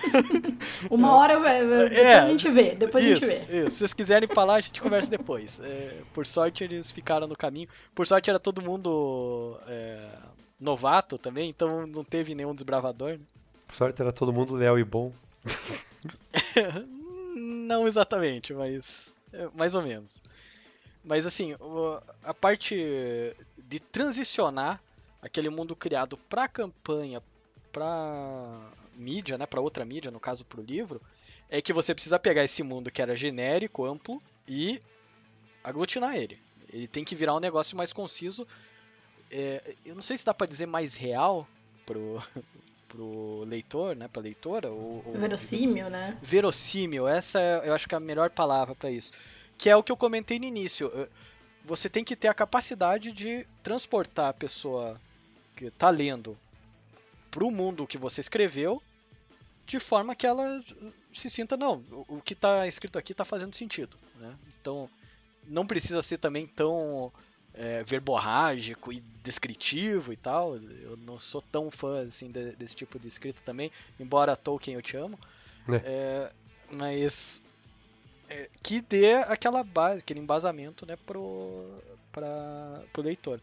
Uma 0.91 1.15
hora 1.15 1.35
depois 1.35 1.93
é, 1.93 2.19
a 2.19 2.27
gente 2.27 2.51
vê, 2.51 2.75
depois 2.77 3.05
isso, 3.05 3.25
a 3.25 3.29
gente 3.29 3.47
vê. 3.47 3.61
Isso. 3.61 3.71
Se 3.71 3.79
vocês 3.79 3.95
quiserem 3.95 4.29
falar, 4.29 4.57
a 4.57 4.61
gente 4.61 4.81
conversa 4.81 5.11
depois. 5.11 5.61
É, 5.61 6.03
por 6.13 6.25
sorte 6.25 6.63
eles 6.63 6.91
ficaram 6.91 7.27
no 7.27 7.37
caminho. 7.37 7.69
Por 7.95 8.07
sorte 8.07 8.31
era 8.31 8.39
todo 8.39 8.63
mundo 8.63 9.59
é, 9.67 10.09
novato 10.61 11.19
também, 11.19 11.51
então 11.51 11.87
não 11.87 12.05
teve 12.05 12.35
nenhum 12.35 12.55
desbravador. 12.55 13.13
Né? 13.13 13.21
Por 13.67 13.77
sorte 13.77 14.01
era 14.01 14.13
todo 14.13 14.33
mundo 14.33 14.55
leal 14.55 14.79
e 14.79 14.85
bom. 14.85 15.13
não 17.35 17.89
exatamente, 17.89 18.53
mas 18.55 19.17
é, 19.33 19.49
mais 19.55 19.75
ou 19.75 19.83
menos. 19.83 20.23
Mas 21.09 21.27
assim, 21.27 21.57
a 22.23 22.35
parte 22.35 22.77
de 23.57 23.81
transicionar 23.81 24.79
aquele 25.23 25.49
mundo 25.49 25.75
criado 25.75 26.19
para 26.19 26.47
campanha, 26.47 27.23
para 27.73 28.71
mídia, 28.95 29.39
né, 29.39 29.47
para 29.47 29.63
outra 29.63 29.87
mídia, 29.87 30.11
no 30.11 30.21
caso 30.21 30.45
para 30.45 30.61
o 30.61 30.63
livro, 30.63 31.01
é 31.49 31.63
que 31.63 31.73
você 31.73 31.95
precisa 31.95 32.19
pegar 32.19 32.45
esse 32.45 32.63
mundo 32.63 32.91
que 32.91 33.01
era 33.01 33.17
genérico, 33.17 33.87
amplo 33.87 34.19
e 34.47 34.79
aglutinar 35.65 36.15
ele. 36.15 36.39
Ele 36.71 36.87
tem 36.87 37.05
que 37.05 37.15
virar 37.15 37.35
um 37.35 37.41
negócio 37.41 37.75
mais 37.75 37.91
conciso. 37.91 38.47
É, 39.31 39.77
eu 39.87 39.95
não 39.95 40.03
sei 40.03 40.19
se 40.19 40.27
dá 40.27 40.35
para 40.35 40.47
dizer 40.47 40.67
mais 40.67 40.95
real 40.95 41.49
pro, 41.87 42.23
pro 42.87 43.45
leitor, 43.45 43.97
né, 43.97 44.09
para 44.09 44.21
leitora 44.21 44.71
ou, 44.71 45.03
ou 45.07 45.15
verossímil, 45.15 45.89
né? 45.89 46.19
Verossímil, 46.21 47.09
essa 47.09 47.41
é, 47.41 47.63
eu 47.67 47.75
acho 47.75 47.89
que 47.89 47.95
é 47.95 47.97
a 47.97 48.01
melhor 48.01 48.29
palavra 48.29 48.75
para 48.75 48.91
isso 48.91 49.13
que 49.59 49.69
é 49.69 49.77
o 49.77 49.83
que 49.83 49.93
eu 49.93 49.97
comentei 49.97 50.39
no 50.39 50.45
início. 50.45 50.91
Eh, 50.95 51.09
você 51.65 51.89
tem 51.89 52.05
que 52.05 52.17
ter 52.17 52.29
a 52.29 52.35
capacidade 52.35 53.13
de 53.13 53.47
transportar 53.63 54.29
a 54.29 54.33
pessoa 54.33 54.99
que 55.57 55.67
está 55.67 55.91
lendo 55.91 56.39
para 57.31 57.45
o 57.45 57.51
mundo 57.51 57.87
que 57.87 57.99
você 57.99 58.21
escreveu, 58.21 58.81
de 59.67 59.79
forma 59.79 60.15
que 60.15 60.27
ela 60.27 60.65
se 61.13 61.29
sinta, 61.29 61.57
não, 61.57 61.85
o 62.09 62.23
que 62.23 62.33
está 62.33 62.67
escrito 62.67 62.99
aqui 62.99 63.13
está 63.13 63.25
fazendo 63.25 63.55
sentido. 63.55 63.97
Né? 64.17 64.35
Então, 64.59 64.89
não 65.47 65.67
precisa 65.67 66.03
ser 66.03 66.19
também 66.19 66.47
tão 66.47 67.13
é, 67.53 67.83
verborrágico 67.83 68.93
e 68.93 69.01
descritivo 69.23 70.13
e 70.13 70.17
tal. 70.17 70.57
Eu 70.57 70.97
não 70.99 71.19
sou 71.19 71.43
tão 71.43 71.71
fã 71.71 72.03
assim 72.03 72.31
de, 72.31 72.53
desse 72.53 72.77
tipo 72.77 72.99
de 72.99 73.09
escrita 73.09 73.43
também, 73.45 73.71
embora 73.99 74.37
Tolkien 74.37 74.77
eu 74.77 74.83
te 74.83 74.97
amo. 74.97 75.19
É. 75.69 75.77
É, 75.85 76.33
mas 76.71 77.45
é, 78.29 78.49
que 78.63 78.81
dê 78.81 79.15
aquela 79.15 79.63
base, 79.65 80.01
aquele 80.01 80.21
embasamento 80.21 80.87
né, 80.87 80.97
pro, 81.07 81.83
pra, 82.13 82.83
pro 82.93 83.03
leitor. 83.03 83.41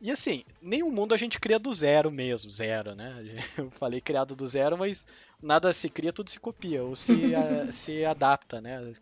E 0.00 0.10
assim, 0.10 0.44
nenhum 0.62 0.90
mundo 0.90 1.14
a 1.14 1.16
gente 1.16 1.38
cria 1.38 1.58
do 1.58 1.72
zero 1.74 2.10
mesmo, 2.10 2.50
zero, 2.50 2.94
né? 2.94 3.22
Eu 3.58 3.70
falei 3.72 4.00
criado 4.00 4.34
do 4.34 4.46
zero, 4.46 4.78
mas 4.78 5.06
nada 5.42 5.72
se 5.72 5.90
cria, 5.90 6.12
tudo 6.12 6.30
se 6.30 6.40
copia, 6.40 6.82
ou 6.82 6.96
se, 6.96 7.12
a, 7.36 7.70
se 7.70 8.04
adapta, 8.04 8.60
né? 8.60 8.92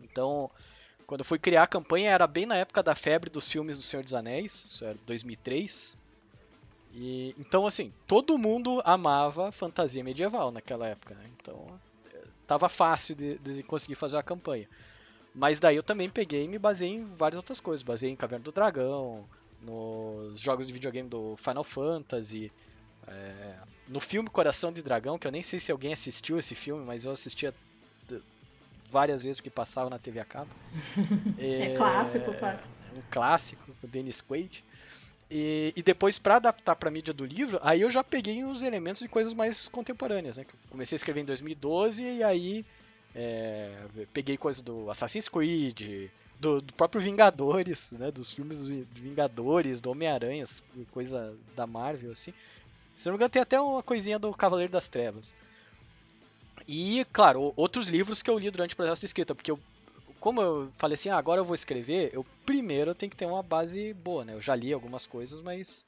Então, 0.00 0.48
quando 1.06 1.20
eu 1.20 1.24
fui 1.24 1.38
criar 1.38 1.64
a 1.64 1.66
campanha, 1.66 2.10
era 2.10 2.26
bem 2.26 2.46
na 2.46 2.54
época 2.54 2.82
da 2.82 2.94
febre 2.94 3.28
dos 3.30 3.50
filmes 3.50 3.76
do 3.76 3.82
Senhor 3.82 4.02
dos 4.02 4.14
Anéis, 4.14 4.66
isso 4.66 4.84
era 4.84 4.96
2003. 5.06 5.96
E, 6.94 7.34
então, 7.38 7.66
assim, 7.66 7.92
todo 8.06 8.38
mundo 8.38 8.80
amava 8.84 9.50
fantasia 9.50 10.04
medieval 10.04 10.52
naquela 10.52 10.86
época, 10.86 11.14
né? 11.14 11.24
Então, 11.36 11.66
tava 12.48 12.68
fácil 12.68 13.14
de, 13.14 13.38
de 13.38 13.62
conseguir 13.62 13.94
fazer 13.94 14.16
a 14.16 14.22
campanha. 14.22 14.66
Mas 15.34 15.60
daí 15.60 15.76
eu 15.76 15.82
também 15.82 16.08
peguei 16.08 16.44
e 16.44 16.48
me 16.48 16.58
baseei 16.58 16.94
em 16.94 17.04
várias 17.04 17.36
outras 17.36 17.60
coisas. 17.60 17.82
Baseei 17.82 18.10
em 18.10 18.16
Caverna 18.16 18.42
do 18.42 18.50
Dragão, 18.50 19.24
nos 19.62 20.40
jogos 20.40 20.66
de 20.66 20.72
videogame 20.72 21.08
do 21.08 21.36
Final 21.36 21.62
Fantasy, 21.62 22.50
é, 23.06 23.54
no 23.86 24.00
filme 24.00 24.30
Coração 24.30 24.72
de 24.72 24.82
Dragão, 24.82 25.18
que 25.18 25.26
eu 25.26 25.30
nem 25.30 25.42
sei 25.42 25.58
se 25.58 25.70
alguém 25.70 25.92
assistiu 25.92 26.38
esse 26.38 26.54
filme, 26.54 26.82
mas 26.84 27.04
eu 27.04 27.12
assistia 27.12 27.54
várias 28.90 29.22
vezes 29.22 29.36
porque 29.36 29.50
passava 29.50 29.90
na 29.90 29.98
TV 29.98 30.18
a 30.18 30.24
cabo. 30.24 30.50
é, 31.36 31.72
é 31.72 31.76
clássico, 31.76 32.32
clássico. 32.32 32.68
Um 32.96 33.02
clássico, 33.10 33.76
o 33.82 33.86
Dennis 33.86 34.22
Quaid. 34.22 34.64
E, 35.30 35.74
e, 35.76 35.82
depois, 35.82 36.18
para 36.18 36.36
adaptar 36.36 36.74
para 36.74 36.90
mídia 36.90 37.12
do 37.12 37.24
livro, 37.24 37.60
aí 37.62 37.82
eu 37.82 37.90
já 37.90 38.02
peguei 38.02 38.44
os 38.44 38.62
elementos 38.62 39.02
de 39.02 39.08
coisas 39.08 39.34
mais 39.34 39.68
contemporâneas. 39.68 40.38
Né? 40.38 40.46
Comecei 40.70 40.96
a 40.96 40.98
escrever 40.98 41.20
em 41.20 41.24
2012 41.26 42.02
e 42.02 42.22
aí 42.22 42.64
é, 43.14 43.74
peguei 44.12 44.36
coisa 44.36 44.62
do 44.62 44.90
Assassin's 44.90 45.28
Creed, 45.28 46.10
do, 46.40 46.62
do, 46.62 46.72
próprio 46.74 47.00
Vingadores, 47.00 47.92
né? 47.92 48.10
Dos 48.10 48.32
filmes 48.32 48.68
de 48.68 48.86
Vingadores, 49.00 49.80
do 49.80 49.90
Homem-Aranha, 49.90 50.44
coisa 50.92 51.34
da 51.54 51.66
Marvel, 51.66 52.12
assim. 52.12 52.32
Se 52.94 53.06
não 53.06 53.12
me 53.12 53.16
engano, 53.16 53.30
tem 53.30 53.42
até 53.42 53.60
uma 53.60 53.82
coisinha 53.82 54.18
do 54.18 54.32
Cavaleiro 54.32 54.72
das 54.72 54.88
Trevas. 54.88 55.34
E, 56.66 57.06
claro, 57.12 57.52
outros 57.56 57.88
livros 57.88 58.22
que 58.22 58.30
eu 58.30 58.38
li 58.38 58.50
durante 58.50 58.74
o 58.74 58.76
processo 58.76 59.00
de 59.00 59.06
escrita, 59.06 59.34
porque 59.34 59.50
eu, 59.50 59.58
como 60.20 60.40
eu 60.40 60.70
falei 60.74 60.94
assim, 60.94 61.08
ah, 61.08 61.16
agora 61.16 61.40
eu 61.40 61.44
vou 61.44 61.54
escrever, 61.54 62.10
eu 62.12 62.24
primeiro 62.44 62.94
tenho 62.94 63.10
que 63.10 63.16
ter 63.16 63.26
uma 63.26 63.42
base 63.42 63.92
boa, 63.94 64.24
né? 64.24 64.34
Eu 64.34 64.40
já 64.40 64.54
li 64.54 64.72
algumas 64.72 65.06
coisas, 65.06 65.40
mas 65.40 65.84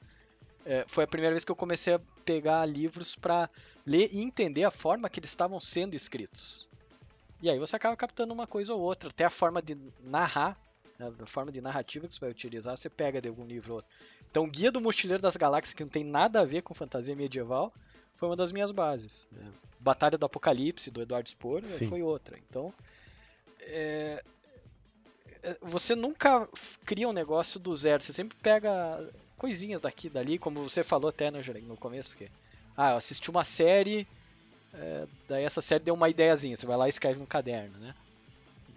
é, 0.65 0.85
foi 0.87 1.03
a 1.03 1.07
primeira 1.07 1.33
vez 1.33 1.43
que 1.43 1.51
eu 1.51 1.55
comecei 1.55 1.93
a 1.93 2.01
pegar 2.23 2.65
livros 2.65 3.15
para 3.15 3.49
ler 3.85 4.09
e 4.11 4.21
entender 4.21 4.63
a 4.63 4.71
forma 4.71 5.09
que 5.09 5.19
eles 5.19 5.29
estavam 5.29 5.59
sendo 5.59 5.95
escritos. 5.95 6.67
E 7.41 7.49
aí 7.49 7.57
você 7.57 7.75
acaba 7.75 7.95
captando 7.97 8.33
uma 8.33 8.45
coisa 8.45 8.73
ou 8.73 8.79
outra, 8.79 9.09
até 9.09 9.25
a 9.25 9.29
forma 9.29 9.61
de 9.61 9.75
narrar, 10.03 10.57
né, 10.99 11.11
a 11.19 11.25
forma 11.25 11.51
de 11.51 11.59
narrativa 11.59 12.07
que 12.07 12.13
você 12.13 12.19
vai 12.19 12.29
utilizar, 12.29 12.77
você 12.77 12.89
pega 12.89 13.19
de 13.19 13.27
algum 13.27 13.45
livro 13.45 13.73
ou 13.73 13.75
outro. 13.77 13.91
Então, 14.29 14.47
Guia 14.47 14.71
do 14.71 14.79
Mochileiro 14.79 15.21
das 15.21 15.35
Galáxias, 15.35 15.73
que 15.73 15.83
não 15.83 15.89
tem 15.89 16.03
nada 16.03 16.41
a 16.41 16.45
ver 16.45 16.61
com 16.61 16.73
fantasia 16.73 17.15
medieval, 17.15 17.71
foi 18.15 18.29
uma 18.29 18.35
das 18.35 18.51
minhas 18.51 18.71
bases. 18.71 19.27
Né? 19.31 19.51
Batalha 19.79 20.17
do 20.17 20.25
Apocalipse, 20.25 20.91
do 20.91 21.01
Eduardo 21.01 21.27
Spohr, 21.27 21.63
foi 21.89 22.03
outra. 22.03 22.37
Então, 22.47 22.71
é... 23.61 24.23
é 25.43 25.57
você 25.61 25.95
nunca 25.95 26.47
cria 26.85 27.07
um 27.07 27.13
negócio 27.13 27.59
do 27.59 27.75
zero, 27.75 28.03
você 28.03 28.13
sempre 28.13 28.37
pega 28.41 29.03
coisinhas 29.37 29.81
daqui 29.81 30.07
e 30.07 30.09
dali, 30.09 30.37
como 30.37 30.61
você 30.61 30.83
falou 30.83 31.09
até 31.09 31.31
né, 31.31 31.41
no 31.63 31.77
começo, 31.77 32.15
que 32.15 32.29
ah, 32.77 32.91
eu 32.91 32.97
assisti 32.97 33.29
uma 33.29 33.43
série 33.43 34.07
é, 34.73 35.05
daí 35.27 35.43
essa 35.43 35.61
série 35.61 35.83
deu 35.83 35.93
uma 35.93 36.09
ideiazinha, 36.09 36.55
você 36.55 36.65
vai 36.65 36.77
lá 36.77 36.87
e 36.87 36.89
escreve 36.89 37.19
no 37.19 37.27
caderno, 37.27 37.77
né? 37.77 37.93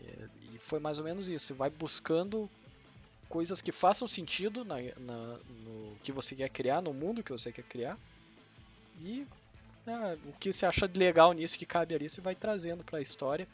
E, 0.01 0.57
e 0.57 0.59
foi 0.59 0.81
mais 0.81 0.99
ou 0.99 1.05
menos 1.05 1.29
isso. 1.29 1.47
Você 1.47 1.55
vai 1.55 1.71
buscando 1.71 2.51
coisas 3.29 3.61
que 3.61 3.73
façam 3.73 4.07
sentido 4.07 4.65
na, 4.65 4.77
na, 4.99 5.39
no 5.65 5.97
que 6.03 6.13
você 6.13 6.35
quer 6.35 6.49
criar, 6.49 6.83
no 6.83 6.93
mundo 6.93 7.23
que 7.23 7.33
você 7.33 7.53
quer 7.53 7.65
criar. 7.65 7.99
E 9.03 9.27
né, 9.87 10.19
o 10.27 10.33
que 10.33 10.53
você 10.53 10.67
acha 10.67 10.91
legal 10.95 11.33
nisso 11.33 11.59
que 11.59 11.67
cabe 11.67 11.95
ali, 11.95 12.09
você 12.09 12.21
vai 12.21 12.35
trazendo 12.35 12.83
para 12.83 12.99
a 12.99 13.03
história. 13.03 13.47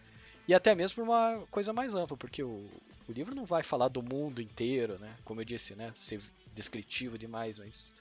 E 0.50 0.54
até 0.54 0.74
mesmo 0.74 0.96
para 0.96 1.04
uma 1.04 1.46
coisa 1.46 1.72
mais 1.72 1.94
ampla, 1.94 2.16
porque 2.16 2.42
o, 2.42 2.68
o 3.08 3.12
livro 3.12 3.36
não 3.36 3.44
vai 3.44 3.62
falar 3.62 3.86
do 3.86 4.02
mundo 4.02 4.42
inteiro, 4.42 5.00
né? 5.00 5.16
Como 5.24 5.40
eu 5.40 5.44
disse, 5.44 5.76
né? 5.76 5.92
Ser 5.94 6.20
descritivo 6.52 7.16
demais, 7.16 7.60
mas 7.60 7.94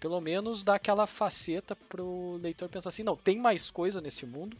pelo 0.00 0.20
menos 0.20 0.64
dá 0.64 0.74
aquela 0.74 1.06
faceta 1.06 1.76
pro 1.88 2.40
leitor 2.42 2.68
pensar 2.68 2.88
assim, 2.88 3.04
não, 3.04 3.14
tem 3.14 3.38
mais 3.38 3.70
coisa 3.70 4.00
nesse 4.00 4.26
mundo, 4.26 4.56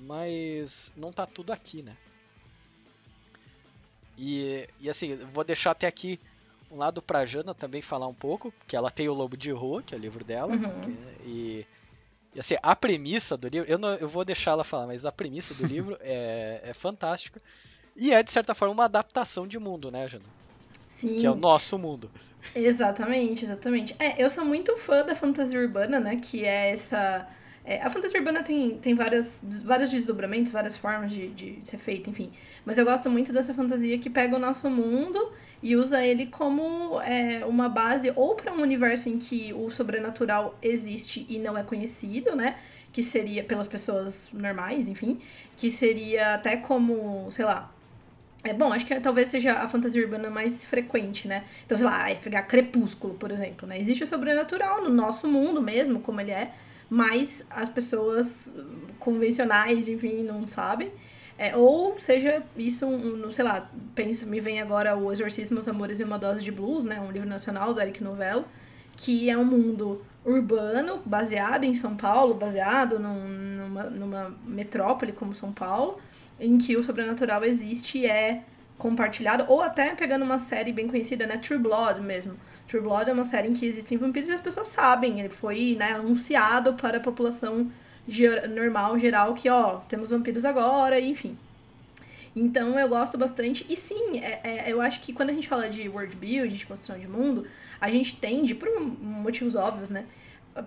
mas 0.00 0.92
não 0.98 1.10
tá 1.10 1.24
tudo 1.24 1.50
aqui, 1.50 1.82
né? 1.82 1.96
E, 4.18 4.68
e 4.78 4.90
assim, 4.90 5.16
vou 5.16 5.44
deixar 5.44 5.70
até 5.70 5.86
aqui 5.86 6.20
um 6.70 6.76
lado 6.76 7.00
pra 7.00 7.24
Jana 7.24 7.54
também 7.54 7.80
falar 7.80 8.06
um 8.06 8.12
pouco, 8.12 8.52
que 8.66 8.76
ela 8.76 8.90
tem 8.90 9.08
o 9.08 9.14
Lobo 9.14 9.34
de 9.34 9.50
Rua, 9.50 9.82
que 9.82 9.94
é 9.94 9.96
o 9.96 10.00
livro 10.00 10.22
dela, 10.22 10.52
uhum. 10.54 10.94
e, 11.24 11.66
e, 12.34 12.40
assim, 12.40 12.56
a 12.62 12.74
premissa 12.74 13.36
do 13.36 13.48
livro, 13.48 13.70
eu, 13.70 13.78
não, 13.78 13.94
eu 13.94 14.08
vou 14.08 14.24
deixar 14.24 14.52
ela 14.52 14.64
falar, 14.64 14.86
mas 14.86 15.06
a 15.06 15.12
premissa 15.12 15.54
do 15.54 15.64
livro 15.66 15.96
é, 16.00 16.60
é 16.64 16.74
fantástica, 16.74 17.40
e 17.96 18.12
é, 18.12 18.22
de 18.22 18.32
certa 18.32 18.54
forma, 18.54 18.74
uma 18.74 18.84
adaptação 18.84 19.46
de 19.46 19.58
mundo, 19.58 19.90
né, 19.90 20.08
Jana? 20.08 20.24
Sim. 20.86 21.18
Que 21.18 21.26
é 21.26 21.30
o 21.30 21.36
nosso 21.36 21.78
mundo. 21.78 22.10
Exatamente, 22.54 23.44
exatamente. 23.44 23.94
É, 23.98 24.22
eu 24.22 24.28
sou 24.28 24.44
muito 24.44 24.76
fã 24.76 25.04
da 25.04 25.14
fantasia 25.14 25.58
urbana, 25.58 25.98
né? 26.00 26.16
Que 26.16 26.44
é 26.44 26.70
essa. 26.72 27.26
É, 27.64 27.80
a 27.80 27.88
fantasia 27.88 28.18
urbana 28.18 28.42
tem, 28.42 28.76
tem 28.78 28.94
várias, 28.94 29.40
vários 29.64 29.90
desdobramentos, 29.90 30.52
várias 30.52 30.76
formas 30.76 31.10
de, 31.10 31.28
de 31.28 31.58
ser 31.64 31.78
feita, 31.78 32.10
enfim. 32.10 32.30
Mas 32.64 32.76
eu 32.76 32.84
gosto 32.84 33.08
muito 33.08 33.32
dessa 33.32 33.54
fantasia 33.54 33.98
que 33.98 34.10
pega 34.10 34.36
o 34.36 34.38
nosso 34.38 34.68
mundo 34.68 35.32
e 35.62 35.74
usa 35.74 36.04
ele 36.04 36.26
como 36.26 37.00
é, 37.00 37.42
uma 37.46 37.70
base 37.70 38.12
ou 38.14 38.34
para 38.34 38.52
um 38.52 38.60
universo 38.60 39.08
em 39.08 39.16
que 39.16 39.50
o 39.54 39.70
sobrenatural 39.70 40.58
existe 40.60 41.24
e 41.26 41.38
não 41.38 41.56
é 41.56 41.62
conhecido, 41.62 42.36
né? 42.36 42.56
Que 42.92 43.02
seria 43.02 43.42
pelas 43.42 43.66
pessoas 43.66 44.28
normais, 44.30 44.86
enfim. 44.90 45.18
Que 45.56 45.70
seria 45.70 46.34
até 46.34 46.58
como, 46.58 47.30
sei 47.30 47.46
lá, 47.46 47.72
é 48.44 48.52
bom, 48.52 48.74
acho 48.74 48.84
que 48.84 49.00
talvez 49.00 49.28
seja 49.28 49.54
a 49.54 49.66
fantasia 49.66 50.02
urbana 50.02 50.28
mais 50.28 50.66
frequente, 50.66 51.26
né? 51.26 51.44
Então, 51.64 51.78
sei 51.78 51.86
lá, 51.86 52.04
pegar 52.22 52.42
Crepúsculo, 52.42 53.14
por 53.14 53.30
exemplo, 53.30 53.66
né? 53.66 53.80
Existe 53.80 54.04
o 54.04 54.06
sobrenatural 54.06 54.84
no 54.84 54.90
nosso 54.90 55.26
mundo 55.26 55.62
mesmo, 55.62 56.00
como 56.00 56.20
ele 56.20 56.30
é, 56.30 56.52
mas 56.94 57.44
as 57.50 57.68
pessoas 57.68 58.54
convencionais, 59.00 59.88
enfim, 59.88 60.22
não 60.22 60.46
sabem. 60.46 60.92
É, 61.36 61.56
ou 61.56 61.98
seja, 61.98 62.40
isso, 62.56 62.86
um, 62.86 63.26
um, 63.26 63.32
sei 63.32 63.44
lá, 63.44 63.68
penso, 63.96 64.24
me 64.28 64.38
vem 64.38 64.60
agora 64.60 64.96
o 64.96 65.10
Exorcismo, 65.10 65.58
os 65.58 65.66
Amores 65.66 65.98
e 65.98 66.04
uma 66.04 66.20
Dose 66.20 66.44
de 66.44 66.52
Blues, 66.52 66.84
né? 66.84 67.00
Um 67.00 67.10
livro 67.10 67.28
nacional 67.28 67.74
do 67.74 67.80
Eric 67.80 68.00
Novello, 68.00 68.44
que 68.96 69.28
é 69.28 69.36
um 69.36 69.44
mundo 69.44 70.04
urbano, 70.24 71.02
baseado 71.04 71.64
em 71.64 71.74
São 71.74 71.96
Paulo, 71.96 72.34
baseado 72.34 73.00
num, 73.00 73.26
numa, 73.26 73.82
numa 73.90 74.34
metrópole 74.46 75.10
como 75.10 75.34
São 75.34 75.52
Paulo, 75.52 75.98
em 76.38 76.56
que 76.56 76.76
o 76.76 76.84
sobrenatural 76.84 77.42
existe 77.44 77.98
e 77.98 78.06
é 78.06 78.44
compartilhado, 78.78 79.46
ou 79.48 79.60
até 79.60 79.96
pegando 79.96 80.24
uma 80.24 80.38
série 80.38 80.70
bem 80.70 80.86
conhecida, 80.86 81.26
né, 81.26 81.38
True 81.38 81.58
Blood 81.58 82.00
mesmo. 82.00 82.34
True 82.66 82.82
Blood 82.82 83.10
é 83.10 83.12
uma 83.12 83.24
série 83.24 83.48
em 83.48 83.52
que 83.52 83.66
existem 83.66 83.98
vampiros 83.98 84.28
e 84.28 84.32
as 84.32 84.40
pessoas 84.40 84.68
sabem, 84.68 85.20
ele 85.20 85.28
foi, 85.28 85.76
né, 85.78 85.92
anunciado 85.92 86.74
para 86.74 86.98
a 86.98 87.00
população 87.00 87.70
normal, 88.54 88.98
geral, 88.98 89.34
que, 89.34 89.48
ó, 89.48 89.78
temos 89.88 90.10
vampiros 90.10 90.44
agora, 90.44 91.00
enfim. 91.00 91.36
Então 92.36 92.78
eu 92.78 92.88
gosto 92.88 93.16
bastante. 93.16 93.64
E 93.68 93.76
sim, 93.76 94.18
é, 94.18 94.40
é, 94.42 94.72
eu 94.72 94.80
acho 94.80 95.00
que 95.00 95.12
quando 95.12 95.30
a 95.30 95.32
gente 95.32 95.48
fala 95.48 95.70
de 95.70 95.88
world 95.88 96.16
build, 96.16 96.56
de 96.56 96.66
construção 96.66 96.98
de 96.98 97.06
mundo, 97.06 97.46
a 97.80 97.90
gente 97.90 98.16
tende, 98.16 98.54
por 98.54 98.68
motivos 98.80 99.54
óbvios, 99.54 99.90
né? 99.90 100.04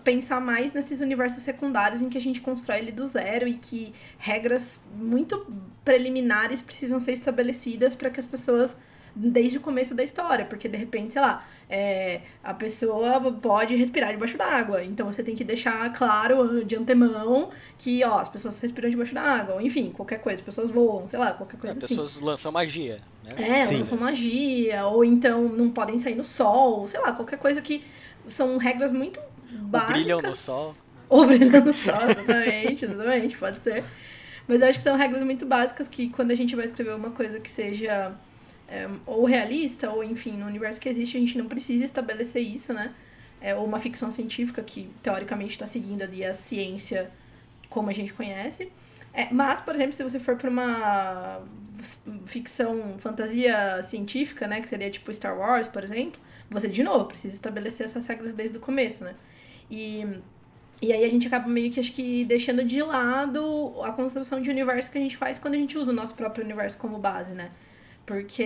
pensar 0.04 0.42
mais 0.42 0.74
nesses 0.74 1.00
universos 1.00 1.44
secundários 1.44 2.02
em 2.02 2.10
que 2.10 2.18
a 2.18 2.22
gente 2.22 2.42
constrói 2.42 2.80
ele 2.80 2.92
do 2.92 3.08
zero 3.08 3.48
e 3.48 3.54
que 3.54 3.94
regras 4.18 4.82
muito 4.94 5.46
preliminares 5.84 6.62
precisam 6.62 7.00
ser 7.00 7.14
estabelecidas 7.14 7.96
para 7.96 8.10
que 8.10 8.20
as 8.20 8.26
pessoas 8.26 8.76
desde 9.16 9.58
o 9.58 9.62
começo 9.62 9.96
da 9.96 10.04
história, 10.04 10.46
porque 10.46 10.68
de 10.68 10.78
repente, 10.78 11.14
sei 11.14 11.22
lá, 11.22 11.48
é, 11.70 12.22
a 12.44 12.54
pessoa 12.54 13.20
pode 13.42 13.76
respirar 13.76 14.12
debaixo 14.12 14.38
d'água, 14.38 14.84
então 14.84 15.12
você 15.12 15.22
tem 15.22 15.36
que 15.36 15.44
deixar 15.44 15.92
claro 15.92 16.64
de 16.64 16.76
antemão 16.76 17.50
que, 17.78 18.04
ó, 18.06 18.20
as 18.20 18.30
pessoas 18.30 18.60
respiram 18.60 18.90
debaixo 18.90 19.14
d'água, 19.14 19.56
ou 19.56 19.62
enfim, 19.62 19.92
qualquer 19.92 20.20
coisa, 20.20 20.36
as 20.36 20.46
pessoas 20.46 20.70
voam, 20.72 21.08
sei 21.08 21.20
lá, 21.20 21.34
qualquer 21.34 21.60
coisa 21.60 21.78
as 21.78 21.84
assim. 21.84 21.94
As 21.94 22.00
pessoas 22.00 22.20
lançam 22.22 22.52
magia, 22.52 23.00
né? 23.24 23.32
É, 23.50 23.66
Sim. 23.66 23.78
lançam 23.78 23.98
magia, 23.98 24.86
ou 24.86 25.04
então 25.04 25.50
não 25.50 25.70
podem 25.70 25.98
sair 25.98 26.16
no 26.16 26.24
sol, 26.24 26.88
sei 26.88 27.00
lá, 27.02 27.12
qualquer 27.12 27.38
coisa 27.38 27.62
que 27.62 27.84
são 28.28 28.58
regras 28.58 28.94
muito 28.94 29.20
básicas. 29.52 29.90
Ou 29.90 29.94
brilham 29.94 30.22
no 30.22 30.36
sol. 30.36 30.76
Ou 31.10 31.26
brilham 31.26 31.66
no 31.66 31.74
sol, 31.74 32.10
exatamente, 32.10 32.86
exatamente, 32.86 33.38
pode 33.38 33.60
ser. 33.60 33.84
Mas 34.48 34.62
eu 34.62 34.70
acho 34.70 34.78
que 34.78 34.84
são 34.84 34.96
regras 34.96 35.22
muito 35.24 35.46
básicas 35.46 35.90
que 35.90 36.10
quando 36.10 36.32
a 36.32 36.36
gente 36.36 36.56
vai 36.56 36.64
escrever 36.64 36.96
uma 36.96 37.12
coisa 37.12 37.42
que 37.42 37.52
seja 37.52 38.16
é, 38.68 38.88
ou 39.06 39.26
realista, 39.26 39.90
ou 39.90 40.04
enfim, 40.04 40.34
no 40.34 40.46
universo 40.46 40.80
que 40.80 40.90
existe, 40.90 41.18
a 41.18 41.20
gente 41.20 41.38
não 41.38 41.48
precisa 41.48 41.86
estabelecer 41.86 42.42
isso, 42.42 42.74
né? 42.74 42.94
É, 43.40 43.56
ou 43.56 43.66
uma 43.66 43.80
ficção 43.80 44.12
científica 44.12 44.62
que 44.64 44.90
teoricamente 45.02 45.52
está 45.52 45.66
seguindo 45.66 46.02
ali 46.02 46.26
a 46.26 46.34
ciência 46.34 47.12
como 47.70 47.90
a 47.90 47.94
gente 47.94 48.14
conhece. 48.14 48.72
É, 49.14 49.32
mas, 49.32 49.62
por 49.62 49.74
exemplo, 49.74 49.94
se 49.94 50.04
você 50.04 50.20
for 50.20 50.36
para 50.36 50.50
uma 50.50 51.42
ficção 52.26 52.96
fantasia 52.98 53.82
científica, 53.84 54.48
né, 54.48 54.62
que 54.62 54.68
seria 54.68 54.90
tipo 54.90 55.14
Star 55.14 55.38
Wars, 55.38 55.68
por 55.68 55.84
exemplo, 55.84 56.20
você 56.50 56.68
de 56.68 56.84
novo 56.84 57.06
precisa 57.06 57.36
estabelecer 57.36 57.86
essas 57.86 58.06
regras 58.08 58.34
desde 58.34 58.58
o 58.58 58.62
começo, 58.62 59.04
né? 59.04 59.14
E 59.70 60.06
e 60.80 60.94
aí 60.94 61.04
a 61.04 61.10
gente 61.10 61.26
acaba 61.26 61.48
meio 61.48 61.72
que 61.72 61.80
acho 61.80 61.92
que 61.92 62.24
deixando 62.26 62.64
de 62.64 62.82
lado 62.84 63.74
a 63.84 63.92
construção 63.92 64.40
de 64.42 64.50
universo 64.50 64.92
que 64.92 64.98
a 65.00 65.02
gente 65.02 65.18
faz 65.18 65.40
quando 65.40 65.56
a 65.56 65.58
gente 65.58 65.76
usa 65.76 65.92
o 65.92 65.96
nosso 65.96 66.14
próprio 66.14 66.44
universo 66.46 66.78
como 66.78 67.00
base, 67.00 67.32
né? 67.32 67.50
Porque 68.08 68.42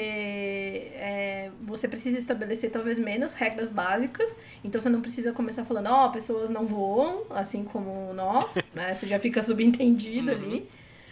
é, 0.95 1.51
você 1.61 1.87
precisa 1.87 2.17
estabelecer 2.17 2.71
talvez 2.71 2.97
menos 2.97 3.35
regras 3.35 3.71
básicas, 3.71 4.35
então 4.63 4.81
você 4.81 4.89
não 4.89 5.01
precisa 5.01 5.31
começar 5.31 5.63
falando, 5.63 5.85
ó, 5.85 6.07
oh, 6.07 6.11
pessoas 6.11 6.49
não 6.49 6.65
voam, 6.65 7.25
assim 7.29 7.63
como 7.63 8.11
nós, 8.11 8.55
né? 8.73 8.95
Você 8.95 9.05
já 9.05 9.19
fica 9.19 9.39
subentendido 9.43 10.31
uhum. 10.31 10.37
ali. 10.37 10.69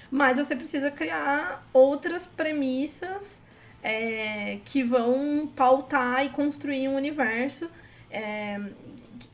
Mas 0.09 0.37
você 0.37 0.55
precisa 0.55 0.89
criar 0.89 1.63
outras 1.71 2.25
premissas 2.25 3.43
é, 3.83 4.57
que 4.65 4.81
vão 4.81 5.47
pautar 5.55 6.25
e 6.25 6.29
construir 6.29 6.87
um 6.87 6.95
universo 6.95 7.69
é, 8.09 8.59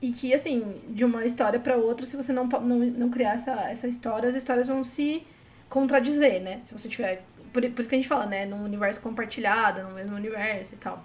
e 0.01 0.11
que, 0.11 0.33
assim, 0.33 0.81
de 0.89 1.05
uma 1.05 1.23
história 1.23 1.57
para 1.57 1.77
outra, 1.77 2.05
se 2.05 2.17
você 2.17 2.33
não, 2.33 2.47
não, 2.47 2.79
não 2.79 3.09
criar 3.09 3.35
essa, 3.35 3.53
essa 3.69 3.87
história, 3.87 4.27
as 4.27 4.35
histórias 4.35 4.67
vão 4.67 4.83
se 4.83 5.23
contradizer, 5.69 6.41
né? 6.41 6.59
Se 6.61 6.73
você 6.73 6.89
tiver. 6.89 7.23
Por, 7.55 7.61
por 7.71 7.79
isso 7.79 7.89
que 7.89 7.95
a 7.95 7.97
gente 7.97 8.07
fala, 8.09 8.25
né? 8.25 8.45
Num 8.45 8.65
universo 8.65 8.99
compartilhado, 8.99 9.81
no 9.81 9.91
mesmo 9.91 10.13
universo 10.13 10.73
e 10.73 10.77
tal. 10.77 11.01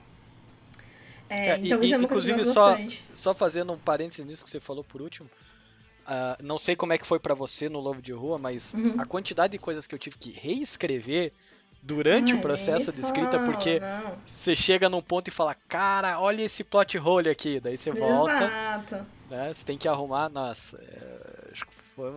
É, 1.28 1.50
é, 1.50 1.58
então, 1.58 1.80
e, 1.80 1.84
isso 1.84 1.94
é 1.94 1.96
uma 1.96 2.04
inclusive, 2.06 2.34
coisa 2.38 2.52
só, 2.52 2.76
só 3.14 3.32
fazendo 3.32 3.72
um 3.72 3.78
parênteses 3.78 4.26
nisso 4.26 4.42
que 4.42 4.50
você 4.50 4.58
falou 4.58 4.82
por 4.82 5.00
último. 5.00 5.30
Uh, 6.08 6.42
não 6.42 6.58
sei 6.58 6.74
como 6.74 6.92
é 6.92 6.98
que 6.98 7.06
foi 7.06 7.20
para 7.20 7.36
você 7.36 7.68
no 7.68 7.78
Lobo 7.78 8.02
de 8.02 8.10
Rua, 8.10 8.36
mas 8.36 8.74
uhum. 8.74 9.00
a 9.00 9.06
quantidade 9.06 9.52
de 9.52 9.58
coisas 9.58 9.86
que 9.86 9.94
eu 9.94 9.98
tive 9.98 10.18
que 10.18 10.32
reescrever 10.32 11.30
durante 11.80 12.32
Ai, 12.32 12.38
o 12.40 12.42
processo 12.42 12.90
de 12.90 13.00
escrita, 13.00 13.38
porque 13.44 13.78
não. 13.78 14.18
você 14.26 14.56
chega 14.56 14.88
num 14.88 15.00
ponto 15.00 15.28
e 15.28 15.30
fala, 15.30 15.54
cara, 15.68 16.18
olha 16.18 16.42
esse 16.42 16.64
plot 16.64 16.98
hole 16.98 17.28
aqui, 17.28 17.60
daí 17.60 17.78
você 17.78 17.92
volta. 17.92 18.44
Exato. 18.44 19.06
Né, 19.30 19.54
você 19.54 19.64
tem 19.64 19.78
que 19.78 19.86
arrumar, 19.86 20.28
nossa, 20.28 20.78
é, 20.78 21.52
acho 21.52 21.64
que 21.64 21.74
foi 21.94 22.12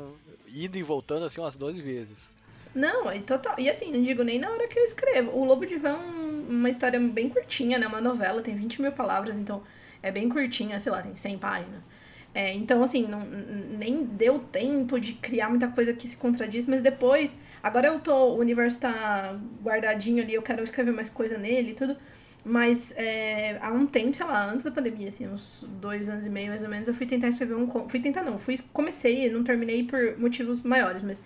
indo 0.56 0.76
e 0.76 0.82
voltando 0.82 1.24
assim 1.24 1.40
umas 1.40 1.56
12 1.56 1.80
vezes. 1.84 2.36
Não, 2.74 3.14
e 3.14 3.22
total. 3.22 3.56
E 3.60 3.70
assim, 3.70 3.92
não 3.92 4.02
digo 4.02 4.24
nem 4.24 4.40
na 4.40 4.50
hora 4.50 4.68
que 4.68 4.80
eu 4.80 4.84
escrevo. 4.84 5.32
O 5.32 5.46
Lobo 5.46 5.66
de 5.66 5.78
Rã 5.78 5.90
é 5.90 5.94
um, 5.94 6.48
uma 6.50 6.70
história 6.70 7.00
bem 7.00 7.30
curtinha, 7.30 7.78
né? 7.78 7.88
Uma 7.88 8.02
novela, 8.02 8.42
tem 8.42 8.56
20 8.56 8.82
mil 8.82 8.92
palavras, 8.92 9.36
então 9.36 9.64
é 10.02 10.12
bem 10.12 10.28
curtinha, 10.28 10.80
sei 10.80 10.92
lá, 10.92 11.02
tem 11.02 11.16
100 11.16 11.38
páginas. 11.38 11.88
É, 12.36 12.52
então, 12.54 12.82
assim, 12.82 13.06
não, 13.08 13.20
nem 13.22 14.04
deu 14.04 14.40
tempo 14.40 15.00
de 15.00 15.14
criar 15.14 15.50
muita 15.50 15.68
coisa 15.68 15.94
que 15.94 16.08
se 16.08 16.18
contradiz, 16.18 16.66
mas 16.66 16.82
depois, 16.82 17.36
agora 17.62 17.88
eu 17.88 18.00
tô, 18.00 18.16
o 18.32 18.40
universo 18.40 18.80
tá 18.80 19.40
guardadinho 19.62 20.24
ali, 20.24 20.34
eu 20.34 20.42
quero 20.42 20.64
escrever 20.64 20.92
mais 20.92 21.10
coisa 21.10 21.38
nele 21.38 21.72
e 21.72 21.74
tudo, 21.76 21.96
mas 22.44 22.92
é, 22.98 23.60
há 23.62 23.72
um 23.72 23.86
tempo, 23.86 24.16
sei 24.16 24.26
lá, 24.26 24.50
antes 24.52 24.66
da 24.66 24.72
pandemia, 24.72 25.10
assim, 25.10 25.28
uns 25.28 25.64
dois 25.80 26.10
anos 26.10 26.26
e 26.26 26.30
meio 26.30 26.50
mais 26.50 26.64
ou 26.64 26.70
menos, 26.70 26.88
eu 26.88 26.94
fui 26.96 27.06
tentar 27.06 27.28
escrever 27.28 27.54
um 27.54 27.68
fui 27.88 28.00
tentar 28.00 28.24
não, 28.24 28.40
fui, 28.40 28.56
comecei, 28.74 29.30
não 29.30 29.44
terminei 29.44 29.84
por 29.84 30.18
motivos 30.18 30.64
maiores, 30.64 31.04
mas 31.04 31.22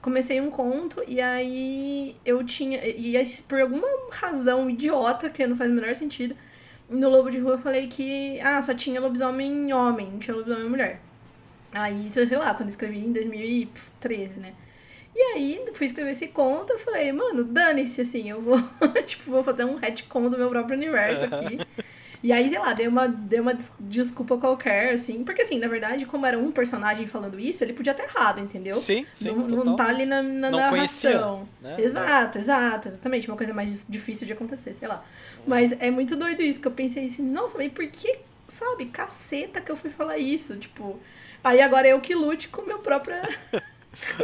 comecei 0.00 0.40
um 0.40 0.50
conto 0.50 1.02
e 1.06 1.20
aí 1.20 2.16
eu 2.24 2.44
tinha, 2.44 2.84
e 2.86 3.16
aí, 3.16 3.26
por 3.48 3.60
alguma 3.60 3.86
razão 4.10 4.68
idiota, 4.70 5.30
que 5.30 5.46
não 5.46 5.56
faz 5.56 5.70
o 5.70 5.74
menor 5.74 5.94
sentido, 5.94 6.34
no 6.88 7.08
Lobo 7.08 7.30
de 7.30 7.38
Rua 7.38 7.52
eu 7.52 7.58
falei 7.58 7.86
que, 7.86 8.40
ah, 8.40 8.60
só 8.60 8.74
tinha 8.74 9.00
lobisomem 9.00 9.72
homem, 9.72 10.08
não 10.10 10.18
tinha 10.18 10.36
lobisomem 10.36 10.68
mulher. 10.68 11.00
Aí, 11.72 12.10
sei 12.12 12.26
lá, 12.36 12.52
quando 12.52 12.62
eu 12.62 12.68
escrevi 12.68 12.98
em 12.98 13.12
2013, 13.12 14.40
né? 14.40 14.54
E 15.14 15.20
aí, 15.34 15.64
fui 15.74 15.86
escrever 15.86 16.10
esse 16.10 16.28
conto, 16.28 16.72
eu 16.72 16.78
falei, 16.78 17.12
mano, 17.12 17.44
dane-se, 17.44 18.00
assim, 18.00 18.30
eu 18.30 18.40
vou, 18.40 18.60
tipo, 19.06 19.30
vou 19.30 19.42
fazer 19.42 19.64
um 19.64 19.76
retcon 19.76 20.28
do 20.28 20.38
meu 20.38 20.48
próprio 20.48 20.76
universo 20.76 21.24
aqui. 21.24 21.58
E 22.22 22.32
aí, 22.32 22.48
sei 22.50 22.58
lá, 22.58 22.74
dei 22.74 22.86
uma, 22.86 23.08
dei 23.08 23.40
uma 23.40 23.56
desculpa 23.78 24.36
qualquer, 24.36 24.92
assim. 24.92 25.24
Porque, 25.24 25.42
assim, 25.42 25.58
na 25.58 25.68
verdade, 25.68 26.04
como 26.04 26.26
era 26.26 26.38
um 26.38 26.52
personagem 26.52 27.06
falando 27.06 27.40
isso, 27.40 27.64
ele 27.64 27.72
podia 27.72 27.92
estar 27.92 28.04
errado, 28.04 28.40
entendeu? 28.40 28.74
Sim, 28.74 29.06
sim. 29.14 29.32
Não, 29.32 29.46
não 29.46 29.76
tá 29.76 29.86
ali 29.86 30.04
na, 30.04 30.22
na 30.22 30.50
não 30.50 30.58
narração. 30.58 31.48
Conhecia, 31.60 31.76
né? 31.76 31.82
Exato, 31.82 32.38
exato, 32.38 32.88
exatamente. 32.88 33.28
Uma 33.28 33.36
coisa 33.36 33.54
mais 33.54 33.86
difícil 33.88 34.26
de 34.26 34.34
acontecer, 34.34 34.74
sei 34.74 34.86
lá. 34.86 35.02
Mas 35.46 35.72
é 35.72 35.90
muito 35.90 36.14
doido 36.14 36.42
isso, 36.42 36.60
que 36.60 36.68
eu 36.68 36.72
pensei 36.72 37.06
assim, 37.06 37.22
nossa, 37.22 37.56
mas 37.56 37.72
por 37.72 37.86
que, 37.86 38.18
sabe, 38.48 38.86
caceta 38.86 39.60
que 39.60 39.72
eu 39.72 39.76
fui 39.76 39.90
falar 39.90 40.18
isso? 40.18 40.56
Tipo. 40.56 40.98
Aí 41.42 41.62
agora 41.62 41.88
eu 41.88 41.98
que 42.02 42.14
lute 42.14 42.48
com 42.48 42.60
meu 42.62 42.80
próprio. 42.80 43.16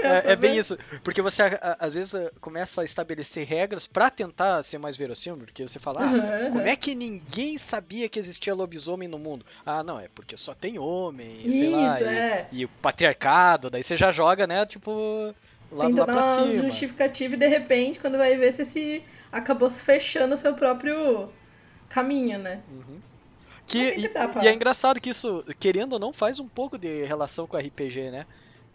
É, 0.00 0.32
é, 0.32 0.36
bem 0.36 0.56
isso, 0.56 0.78
porque 1.02 1.20
você 1.20 1.42
às 1.78 1.94
vezes 1.94 2.30
começa 2.40 2.82
a 2.82 2.84
estabelecer 2.84 3.46
regras 3.46 3.86
para 3.86 4.10
tentar 4.10 4.62
ser 4.62 4.78
mais 4.78 4.96
verossímil, 4.96 5.44
porque 5.44 5.66
você 5.66 5.78
fala, 5.78 6.04
ah, 6.04 6.50
como 6.50 6.66
é 6.66 6.76
que 6.76 6.94
ninguém 6.94 7.58
sabia 7.58 8.08
que 8.08 8.18
existia 8.18 8.54
lobisomem 8.54 9.08
no 9.08 9.18
mundo? 9.18 9.44
Ah, 9.64 9.82
não, 9.82 9.98
é 9.98 10.08
porque 10.14 10.36
só 10.36 10.54
tem 10.54 10.78
homem, 10.78 11.50
sei 11.50 11.70
lá, 11.70 12.00
é. 12.00 12.48
e, 12.52 12.60
e, 12.60 12.64
o 12.64 12.68
patriarcado, 12.68 13.68
daí 13.68 13.82
você 13.82 13.96
já 13.96 14.10
joga, 14.10 14.46
né, 14.46 14.64
tipo, 14.66 15.34
lá, 15.72 15.88
lá 15.88 16.06
pra 16.06 16.22
cima. 16.22 16.64
justificativa 16.64 17.34
e 17.34 17.38
de 17.38 17.48
repente, 17.48 17.98
quando 17.98 18.16
vai 18.16 18.36
ver, 18.36 18.52
você 18.52 18.64
se 18.64 19.02
acabou 19.32 19.68
se 19.68 19.82
fechando 19.82 20.34
o 20.34 20.38
seu 20.38 20.54
próprio 20.54 21.28
caminho, 21.88 22.38
né? 22.38 22.60
Uhum. 22.70 23.00
Que, 23.66 23.78
e, 23.78 24.06
e, 24.44 24.46
é 24.46 24.54
engraçado 24.54 25.00
que 25.00 25.10
isso, 25.10 25.44
querendo 25.58 25.94
ou 25.94 25.98
não, 25.98 26.12
faz 26.12 26.38
um 26.38 26.46
pouco 26.46 26.78
de 26.78 27.04
relação 27.04 27.48
com 27.48 27.56
RPG, 27.56 28.12
né? 28.12 28.26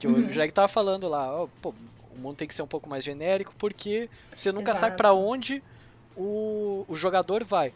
Que 0.01 0.07
uhum. 0.07 0.27
o 0.27 0.33
Jag 0.33 0.51
tava 0.51 0.67
falando 0.67 1.07
lá, 1.07 1.43
ó, 1.43 1.47
pô, 1.61 1.71
o 2.15 2.19
mundo 2.19 2.35
tem 2.35 2.47
que 2.47 2.55
ser 2.55 2.63
um 2.63 2.67
pouco 2.67 2.89
mais 2.89 3.03
genérico 3.03 3.53
porque 3.55 4.09
você 4.35 4.51
nunca 4.51 4.71
Exato. 4.71 4.79
sabe 4.79 4.97
para 4.97 5.13
onde 5.13 5.61
o, 6.17 6.83
o 6.87 6.95
jogador 6.95 7.43
vai. 7.43 7.71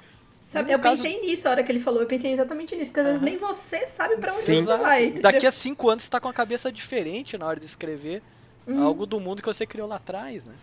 Sabe, 0.47 0.71
eu 0.71 0.79
caso... 0.79 1.03
pensei 1.03 1.21
nisso 1.21 1.47
a 1.47 1.51
hora 1.51 1.63
que 1.63 1.71
ele 1.71 1.79
falou, 1.79 2.01
eu 2.01 2.07
pensei 2.07 2.31
exatamente 2.31 2.75
nisso, 2.75 2.89
porque 2.89 3.01
às 3.01 3.05
vezes 3.07 3.21
nem 3.21 3.37
você 3.37 3.85
sabe 3.85 4.17
para 4.17 4.33
onde 4.33 4.41
Sim. 4.41 4.61
você 4.63 4.77
vai. 4.77 5.05
Entendeu? 5.05 5.21
Daqui 5.21 5.45
a 5.45 5.51
cinco 5.51 5.87
anos 5.87 6.03
você 6.03 6.09
tá 6.09 6.19
com 6.19 6.27
a 6.27 6.33
cabeça 6.33 6.71
diferente 6.71 7.37
na 7.37 7.45
hora 7.45 7.59
de 7.59 7.65
escrever 7.67 8.23
uhum. 8.65 8.83
algo 8.83 9.05
do 9.05 9.19
mundo 9.19 9.43
que 9.43 9.47
você 9.47 9.67
criou 9.67 9.87
lá 9.87 9.97
atrás, 9.97 10.47
né? 10.47 10.55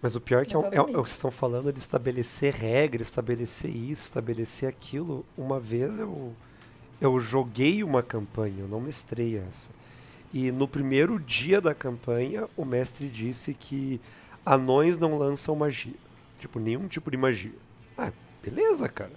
Mas 0.00 0.16
o 0.16 0.20
pior 0.20 0.42
é 0.42 0.46
que 0.46 0.56
é, 0.56 0.58
é, 0.58 0.76
é, 0.76 0.80
o 0.80 0.86
que 0.86 0.92
vocês 0.92 1.10
estão 1.10 1.30
falando 1.30 1.70
de 1.70 1.78
estabelecer 1.78 2.54
regras, 2.54 3.08
estabelecer 3.08 3.70
isso, 3.70 4.04
estabelecer 4.04 4.66
aquilo. 4.66 5.26
Uma 5.36 5.60
vez 5.60 5.98
eu, 5.98 6.32
eu 6.98 7.20
joguei 7.20 7.84
uma 7.84 8.02
campanha, 8.02 8.60
eu 8.60 8.68
não 8.68 8.80
mestrei 8.80 9.36
essa. 9.36 9.70
E 10.32 10.50
no 10.50 10.66
primeiro 10.66 11.20
dia 11.20 11.60
da 11.60 11.74
campanha, 11.74 12.48
o 12.56 12.64
mestre 12.64 13.08
disse 13.08 13.52
que 13.52 14.00
anões 14.44 14.98
não 14.98 15.18
lançam 15.18 15.54
magia. 15.54 15.94
Tipo, 16.40 16.58
nenhum 16.58 16.88
tipo 16.88 17.10
de 17.10 17.16
magia. 17.16 17.52
Ah, 17.96 18.12
beleza, 18.42 18.88
cara. 18.88 19.12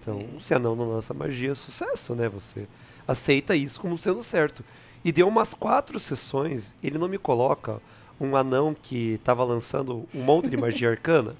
Então, 0.00 0.18
uhum. 0.18 0.40
se 0.40 0.54
anão 0.54 0.74
não 0.76 0.90
lança 0.90 1.12
magia, 1.12 1.52
é 1.52 1.54
sucesso, 1.54 2.14
né? 2.14 2.28
Você 2.28 2.66
aceita 3.06 3.56
isso 3.56 3.80
como 3.80 3.98
sendo 3.98 4.22
certo. 4.22 4.64
E 5.04 5.10
deu 5.12 5.28
umas 5.28 5.54
quatro 5.54 5.98
sessões, 5.98 6.76
ele 6.82 6.98
não 6.98 7.08
me 7.08 7.18
coloca 7.18 7.80
um 8.20 8.36
anão 8.36 8.74
que 8.74 9.18
tava 9.24 9.44
lançando 9.44 10.06
um 10.14 10.22
monte 10.22 10.50
de 10.50 10.56
magia 10.56 10.90
arcana. 10.90 11.34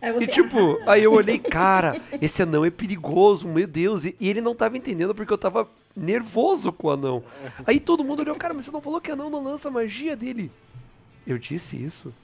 Você... 0.00 0.24
E 0.24 0.26
tipo, 0.28 0.78
aí 0.86 1.02
eu 1.02 1.12
olhei, 1.12 1.38
cara, 1.38 2.00
esse 2.20 2.42
anão 2.42 2.64
é 2.64 2.70
perigoso, 2.70 3.48
meu 3.48 3.66
Deus. 3.66 4.04
E, 4.04 4.16
e, 4.20 4.28
ele 4.28 4.40
não 4.40 4.54
tava 4.54 4.76
entendendo 4.76 5.14
porque 5.14 5.32
eu 5.32 5.38
tava 5.38 5.68
nervoso 5.96 6.72
com 6.72 6.88
o 6.88 6.90
anão. 6.90 7.24
Aí 7.66 7.80
todo 7.80 8.04
mundo 8.04 8.20
olhou, 8.20 8.36
cara, 8.36 8.54
mas 8.54 8.64
você 8.64 8.70
não 8.70 8.80
falou 8.80 9.00
que 9.00 9.10
anão 9.10 9.28
não 9.28 9.42
lança 9.42 9.70
magia 9.70 10.16
dele? 10.16 10.50
Eu 11.26 11.38
disse 11.38 11.82
isso. 11.82 12.14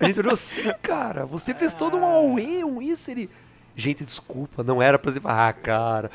A 0.00 0.06
gente 0.06 0.20
olhou 0.20 0.32
assim, 0.32 0.70
cara, 0.82 1.24
você 1.26 1.54
fez 1.54 1.74
todo 1.74 1.96
um 1.96 2.04
auê, 2.04 2.64
um 2.64 2.80
isso, 2.80 3.10
ele. 3.10 3.28
Gente, 3.74 4.04
desculpa, 4.04 4.62
não 4.62 4.82
era 4.82 4.98
pra 4.98 5.10
você. 5.10 5.20
Ah, 5.24 5.52
cara. 5.52 6.10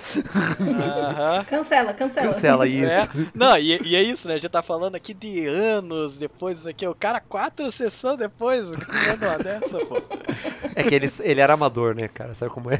Cancela, 1.50 1.92
cancela. 1.94 2.28
Cancela 2.28 2.68
isso. 2.70 2.86
É. 2.86 3.08
Não, 3.34 3.58
e, 3.58 3.82
e, 3.84 3.96
é 3.96 4.04
isso, 4.04 4.28
né? 4.28 4.36
A 4.36 4.38
gente 4.38 4.50
tá 4.52 4.62
falando 4.62 4.96
aqui 4.96 5.14
de 5.14 5.48
anos 5.48 6.18
depois 6.18 6.56
disso 6.56 6.70
aqui. 6.70 6.86
O 6.86 6.94
cara, 6.94 7.20
quatro 7.20 7.72
sessões 7.72 8.18
depois, 8.18 8.72
manda 8.72 9.28
uma 9.28 9.38
dessa, 9.40 9.84
pô. 9.86 9.98
É 10.76 10.84
que 10.84 10.94
ele, 10.94 11.08
ele 11.22 11.42
era 11.42 11.54
amador, 11.54 11.96
né, 11.96 12.08
cara? 12.08 12.34
Sabe 12.36 12.52
como 12.52 12.72
é? 12.72 12.78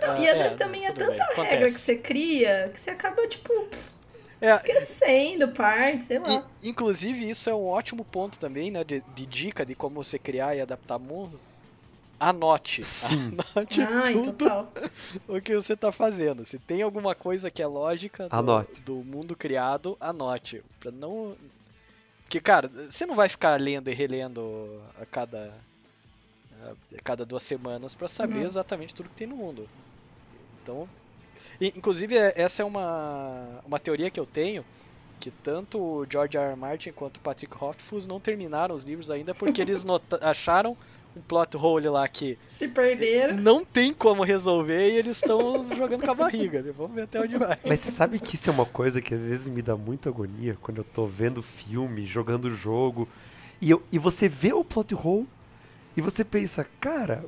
Não, 0.00 0.22
e 0.22 0.28
às 0.28 0.38
é, 0.38 0.42
vezes 0.42 0.58
também 0.58 0.84
é 0.84 0.92
tanta 0.92 1.24
regra 1.34 1.66
que 1.66 1.72
você 1.72 1.96
cria 1.96 2.70
que 2.72 2.78
você 2.78 2.90
acaba, 2.90 3.26
tipo. 3.26 3.52
É, 4.38 4.50
esquecendo 4.56 5.48
parte, 5.48 6.04
sei 6.04 6.18
lá. 6.18 6.26
E, 6.62 6.68
inclusive, 6.68 7.30
isso 7.30 7.48
é 7.48 7.54
um 7.54 7.64
ótimo 7.64 8.04
ponto 8.04 8.38
também, 8.38 8.70
né? 8.70 8.84
De, 8.84 9.02
de 9.14 9.24
dica 9.24 9.64
de 9.64 9.74
como 9.74 10.02
você 10.02 10.18
criar 10.18 10.54
e 10.56 10.60
adaptar 10.60 10.98
mundo 10.98 11.40
anote. 12.22 12.84
Sim. 12.84 13.36
Anote 13.54 13.80
Ai, 13.80 14.14
tudo 14.14 14.32
total. 14.32 14.72
o 15.28 15.40
que 15.40 15.54
você 15.54 15.72
está 15.72 15.90
fazendo. 15.90 16.44
Se 16.44 16.58
tem 16.58 16.82
alguma 16.82 17.14
coisa 17.14 17.50
que 17.50 17.62
é 17.62 17.66
lógica 17.66 18.28
do, 18.28 18.82
do 18.82 19.04
mundo 19.04 19.36
criado, 19.36 19.96
anote. 20.00 20.62
Pra 20.78 20.90
não. 20.90 21.36
Porque, 22.22 22.40
cara, 22.40 22.68
você 22.68 23.04
não 23.04 23.14
vai 23.14 23.28
ficar 23.28 23.60
lendo 23.60 23.88
e 23.90 23.94
relendo 23.94 24.80
a 25.00 25.04
cada. 25.04 25.54
a 26.62 27.02
cada 27.02 27.26
duas 27.26 27.42
semanas 27.42 27.94
para 27.94 28.08
saber 28.08 28.38
uhum. 28.38 28.46
exatamente 28.46 28.94
tudo 28.94 29.08
que 29.08 29.14
tem 29.14 29.26
no 29.26 29.36
mundo. 29.36 29.68
Então, 30.62 30.88
inclusive 31.60 32.16
é, 32.16 32.32
essa 32.36 32.62
é 32.62 32.64
uma, 32.64 33.60
uma 33.66 33.78
teoria 33.78 34.10
que 34.10 34.20
eu 34.20 34.26
tenho 34.26 34.64
que 35.22 35.30
tanto 35.30 35.78
o 35.78 36.04
George 36.10 36.36
R. 36.36 36.48
R. 36.48 36.56
Martin 36.56 36.90
quanto 36.90 37.18
o 37.18 37.20
Patrick 37.20 37.54
Rothfuss 37.54 38.08
não 38.08 38.18
terminaram 38.18 38.74
os 38.74 38.82
livros 38.82 39.08
ainda 39.08 39.32
porque 39.32 39.62
eles 39.62 39.86
acharam 40.20 40.76
um 41.16 41.20
plot 41.20 41.56
hole 41.56 41.88
lá 41.88 42.06
que 42.08 42.38
se 42.48 42.68
perderam. 42.68 43.36
Não 43.36 43.64
tem 43.64 43.92
como 43.92 44.22
resolver 44.22 44.90
e 44.90 44.96
eles 44.96 45.16
estão 45.16 45.62
jogando 45.76 46.04
com 46.04 46.10
a 46.10 46.14
barriga. 46.14 46.62
Né? 46.62 46.72
Vamos 46.76 46.94
ver 46.94 47.02
até 47.02 47.20
onde 47.20 47.36
vai. 47.36 47.58
Mas 47.66 47.80
você 47.80 47.90
sabe 47.90 48.18
que 48.18 48.34
isso 48.34 48.50
é 48.50 48.52
uma 48.52 48.66
coisa 48.66 49.00
que 49.00 49.14
às 49.14 49.20
vezes 49.20 49.48
me 49.48 49.62
dá 49.62 49.76
muita 49.76 50.08
agonia 50.08 50.56
quando 50.60 50.78
eu 50.78 50.84
tô 50.84 51.06
vendo 51.06 51.42
filme, 51.42 52.04
jogando 52.04 52.50
jogo 52.50 53.08
e, 53.60 53.70
eu, 53.70 53.82
e 53.92 53.98
você 53.98 54.28
vê 54.28 54.52
o 54.52 54.64
plot 54.64 54.94
hole 54.94 55.28
e 55.96 56.00
você 56.00 56.24
pensa, 56.24 56.66
cara, 56.80 57.24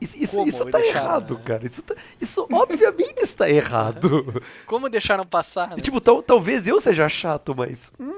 isso, 0.00 0.16
isso, 0.18 0.44
isso 0.44 0.64
tá 0.66 0.78
deixaram, 0.78 1.06
errado, 1.06 1.34
né? 1.34 1.40
cara. 1.44 1.66
Isso, 1.66 1.82
tá, 1.82 1.94
isso 2.20 2.46
obviamente 2.52 3.20
está 3.20 3.48
errado. 3.50 4.42
Como 4.66 4.88
deixaram 4.88 5.24
passar? 5.26 5.70
Né? 5.70 5.76
E, 5.78 5.80
tipo, 5.80 6.00
tal, 6.00 6.22
talvez 6.22 6.66
eu 6.68 6.80
seja 6.80 7.08
chato, 7.08 7.54
mas. 7.56 7.92
Hum. 7.98 8.12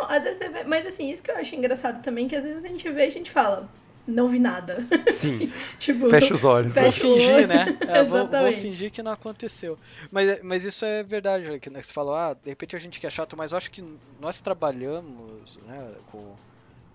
Não, 0.00 0.10
às 0.10 0.24
vezes 0.24 0.38
você 0.38 0.48
vê. 0.48 0.64
Mas 0.64 0.86
assim, 0.86 1.10
isso 1.10 1.22
que 1.22 1.30
eu 1.30 1.36
acho 1.36 1.54
engraçado 1.54 2.02
também, 2.02 2.26
que 2.26 2.36
às 2.36 2.44
vezes 2.44 2.64
a 2.64 2.68
gente 2.68 2.88
vê 2.90 3.04
e 3.04 3.06
a 3.06 3.10
gente 3.10 3.30
fala. 3.30 3.68
Não 4.06 4.28
vi 4.28 4.38
nada. 4.38 4.78
Sim. 5.12 5.52
tipo, 5.78 6.08
fecha 6.08 6.34
os 6.34 6.44
olhos. 6.44 6.72
Fecha 6.72 7.06
vou 7.06 7.16
fingir, 7.16 7.46
né? 7.46 7.78
É, 7.86 8.02
vou, 8.02 8.26
vou, 8.26 8.52
fingir 8.52 8.90
que 8.90 9.02
não 9.02 9.12
aconteceu. 9.12 9.78
Mas, 10.10 10.42
mas 10.42 10.64
isso 10.64 10.84
é 10.84 11.02
verdade, 11.02 11.60
que 11.60 11.70
né? 11.70 11.82
você 11.82 11.92
falou, 11.92 12.14
ah, 12.14 12.34
de 12.34 12.48
repente 12.48 12.74
a 12.74 12.78
gente 12.78 12.98
que 12.98 13.06
é 13.06 13.10
chato, 13.10 13.36
mas 13.36 13.52
eu 13.52 13.58
acho 13.58 13.70
que 13.70 13.82
nós 14.18 14.40
trabalhamos 14.40 15.58
né, 15.66 15.92
com 16.10 16.24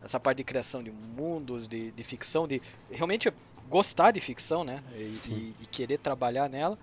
essa 0.04 0.20
parte 0.20 0.38
de 0.38 0.44
criação 0.44 0.84
de 0.84 0.92
mundos, 0.92 1.68
de, 1.68 1.92
de 1.92 2.04
ficção, 2.04 2.48
de 2.48 2.62
realmente 2.92 3.32
gostar 3.70 4.12
de 4.12 4.20
ficção, 4.20 4.64
né? 4.64 4.84
E, 4.96 5.12
e, 5.30 5.56
e, 5.62 5.66
querer 5.68 5.98
trabalhar 5.98 6.50
nela. 6.50 6.78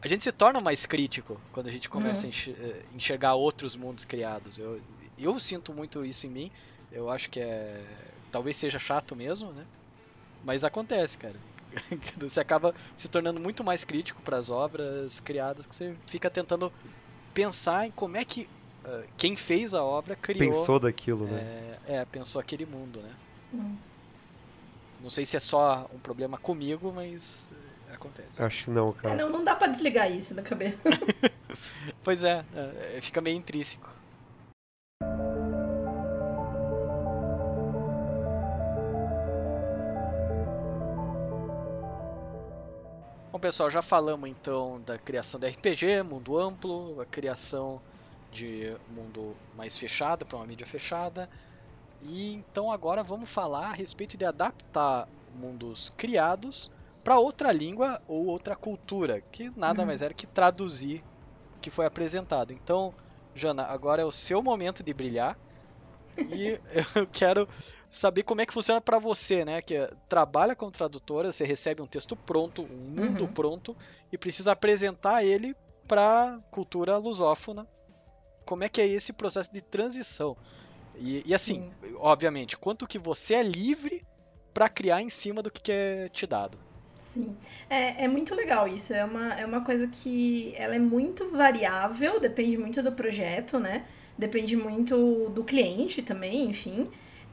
A 0.00 0.08
gente 0.08 0.24
se 0.24 0.32
torna 0.32 0.60
mais 0.60 0.84
crítico 0.84 1.40
quando 1.52 1.68
a 1.68 1.70
gente 1.70 1.88
começa 1.88 2.26
uhum. 2.26 2.32
a 2.32 2.66
eh, 2.66 2.82
enxergar 2.96 3.34
outros 3.34 3.76
mundos 3.76 4.04
criados. 4.04 4.58
Eu, 4.58 4.80
eu 5.24 5.38
sinto 5.38 5.72
muito 5.72 6.04
isso 6.04 6.26
em 6.26 6.30
mim. 6.30 6.50
Eu 6.90 7.10
acho 7.10 7.30
que 7.30 7.40
é. 7.40 7.82
Talvez 8.30 8.56
seja 8.56 8.78
chato 8.78 9.16
mesmo, 9.16 9.52
né? 9.52 9.66
Mas 10.44 10.64
acontece, 10.64 11.16
cara. 11.18 11.36
Você 12.18 12.40
acaba 12.40 12.74
se 12.96 13.08
tornando 13.08 13.40
muito 13.40 13.64
mais 13.64 13.84
crítico 13.84 14.20
para 14.22 14.36
as 14.36 14.50
obras 14.50 15.20
criadas, 15.20 15.66
que 15.66 15.74
você 15.74 15.94
fica 16.06 16.30
tentando 16.30 16.72
pensar 17.32 17.86
em 17.86 17.90
como 17.90 18.16
é 18.16 18.24
que 18.24 18.48
uh, 18.84 19.04
quem 19.16 19.36
fez 19.36 19.72
a 19.72 19.82
obra 19.82 20.14
criou. 20.14 20.50
Pensou 20.50 20.78
daquilo, 20.78 21.26
né? 21.26 21.78
É, 21.86 21.96
é 21.96 22.04
pensou 22.04 22.40
aquele 22.40 22.66
mundo, 22.66 23.00
né? 23.00 23.10
Hum. 23.54 23.76
Não 25.02 25.10
sei 25.10 25.24
se 25.24 25.36
é 25.36 25.40
só 25.40 25.88
um 25.92 25.98
problema 25.98 26.38
comigo, 26.38 26.92
mas 26.92 27.50
uh, 27.52 27.94
acontece. 27.94 28.44
Acho 28.44 28.64
que 28.64 28.70
não, 28.70 28.92
cara. 28.92 29.14
É, 29.14 29.16
não, 29.16 29.30
não 29.30 29.44
dá 29.44 29.54
para 29.54 29.68
desligar 29.68 30.10
isso 30.10 30.34
da 30.34 30.42
cabeça. 30.42 30.78
pois 32.04 32.22
é, 32.22 32.44
é, 32.54 33.00
fica 33.00 33.20
meio 33.20 33.36
intrínseco. 33.36 34.01
Bom, 43.32 43.38
pessoal, 43.38 43.70
já 43.70 43.80
falamos 43.80 44.28
então 44.28 44.78
da 44.84 44.98
criação 44.98 45.40
da 45.40 45.48
RPG, 45.48 46.02
mundo 46.02 46.38
amplo, 46.38 47.00
a 47.00 47.06
criação 47.06 47.80
de 48.30 48.76
mundo 48.94 49.34
mais 49.56 49.78
fechado 49.78 50.26
para 50.26 50.36
uma 50.36 50.46
mídia 50.46 50.66
fechada. 50.66 51.30
E 52.02 52.34
então 52.34 52.70
agora 52.70 53.02
vamos 53.02 53.30
falar 53.30 53.68
a 53.68 53.72
respeito 53.72 54.18
de 54.18 54.26
adaptar 54.26 55.08
mundos 55.40 55.94
criados 55.96 56.70
para 57.02 57.18
outra 57.18 57.50
língua 57.52 58.02
ou 58.06 58.26
outra 58.26 58.54
cultura, 58.54 59.22
que 59.32 59.50
nada 59.56 59.80
uhum. 59.80 59.86
mais 59.86 60.02
era 60.02 60.12
que 60.12 60.26
traduzir 60.26 61.02
o 61.56 61.58
que 61.58 61.70
foi 61.70 61.86
apresentado. 61.86 62.52
Então, 62.52 62.92
Jana, 63.34 63.62
agora 63.62 64.02
é 64.02 64.04
o 64.04 64.12
seu 64.12 64.42
momento 64.42 64.82
de 64.82 64.92
brilhar. 64.92 65.38
e 66.30 66.60
eu 66.94 67.06
quero 67.10 67.48
saber 67.92 68.22
como 68.22 68.40
é 68.40 68.46
que 68.46 68.54
funciona 68.54 68.80
para 68.80 68.98
você, 68.98 69.44
né? 69.44 69.60
Que 69.60 69.86
trabalha 70.08 70.56
como 70.56 70.72
tradutora, 70.72 71.30
você 71.30 71.44
recebe 71.44 71.82
um 71.82 71.86
texto 71.86 72.16
pronto, 72.16 72.62
um 72.62 73.02
mundo 73.02 73.24
uhum. 73.24 73.32
pronto 73.32 73.76
e 74.10 74.16
precisa 74.16 74.52
apresentar 74.52 75.22
ele 75.22 75.54
para 75.86 76.40
cultura 76.50 76.96
lusófona. 76.96 77.68
Como 78.46 78.64
é 78.64 78.68
que 78.68 78.80
é 78.80 78.86
esse 78.86 79.12
processo 79.12 79.52
de 79.52 79.60
transição? 79.60 80.34
E, 80.96 81.22
e 81.26 81.34
assim, 81.34 81.70
Sim. 81.82 81.94
obviamente, 81.98 82.56
quanto 82.56 82.86
que 82.86 82.98
você 82.98 83.34
é 83.34 83.42
livre 83.42 84.02
para 84.54 84.70
criar 84.70 85.02
em 85.02 85.10
cima 85.10 85.42
do 85.42 85.50
que 85.50 85.70
é 85.70 86.08
te 86.08 86.26
dado. 86.26 86.58
Sim, 86.98 87.36
é, 87.68 88.04
é 88.04 88.08
muito 88.08 88.34
legal 88.34 88.66
isso. 88.66 88.94
É 88.94 89.04
uma, 89.04 89.34
é 89.34 89.44
uma 89.44 89.62
coisa 89.62 89.86
que 89.86 90.54
ela 90.56 90.74
é 90.74 90.78
muito 90.78 91.30
variável, 91.30 92.18
depende 92.18 92.56
muito 92.56 92.82
do 92.82 92.92
projeto, 92.92 93.58
né? 93.58 93.84
Depende 94.16 94.56
muito 94.56 95.28
do 95.28 95.44
cliente 95.44 96.00
também, 96.00 96.46
enfim. 96.46 96.84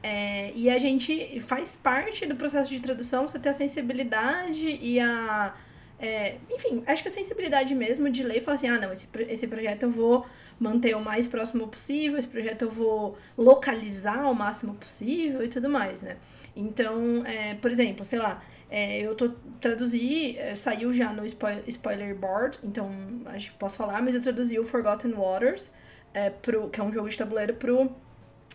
É, 0.02 0.52
e 0.54 0.70
a 0.70 0.78
gente 0.78 1.40
faz 1.40 1.74
parte 1.74 2.24
do 2.26 2.34
processo 2.34 2.70
de 2.70 2.80
tradução, 2.80 3.28
você 3.28 3.38
ter 3.38 3.50
a 3.50 3.54
sensibilidade 3.54 4.78
e 4.80 4.98
a. 4.98 5.54
É, 5.98 6.36
enfim, 6.50 6.82
acho 6.86 7.02
que 7.02 7.08
a 7.08 7.12
sensibilidade 7.12 7.74
mesmo 7.74 8.08
de 8.08 8.22
ler 8.22 8.38
e 8.38 8.40
falar 8.40 8.54
assim: 8.54 8.68
ah, 8.68 8.78
não, 8.78 8.92
esse, 8.92 9.06
esse 9.28 9.46
projeto 9.46 9.82
eu 9.82 9.90
vou 9.90 10.26
manter 10.58 10.96
o 10.96 11.02
mais 11.02 11.26
próximo 11.26 11.68
possível, 11.68 12.18
esse 12.18 12.28
projeto 12.28 12.62
eu 12.62 12.70
vou 12.70 13.18
localizar 13.36 14.30
o 14.30 14.34
máximo 14.34 14.74
possível 14.74 15.44
e 15.44 15.48
tudo 15.48 15.68
mais, 15.68 16.00
né? 16.00 16.16
Então, 16.56 17.24
é, 17.26 17.54
por 17.54 17.70
exemplo, 17.70 18.04
sei 18.04 18.18
lá, 18.18 18.42
é, 18.70 19.00
eu 19.00 19.14
tô 19.14 19.30
traduzi, 19.60 20.38
é, 20.38 20.54
saiu 20.54 20.92
já 20.92 21.12
no 21.12 21.24
spoiler, 21.24 22.14
board, 22.14 22.58
então 22.62 22.90
acho 23.26 23.52
que 23.52 23.58
posso 23.58 23.76
falar, 23.76 24.00
mas 24.02 24.14
eu 24.14 24.22
traduzi 24.22 24.58
o 24.58 24.64
Forgotten 24.64 25.12
Waters, 25.12 25.72
é, 26.14 26.30
pro, 26.30 26.68
que 26.70 26.80
é 26.80 26.82
um 26.84 26.92
jogo 26.92 27.08
de 27.08 27.16
tabuleiro 27.16 27.54
pro 27.54 27.90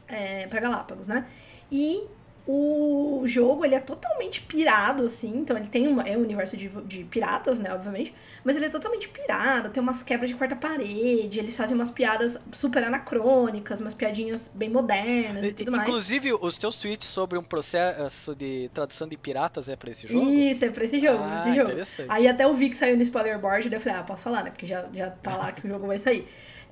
é, 0.08 0.48
para 0.48 0.62
Galápagos, 0.62 1.08
né? 1.08 1.26
E 1.72 2.04
o 2.48 3.24
jogo, 3.26 3.66
ele 3.66 3.74
é 3.74 3.80
totalmente 3.80 4.42
pirado, 4.42 5.04
assim, 5.04 5.36
então 5.40 5.58
ele 5.58 5.68
tem 5.68 5.88
uma, 5.88 6.04
é 6.04 6.16
um 6.16 6.22
universo 6.22 6.56
de, 6.56 6.70
de 6.84 7.04
piratas, 7.04 7.58
né, 7.58 7.74
obviamente, 7.74 8.14
mas 8.44 8.56
ele 8.56 8.68
é 8.68 8.70
totalmente 8.70 9.10
pirado, 9.10 9.70
tem 9.70 9.82
umas 9.82 10.04
quebras 10.04 10.30
de 10.30 10.36
quarta 10.36 10.56
parede, 10.56 11.40
eles 11.40 11.58
fazem 11.58 11.76
umas 11.76 11.90
piadas 11.90 12.38
super 12.52 12.84
anacrônicas, 12.84 13.82
umas 13.82 13.96
piadinhas 13.96 14.52
bem 14.54 14.70
modernas 14.70 15.44
e 15.44 15.54
tudo 15.54 15.72
mais. 15.72 15.90
Inclusive, 15.90 16.34
os 16.34 16.56
teus 16.56 16.78
tweets 16.78 17.08
sobre 17.08 17.40
um 17.40 17.44
processo 17.44 18.36
de 18.36 18.70
tradução 18.72 19.08
de 19.08 19.18
piratas 19.18 19.68
é 19.68 19.76
pra 19.76 19.90
esse 19.90 20.08
jogo? 20.08 20.30
Isso, 20.30 20.66
é 20.66 20.70
pra 20.70 20.84
esse 20.84 21.00
jogo, 21.00 21.24
ah, 21.24 21.48
esse 21.48 21.56
jogo. 21.56 21.72
Aí 22.10 22.28
até 22.28 22.44
eu 22.44 22.54
vi 22.54 22.70
que 22.70 22.78
saiu 22.78 22.96
no 22.96 23.02
spoiler 23.02 23.40
board, 23.40 23.70
daí 23.70 23.78
eu 23.78 23.82
falei, 23.82 23.98
ah, 23.98 24.04
posso 24.04 24.22
falar, 24.22 24.44
né, 24.44 24.52
porque 24.52 24.68
já, 24.68 24.86
já 24.94 25.10
tá 25.10 25.36
lá 25.36 25.52
que 25.52 25.66
o 25.66 25.70
jogo 25.70 25.88
vai 25.88 25.98
sair. 25.98 26.28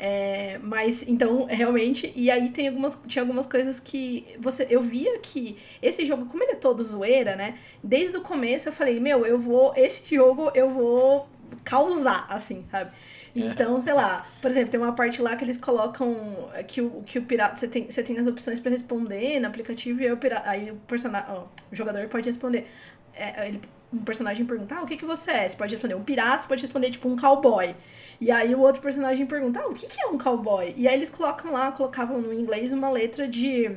É, 0.06 0.60
mas 0.62 1.08
então, 1.08 1.46
realmente, 1.46 2.12
e 2.14 2.30
aí 2.30 2.50
tem 2.50 2.68
algumas, 2.68 3.00
tinha 3.08 3.24
algumas 3.24 3.46
coisas 3.46 3.80
que 3.80 4.36
você 4.38 4.68
eu 4.70 4.82
via 4.82 5.18
que 5.20 5.58
esse 5.82 6.04
jogo, 6.04 6.26
como 6.26 6.44
ele 6.44 6.52
é 6.52 6.56
todo 6.56 6.84
zoeira, 6.84 7.38
né? 7.38 7.58
Desde 7.82 8.18
o 8.18 8.22
começo 8.22 8.68
eu 8.68 8.74
falei, 8.74 9.00
meu, 9.00 9.26
eu 9.26 9.40
vou. 9.40 9.72
Esse 9.78 10.14
jogo 10.14 10.52
eu 10.54 10.70
vou 10.70 11.30
causar, 11.64 12.26
assim, 12.30 12.66
sabe? 12.70 12.92
É. 13.34 13.40
Então, 13.40 13.82
sei 13.82 13.94
lá, 13.94 14.28
por 14.42 14.52
exemplo, 14.52 14.72
tem 14.72 14.80
uma 14.82 14.92
parte 14.92 15.22
lá 15.22 15.38
que 15.38 15.46
eles 15.46 15.58
colocam 15.58 16.50
que 16.68 16.82
o, 16.82 17.02
que 17.04 17.20
o 17.20 17.24
pirata. 17.24 17.56
Você 17.56 17.70
tem, 17.70 17.90
você 17.90 18.04
tem 18.04 18.20
as 18.20 18.28
opções 18.28 18.60
para 18.60 18.72
responder 18.72 19.40
no 19.40 19.48
aplicativo 19.48 20.02
e 20.02 20.08
aí 20.08 20.12
o, 20.12 20.18
pirata, 20.18 20.50
aí 20.50 20.70
o 20.70 20.76
personagem. 20.86 21.34
o 21.34 21.48
jogador 21.72 22.06
pode 22.10 22.26
responder. 22.26 22.68
É, 23.16 23.48
ele, 23.48 23.62
um 23.94 24.00
personagem 24.00 24.46
perguntar 24.46 24.80
ah, 24.80 24.84
o 24.84 24.86
que, 24.86 24.98
que 24.98 25.06
você 25.06 25.32
é? 25.32 25.48
Você 25.48 25.56
pode 25.56 25.76
responder 25.76 25.96
um 25.96 26.04
pirata, 26.04 26.42
você 26.42 26.48
pode 26.48 26.62
responder 26.62 26.90
tipo 26.90 27.08
um 27.08 27.16
cowboy. 27.16 27.76
E 28.20 28.32
aí 28.32 28.56
o 28.56 28.60
outro 28.60 28.82
personagem 28.82 29.26
pergunta, 29.26 29.60
ah, 29.60 29.68
o 29.68 29.74
que, 29.74 29.86
que 29.86 30.02
é 30.02 30.08
um 30.08 30.18
cowboy? 30.18 30.74
E 30.76 30.88
aí 30.88 30.96
eles 30.96 31.10
colocam 31.10 31.52
lá, 31.52 31.72
colocavam 31.72 32.20
no 32.20 32.34
inglês 32.34 32.72
uma 32.72 32.90
letra 32.90 33.28
de, 33.28 33.72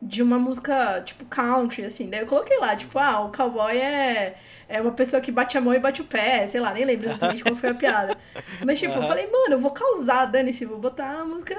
de 0.00 0.22
uma 0.22 0.38
música, 0.38 1.02
tipo, 1.04 1.24
country, 1.24 1.84
assim. 1.84 2.08
Daí 2.08 2.20
eu 2.20 2.26
coloquei 2.26 2.58
lá, 2.58 2.76
tipo, 2.76 2.98
ah, 2.98 3.20
o 3.24 3.32
cowboy 3.32 3.76
é, 3.76 4.36
é 4.68 4.80
uma 4.80 4.92
pessoa 4.92 5.20
que 5.20 5.32
bate 5.32 5.58
a 5.58 5.60
mão 5.60 5.74
e 5.74 5.78
bate 5.78 6.02
o 6.02 6.04
pé, 6.04 6.46
sei 6.46 6.60
lá, 6.60 6.72
nem 6.72 6.84
lembro 6.84 7.06
exatamente 7.06 7.42
qual 7.42 7.56
foi 7.56 7.70
a 7.70 7.74
piada. 7.74 8.16
Mas, 8.64 8.78
tipo, 8.78 8.94
uhum. 8.94 9.02
eu 9.02 9.08
falei, 9.08 9.26
mano, 9.26 9.54
eu 9.54 9.60
vou 9.60 9.72
causar, 9.72 10.26
dane-se, 10.26 10.64
vou 10.64 10.78
botar 10.78 11.20
a 11.20 11.24
música, 11.24 11.56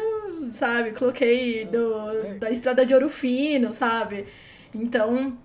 sabe? 0.51 0.91
Coloquei 0.91 1.65
do, 1.65 2.39
da 2.39 2.49
Estrada 2.49 2.85
de 2.85 2.93
Ouro 2.93 3.09
Fino, 3.09 3.73
sabe? 3.73 4.27
Então, 4.73 5.37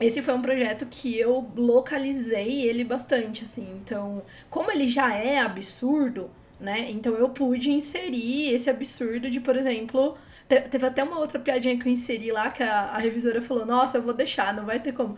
esse 0.00 0.22
foi 0.22 0.34
um 0.34 0.42
projeto 0.42 0.86
que 0.86 1.18
eu 1.18 1.50
localizei 1.56 2.62
ele 2.62 2.84
bastante, 2.84 3.44
assim. 3.44 3.68
Então, 3.82 4.22
como 4.48 4.70
ele 4.72 4.88
já 4.88 5.14
é 5.14 5.38
absurdo, 5.40 6.30
né? 6.58 6.90
Então 6.90 7.14
eu 7.14 7.28
pude 7.30 7.70
inserir 7.70 8.52
esse 8.54 8.70
absurdo 8.70 9.30
de, 9.30 9.40
por 9.40 9.56
exemplo, 9.56 10.16
teve 10.48 10.86
até 10.86 11.02
uma 11.04 11.18
outra 11.18 11.38
piadinha 11.38 11.78
que 11.78 11.86
eu 11.88 11.92
inseri 11.92 12.32
lá 12.32 12.50
que 12.50 12.62
a, 12.62 12.82
a 12.92 12.98
revisora 12.98 13.40
falou: 13.42 13.66
"Nossa, 13.66 13.98
eu 13.98 14.02
vou 14.02 14.14
deixar, 14.14 14.54
não 14.54 14.64
vai 14.66 14.80
ter 14.80 14.92
como". 14.92 15.16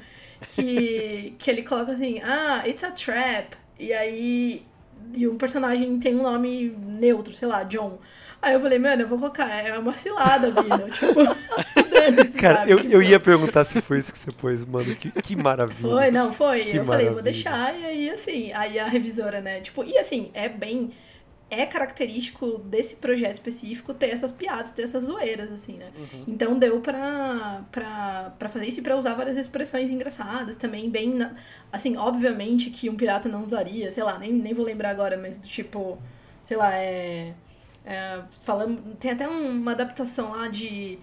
Que 0.55 1.35
que 1.39 1.51
ele 1.51 1.63
coloca 1.63 1.93
assim: 1.93 2.21
"Ah, 2.23 2.63
it's 2.67 2.85
a 2.85 2.91
trap". 2.93 3.57
E 3.79 3.93
aí 3.93 4.65
e 5.15 5.27
um 5.29 5.37
personagem 5.37 5.99
tem 5.99 6.15
um 6.17 6.23
nome 6.23 6.71
neutro, 6.71 7.35
sei 7.35 7.49
lá, 7.49 7.63
John. 7.65 7.99
Aí 8.43 8.55
eu 8.55 8.61
falei, 8.61 8.79
mano, 8.79 9.03
eu 9.03 9.09
vou 9.09 9.19
colocar, 9.19 9.49
é 9.49 9.79
uma 9.79 9.95
cilada, 9.97 10.51
Bino. 10.51 10.89
tipo. 10.91 11.25
Cara, 12.41 12.59
sabe? 12.59 12.73
eu, 12.73 12.79
Tipo, 12.79 12.93
eu 12.93 13.03
ia 13.03 13.21
perguntar 13.21 13.63
se 13.65 13.81
foi 13.81 13.99
isso 13.99 14.13
que 14.13 14.19
você 14.19 14.33
pôs, 14.33 14.65
mano. 14.65 14.95
Que, 14.97 15.11
que 15.23 15.37
maravilha. 15.37 15.79
Foi, 15.91 16.11
não, 16.11 16.33
foi. 16.35 16.61
Que 16.61 16.77
eu 16.79 16.85
falei, 16.85 17.07
vou 17.07 17.15
maravilha. 17.17 17.23
deixar, 17.23 17.79
e 17.79 17.85
aí 17.87 18.11
assim, 18.11 18.53
aí 18.53 18.79
a 18.81 18.87
revisora, 18.87 19.41
né? 19.41 19.61
Tipo, 19.61 19.85
e 19.85 19.97
assim, 19.97 20.31
é 20.35 20.49
bem. 20.49 20.91
É 21.49 21.67
característico 21.67 22.59
desse 22.65 22.97
projeto 22.97 23.35
específico 23.35 23.93
ter 23.93 24.07
essas 24.07 24.33
piadas, 24.33 24.71
ter 24.71 24.85
essas 24.85 25.03
zoeiras, 25.05 25.53
assim, 25.53 25.75
né? 25.75 25.91
Uhum. 25.95 26.25
Então 26.27 26.59
deu 26.59 26.81
pra, 26.81 27.61
pra, 27.71 28.33
pra 28.39 28.49
fazer 28.49 28.67
isso 28.67 28.81
e 28.81 28.83
pra 28.83 28.97
usar 28.97 29.13
várias 29.15 29.37
expressões 29.37 29.91
engraçadas 29.91 30.57
também, 30.57 30.89
bem. 30.89 31.11
na- 31.15 31.35
assim, 31.71 31.95
obviamente 31.97 32.71
que 32.71 32.89
um 32.89 32.97
pirata 32.97 33.29
não 33.29 33.43
usaria, 33.45 33.93
sei 33.93 34.03
lá, 34.03 34.19
nem, 34.19 34.33
nem 34.33 34.55
vou 34.55 34.65
lembrar 34.65 34.89
agora, 34.89 35.19
mas 35.19 35.37
do 35.37 35.47
tipo, 35.47 35.99
sei 36.43 36.57
lá, 36.57 36.75
é. 36.75 37.35
É 37.85 38.21
falando, 38.43 38.95
tem 38.97 39.11
até 39.11 39.29
um- 39.29 39.51
uma 39.51 39.73
adaptação 39.73 40.31
lá 40.33 40.49
de. 40.49 40.99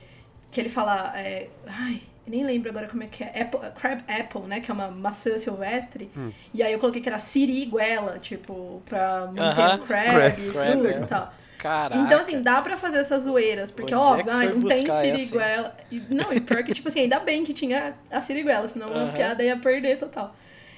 que 0.51 0.59
ele 0.59 0.69
fala. 0.69 1.13
É, 1.15 1.47
ai, 1.67 2.01
nem 2.25 2.43
lembro 2.43 2.69
agora 2.69 2.87
como 2.87 3.03
é 3.03 3.07
que 3.07 3.23
é. 3.23 3.41
Apple, 3.41 3.59
Crab 3.75 4.03
Apple, 4.07 4.41
né? 4.47 4.59
Que 4.59 4.71
é 4.71 4.73
uma 4.73 4.89
maçã 4.89 5.37
silvestre. 5.37 6.09
Hum. 6.17 6.31
E 6.53 6.63
aí 6.63 6.71
eu 6.73 6.79
coloquei 6.79 7.01
que 7.01 7.09
era 7.09 7.19
siriguela, 7.19 8.17
tipo, 8.19 8.81
pra 8.85 9.27
manter 9.27 9.41
Aham. 9.61 9.75
o 9.75 9.79
crab, 9.79 10.05
Crab, 10.09 10.51
crab, 10.51 10.71
fruta 10.71 10.87
é. 10.89 10.99
e 11.01 11.05
tal. 11.07 11.33
Caraca. 11.59 12.01
Então, 12.01 12.19
assim, 12.21 12.41
dá 12.41 12.61
pra 12.61 12.77
fazer 12.77 12.99
essas 12.99 13.23
zoeiras, 13.23 13.69
porque, 13.69 13.93
Onde 13.93 14.03
ó, 14.03 14.15
é 14.17 14.23
ai, 14.31 14.53
não 14.53 14.61
tem 14.61 14.85
siriguela. 14.89 15.75
E- 15.91 16.01
Não, 16.09 16.31
e 16.31 16.39
pior 16.39 16.63
que, 16.63 16.73
tipo 16.73 16.87
assim, 16.87 17.01
ainda 17.01 17.19
bem 17.19 17.43
que 17.43 17.51
tinha 17.53 17.95
a 18.09 18.21
siriguela, 18.21 18.65
senão 18.69 18.87
a 18.87 18.91
Aham. 18.91 19.11
piada 19.11 19.43
ia 19.43 19.57
perder 19.57 19.97
total. 19.99 20.33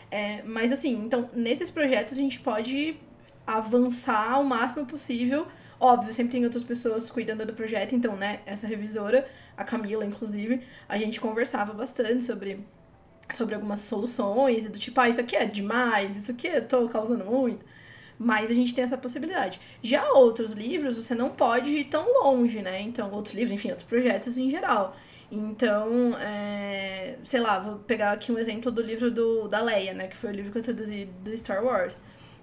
É, 0.10 0.42
mas, 0.44 0.72
assim, 0.72 0.94
então, 1.06 1.30
nesses 1.36 1.70
projetos 1.70 2.14
a 2.14 2.22
gente 2.22 2.40
pode 2.40 2.98
avançar 3.46 4.40
o 4.40 4.44
máximo 4.44 4.86
possível. 4.86 5.48
Óbvio, 5.84 6.14
sempre 6.14 6.34
tem 6.34 6.46
outras 6.46 6.64
pessoas 6.64 7.10
cuidando 7.10 7.44
do 7.44 7.54
projeto, 7.54 7.96
então, 7.96 8.16
né, 8.16 8.42
essa 8.46 8.68
revisora, 8.68 9.28
a 9.58 9.64
Camila, 9.64 10.06
inclusive, 10.06 10.62
a 10.88 10.96
gente 10.96 11.20
conversava 11.20 11.74
bastante 11.74 12.24
sobre 12.24 12.64
sobre 13.34 13.56
algumas 13.56 13.80
soluções, 13.80 14.66
e 14.66 14.70
do 14.70 14.78
tipo, 14.78 15.00
ah, 15.00 15.10
isso 15.10 15.22
aqui 15.22 15.36
é 15.36 15.46
demais, 15.46 16.18
isso 16.18 16.32
aqui 16.32 16.48
eu 16.48 16.68
tô 16.68 16.88
causando 16.90 17.26
muito. 17.26 17.66
Mas 18.20 18.52
a 18.52 18.54
gente 18.54 18.76
tem 18.76 18.84
essa 18.84 18.98
possibilidade. 18.98 19.60
Já 19.82 20.12
outros 20.12 20.52
livros, 20.52 20.98
você 20.98 21.16
não 21.16 21.30
pode 21.32 21.70
ir 21.70 21.86
tão 21.86 22.06
longe, 22.22 22.62
né? 22.62 22.82
Então, 22.82 23.10
outros 23.12 23.34
livros, 23.34 23.54
enfim, 23.54 23.70
outros 23.70 23.88
projetos 23.88 24.38
em 24.38 24.50
geral. 24.50 24.96
Então, 25.32 26.16
é, 26.20 27.16
sei 27.24 27.40
lá, 27.40 27.58
vou 27.58 27.80
pegar 27.80 28.12
aqui 28.12 28.32
um 28.32 28.38
exemplo 28.38 28.72
do 28.72 28.82
livro 28.82 29.10
do, 29.10 29.48
da 29.48 29.62
Leia, 29.62 29.94
né? 29.94 30.08
Que 30.08 30.18
foi 30.18 30.30
o 30.32 30.34
livro 30.34 30.52
que 30.52 30.58
eu 30.60 30.64
traduzi 30.64 31.06
do 31.24 31.36
Star 31.38 31.64
Wars. 31.64 31.98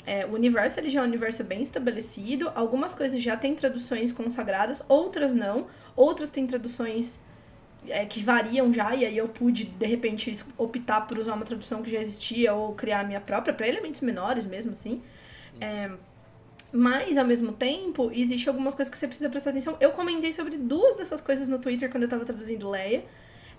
É, 0.08 0.24
o 0.24 0.32
universo 0.32 0.80
ele 0.80 0.88
já 0.88 1.00
é 1.00 1.02
um 1.02 1.06
universo 1.06 1.44
bem 1.44 1.60
estabelecido. 1.60 2.50
Algumas 2.54 2.94
coisas 2.94 3.22
já 3.22 3.36
têm 3.36 3.54
traduções 3.54 4.10
consagradas, 4.10 4.82
outras 4.88 5.34
não. 5.34 5.66
Outras 5.94 6.30
têm 6.30 6.46
traduções 6.46 7.20
é, 7.86 8.06
que 8.06 8.22
variam 8.22 8.72
já, 8.72 8.94
e 8.94 9.04
aí 9.04 9.18
eu 9.18 9.28
pude, 9.28 9.64
de 9.64 9.86
repente, 9.86 10.34
optar 10.56 11.02
por 11.02 11.18
usar 11.18 11.34
uma 11.34 11.44
tradução 11.44 11.82
que 11.82 11.90
já 11.90 12.00
existia 12.00 12.54
ou 12.54 12.74
criar 12.74 13.00
a 13.00 13.04
minha 13.04 13.20
própria, 13.20 13.52
para 13.52 13.68
elementos 13.68 14.00
menores 14.00 14.46
mesmo, 14.46 14.72
assim. 14.72 15.02
É, 15.60 15.90
mas, 16.72 17.18
ao 17.18 17.26
mesmo 17.26 17.52
tempo, 17.52 18.10
existe 18.10 18.48
algumas 18.48 18.74
coisas 18.74 18.90
que 18.90 18.96
você 18.96 19.06
precisa 19.06 19.28
prestar 19.28 19.50
atenção. 19.50 19.76
Eu 19.78 19.90
comentei 19.90 20.32
sobre 20.32 20.56
duas 20.56 20.96
dessas 20.96 21.20
coisas 21.20 21.48
no 21.48 21.58
Twitter 21.58 21.90
quando 21.90 22.04
eu 22.04 22.08
tava 22.08 22.24
traduzindo 22.24 22.70
Leia. 22.70 23.04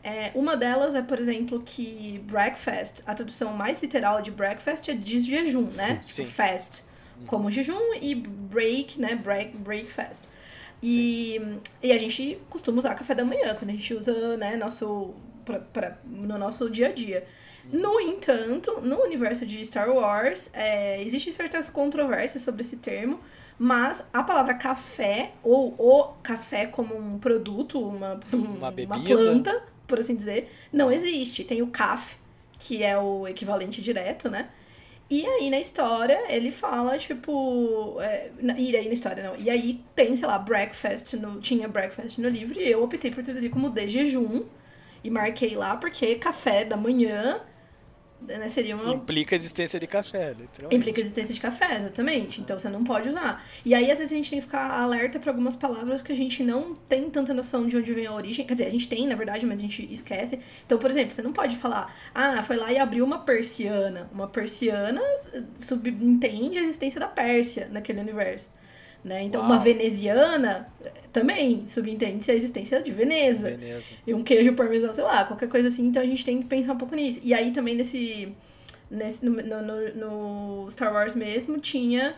É, 0.04 0.32
uma 0.34 0.56
delas 0.56 0.96
é, 0.96 1.02
por 1.02 1.20
exemplo, 1.20 1.62
que 1.66 2.20
breakfast, 2.26 3.02
a 3.06 3.14
tradução 3.14 3.54
mais 3.54 3.82
literal 3.82 4.22
de 4.22 4.32
breakfast 4.32 4.88
é 4.90 4.94
diz 4.94 5.26
jejum, 5.26 5.68
né? 5.76 6.00
Sim. 6.02 6.24
Tipo, 6.24 6.36
fast 6.36 6.84
como 7.28 7.52
jejum 7.52 7.94
e 8.02 8.16
break, 8.16 9.00
né? 9.00 9.16
Break, 9.16 9.58
breakfast. 9.58 10.30
E, 10.82 11.40
e 11.84 11.92
a 11.92 11.98
gente 11.98 12.40
costuma 12.50 12.80
usar 12.80 12.96
café 12.96 13.14
da 13.14 13.26
manhã, 13.26 13.54
quando 13.56 13.72
a 13.72 13.74
gente 13.74 13.94
usa, 13.94 14.38
né, 14.38 14.56
nosso, 14.56 15.14
pra, 15.44 15.60
pra- 15.60 15.98
no 16.06 16.38
nosso 16.38 16.70
dia 16.70 16.88
a 16.88 16.92
dia. 16.94 17.26
No 17.72 18.00
entanto, 18.00 18.80
no 18.82 19.02
universo 19.04 19.46
de 19.46 19.64
Star 19.66 19.90
Wars, 19.90 20.50
é, 20.54 21.04
existem 21.04 21.34
certas 21.34 21.70
controvérsias 21.70 22.42
sobre 22.42 22.62
esse 22.62 22.78
termo, 22.78 23.20
mas 23.60 24.02
a 24.14 24.24
palavra 24.24 24.54
café, 24.54 25.34
ou 25.44 25.76
o 25.78 26.14
café 26.24 26.66
como 26.66 26.96
um 26.98 27.20
produto, 27.20 27.78
uma, 27.86 28.18
Uma 28.32 28.70
uma 28.70 28.96
planta, 29.04 29.62
por 29.90 30.00
assim 30.00 30.16
dizer, 30.16 30.52
não 30.72 30.92
existe. 30.92 31.44
Tem 31.44 31.62
o 31.62 31.68
caf, 31.68 32.16
que 32.58 32.84
é 32.84 32.98
o 32.98 33.28
equivalente 33.28 33.82
direto, 33.82 34.30
né? 34.30 34.50
E 35.10 35.26
aí 35.26 35.50
na 35.50 35.60
história 35.60 36.32
ele 36.32 36.52
fala, 36.52 36.98
tipo. 36.98 38.00
é, 38.00 38.30
e 38.58 38.78
aí 38.78 38.88
na 38.88 38.94
história 38.94 39.24
não. 39.24 39.36
E 39.38 39.50
aí 39.50 39.84
tem, 39.96 40.16
sei 40.16 40.28
lá, 40.28 40.38
breakfast 40.38 41.14
no. 41.16 41.42
Tinha 41.42 41.68
breakfast 41.68 42.20
no 42.20 42.30
livro 42.30 42.62
e 42.62 42.70
eu 42.70 42.84
optei 42.84 43.10
por 43.12 43.24
traduzir 43.24 43.50
como 43.50 43.70
de 43.72 43.88
jejum. 43.88 44.46
E 45.04 45.10
marquei 45.10 45.56
lá 45.56 45.78
porque 45.78 46.16
café 46.16 46.64
da 46.66 46.78
manhã 46.78 47.42
né, 48.22 48.50
seria 48.50 48.76
uma. 48.76 48.94
Implica 48.94 49.36
a 49.36 49.38
existência 49.38 49.80
de 49.80 49.88
café, 49.88 50.34
literalmente. 50.38 50.76
Implica 50.76 51.00
a 51.00 51.04
existência 51.04 51.34
de 51.34 51.40
café, 51.40 51.78
exatamente. 51.78 52.42
Então 52.42 52.60
você 52.60 52.70
não 52.70 52.84
pode 52.84 53.10
usar. 53.10 53.46
E 53.66 53.74
aí, 53.74 53.90
às 53.90 53.98
vezes, 53.98 54.14
a 54.14 54.16
gente 54.16 54.30
tem 54.30 54.40
que 54.40 54.46
ficar 54.46 54.70
alerta 54.72 55.20
para 55.20 55.32
algumas 55.32 55.56
palavras 55.56 56.02
que 56.02 56.12
a 56.12 56.16
gente 56.16 56.44
não 56.44 56.76
tem 56.76 57.10
tanta 57.10 57.34
noção 57.34 57.68
de 57.68 57.78
onde 57.78 57.94
vem 57.94 58.06
a 58.06 58.14
origem. 58.14 58.46
Quer 58.46 58.54
dizer, 58.54 58.68
a 58.68 58.72
gente 58.72 58.88
tem, 58.88 59.08
na 59.08 59.16
verdade, 59.16 59.46
mas 59.46 59.60
a 59.60 59.64
gente 59.64 59.92
esquece. 59.92 60.40
Então, 60.66 60.78
por 60.78 60.90
exemplo, 60.90 61.14
você 61.14 61.22
não 61.22 61.34
pode 61.34 61.56
falar, 61.56 61.96
ah, 62.14 62.44
foi 62.44 62.58
lá 62.58 62.72
e 62.72 62.78
abriu 62.78 63.06
uma 63.06 63.20
persiana. 63.20 64.10
Uma 64.14 64.28
persiana 64.28 65.02
eh, 65.34 65.42
subentende 65.58 66.58
a 66.60 66.62
existência 66.62 67.00
da 67.00 67.08
Pérsia 67.08 67.70
naquele 67.72 68.02
universo. 68.02 68.50
Né? 69.04 69.24
Então, 69.24 69.42
uma 69.42 69.56
Uau. 69.56 69.64
veneziana 69.64 70.68
eh, 70.79 70.79
também 71.12 71.66
subentende 71.68 72.30
a 72.30 72.34
existência 72.34 72.82
de 72.82 72.92
Veneza 72.92 73.50
Beleza. 73.52 73.96
e 74.06 74.14
um 74.14 74.24
queijo 74.24 74.54
parmesão, 74.54 74.94
sei 74.94 75.04
lá, 75.04 75.26
qualquer 75.26 75.50
coisa 75.50 75.68
assim. 75.68 75.88
Então 75.88 76.02
a 76.02 76.06
gente 76.06 76.24
tem 76.26 76.40
que 76.42 76.48
pensar 76.48 76.74
um 76.74 76.78
pouco 76.78 76.96
nisso. 76.96 77.20
E 77.24 77.34
aí 77.34 77.52
também 77.52 77.76
nesse. 77.76 78.32
nesse 78.90 79.26
no, 79.26 79.32
no, 79.42 79.62
no- 79.62 79.96
no 80.66 80.72
Star 80.72 80.94
Wars 80.94 81.16
mesmo 81.16 81.58
tinha 81.60 82.16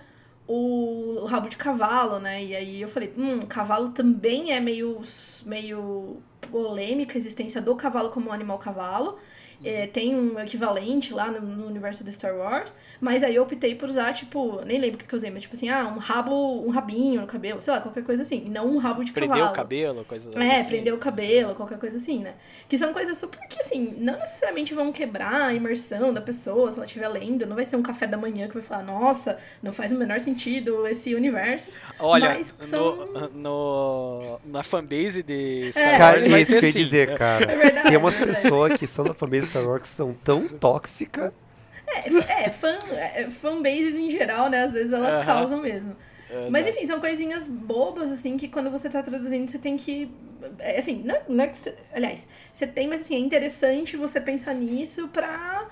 o, 0.48 1.24
rabo 1.26 1.48
de 1.50 1.58
cavalo, 1.58 2.20
né? 2.20 2.44
E 2.44 2.56
aí 2.56 2.82
eu 2.82 2.90
falei, 2.90 3.14
hum, 3.18 3.40
cavalo 3.42 3.90
também 3.90 4.52
é 4.52 4.60
meio, 4.60 5.02
meio 5.46 6.18
polêmica 6.52 7.16
a 7.16 7.18
existência 7.18 7.62
do 7.62 7.76
cavalo 7.76 8.10
como 8.10 8.30
um 8.30 8.34
animal 8.34 8.58
cavalo. 8.60 9.18
É, 9.64 9.88
tem 9.88 10.16
um 10.16 10.40
equivalente 10.40 11.14
lá 11.14 11.28
no, 11.30 11.40
no 11.42 11.68
universo 11.68 12.04
de 12.04 12.12
Star 12.12 12.36
Wars, 12.36 12.74
mas 13.00 13.24
aí 13.24 13.36
eu 13.36 13.44
optei 13.44 13.76
por 13.76 13.88
usar, 13.90 14.14
tipo, 14.14 14.62
nem 14.66 14.80
lembro 14.80 14.96
o 14.96 15.00
que 15.00 15.06
que 15.08 15.14
eu 15.14 15.18
usei, 15.18 15.30
mas 15.30 15.42
tipo 15.44 15.56
assim, 15.56 15.70
ah, 15.70 15.86
um 15.88 16.00
rabo, 16.00 16.34
um 16.66 16.70
rabinho 16.70 17.22
no 17.22 17.28
cabelo, 17.28 17.62
sei 17.62 17.74
lá, 17.74 17.82
qualquer 17.82 18.04
coisa 18.04 18.24
assim, 18.24 18.44
e 18.46 18.50
não 18.50 18.68
um 18.68 18.78
rabo 18.78 19.04
de 19.04 19.12
Prendeu 19.12 19.34
cavalo. 19.36 19.52
o 19.52 19.56
cabelo, 19.56 20.06
coisa 20.06 20.30
É, 20.40 20.58
assim. 20.58 20.70
prender 20.70 20.94
o 20.94 20.98
cabelo, 20.98 21.54
qualquer 21.56 21.78
coisa 21.78 21.98
assim, 21.98 22.20
né? 22.20 22.34
Que 22.68 22.78
são 22.78 22.92
coisas 22.94 23.18
super 23.18 23.40
que, 23.48 23.60
assim, 23.62 23.96
não 24.00 24.18
necessariamente 24.20 24.74
vão 24.74 24.92
quebrar 24.92 25.48
a 25.50 25.54
imersão 25.54 26.14
da 26.14 26.22
pessoa 26.22 26.72
se 26.72 26.78
ela 26.78 26.86
estiver 26.86 27.08
lendo. 27.08 27.46
Não 27.46 27.56
vai 27.56 27.66
ser 27.66 27.76
um 27.76 27.84
café 27.84 28.08
da 28.08 28.18
manhã 28.18 28.48
que 28.48 28.54
vai 28.54 28.64
falar, 28.64 28.84
nossa, 28.84 29.38
não 29.62 29.72
faz 29.72 29.92
o 29.92 29.96
menor 29.96 30.20
sentido 30.20 30.88
esse 30.88 31.14
universo. 31.16 31.70
Olha, 32.00 32.30
Mas 32.30 32.56
são- 32.60 33.06
no, 33.08 33.30
no- 33.30 34.40
na 34.46 34.64
fanbase 34.64 35.24
de 35.24 35.68
É. 35.68 35.72
Star 35.72 35.98
Cara, 35.98 36.14
Wars 36.14 36.28
vai 36.28 36.42
isso 36.42 36.52
que 36.52 36.58
eu 36.58 36.62
ter 36.62 36.68
ia 36.68 36.72
sim. 36.72 36.80
dizer, 36.84 37.18
cara. 37.18 37.52
É 37.52 37.56
verdade. 37.56 37.88
Tem 37.90 37.98
umas 37.98 38.22
é 38.22 38.26
pessoas 38.26 38.78
que 38.78 38.88
são 38.88 39.06
da 39.06 39.14
família 39.14 39.48
Star 39.52 39.68
Wars 39.68 39.82
que 39.84 39.88
são 39.88 40.14
tão 40.14 40.48
tóxicas. 40.48 41.32
É, 41.88 42.50
fã, 42.50 42.70
é, 42.94 43.30
fanbases 43.30 43.98
em 43.98 44.10
geral, 44.10 44.50
né? 44.50 44.64
Às 44.64 44.74
vezes 44.74 44.94
elas 44.94 45.26
causam 45.26 45.62
mesmo. 45.62 45.96
Mas 46.50 46.66
Exato. 46.66 46.70
enfim, 46.78 46.86
são 46.88 47.00
coisinhas 47.00 47.48
bobas, 47.48 48.10
assim, 48.12 48.38
que 48.38 48.48
quando 48.48 48.72
você 48.72 48.90
tá 48.90 49.02
traduzindo, 49.04 49.50
você 49.50 49.60
tem 49.60 49.76
que. 49.76 50.10
é, 50.60 50.80
Assim, 50.80 51.04
não, 51.04 51.18
não 51.28 51.44
é 51.44 51.48
que. 51.48 51.58
Você, 51.58 51.76
aliás, 51.94 52.28
você 52.54 52.66
tem, 52.66 52.88
mas 52.88 53.02
assim, 53.02 53.16
é 53.16 53.20
interessante 53.20 53.98
você 53.98 54.22
pensar 54.22 54.54
nisso 54.54 55.10
pra. 55.10 55.68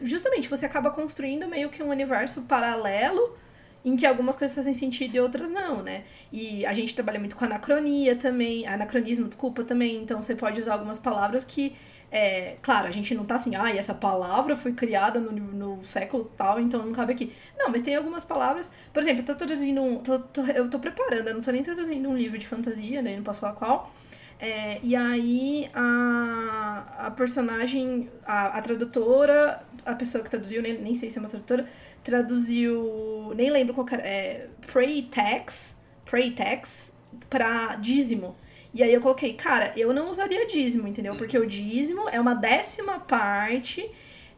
Justamente, 0.00 0.48
você 0.48 0.66
acaba 0.66 0.90
construindo 0.90 1.48
meio 1.48 1.70
que 1.70 1.82
um 1.82 1.88
universo 1.88 2.42
paralelo 2.42 3.36
em 3.84 3.96
que 3.96 4.04
algumas 4.04 4.36
coisas 4.36 4.54
fazem 4.54 4.74
sentido 4.74 5.14
e 5.14 5.20
outras 5.20 5.48
não, 5.48 5.82
né? 5.82 6.04
E 6.30 6.66
a 6.66 6.74
gente 6.74 6.94
trabalha 6.94 7.18
muito 7.18 7.34
com 7.34 7.44
anacronia 7.44 8.14
também, 8.14 8.66
anacronismo, 8.66 9.26
desculpa, 9.26 9.64
também. 9.64 10.02
Então 10.02 10.20
você 10.22 10.36
pode 10.36 10.60
usar 10.60 10.74
algumas 10.74 10.98
palavras 10.98 11.44
que. 11.44 11.74
É, 12.10 12.56
claro, 12.62 12.86
a 12.86 12.90
gente 12.90 13.14
não 13.14 13.24
tá 13.24 13.34
assim, 13.34 13.56
ah, 13.56 13.70
essa 13.74 13.92
palavra 13.94 14.54
foi 14.56 14.72
criada 14.72 15.18
no, 15.20 15.32
no 15.32 15.82
século 15.84 16.30
tal, 16.36 16.60
então 16.60 16.84
não 16.84 16.92
cabe 16.92 17.12
aqui. 17.12 17.32
Não, 17.58 17.68
mas 17.68 17.82
tem 17.82 17.96
algumas 17.96 18.24
palavras. 18.24 18.70
Por 18.92 19.02
exemplo, 19.02 19.22
eu 19.22 19.26
tô 19.26 19.34
traduzindo 19.34 19.82
um. 19.82 19.98
tô- 19.98 20.18
tô- 20.20 20.42
eu 20.46 20.70
tô 20.70 20.78
preparando, 20.78 21.28
eu 21.28 21.34
não 21.34 21.40
tô 21.42 21.50
nem 21.50 21.62
traduzindo 21.62 22.08
um 22.08 22.16
livro 22.16 22.38
de 22.38 22.46
fantasia, 22.46 23.02
né? 23.02 23.16
Não 23.16 23.22
posso 23.24 23.40
falar 23.40 23.54
qual. 23.54 23.92
É, 24.38 24.78
e 24.82 24.94
aí 24.94 25.70
a, 25.74 27.06
a 27.06 27.10
personagem, 27.10 28.08
a, 28.24 28.58
a 28.58 28.62
tradutora, 28.62 29.62
a 29.84 29.94
pessoa 29.94 30.22
que 30.22 30.30
traduziu, 30.30 30.62
nem, 30.62 30.78
nem 30.80 30.94
sei 30.94 31.10
se 31.10 31.18
é 31.18 31.20
uma 31.20 31.28
tradutora, 31.28 31.68
traduziu. 32.04 33.32
Nem 33.34 33.50
lembro 33.50 33.74
qual 33.74 33.86
era. 33.90 34.02
É, 34.02 34.48
Prey 34.72 35.02
Tax. 35.02 35.76
Prey 36.04 36.30
Tax 36.32 36.96
pra 37.28 37.76
dízimo. 37.76 38.36
E 38.76 38.82
aí 38.82 38.92
eu 38.92 39.00
coloquei, 39.00 39.32
cara, 39.32 39.72
eu 39.74 39.90
não 39.90 40.10
usaria 40.10 40.46
dízimo, 40.46 40.86
entendeu? 40.86 41.16
Porque 41.16 41.38
o 41.38 41.46
dízimo 41.46 42.10
é 42.10 42.20
uma 42.20 42.34
décima 42.34 43.00
parte 43.00 43.90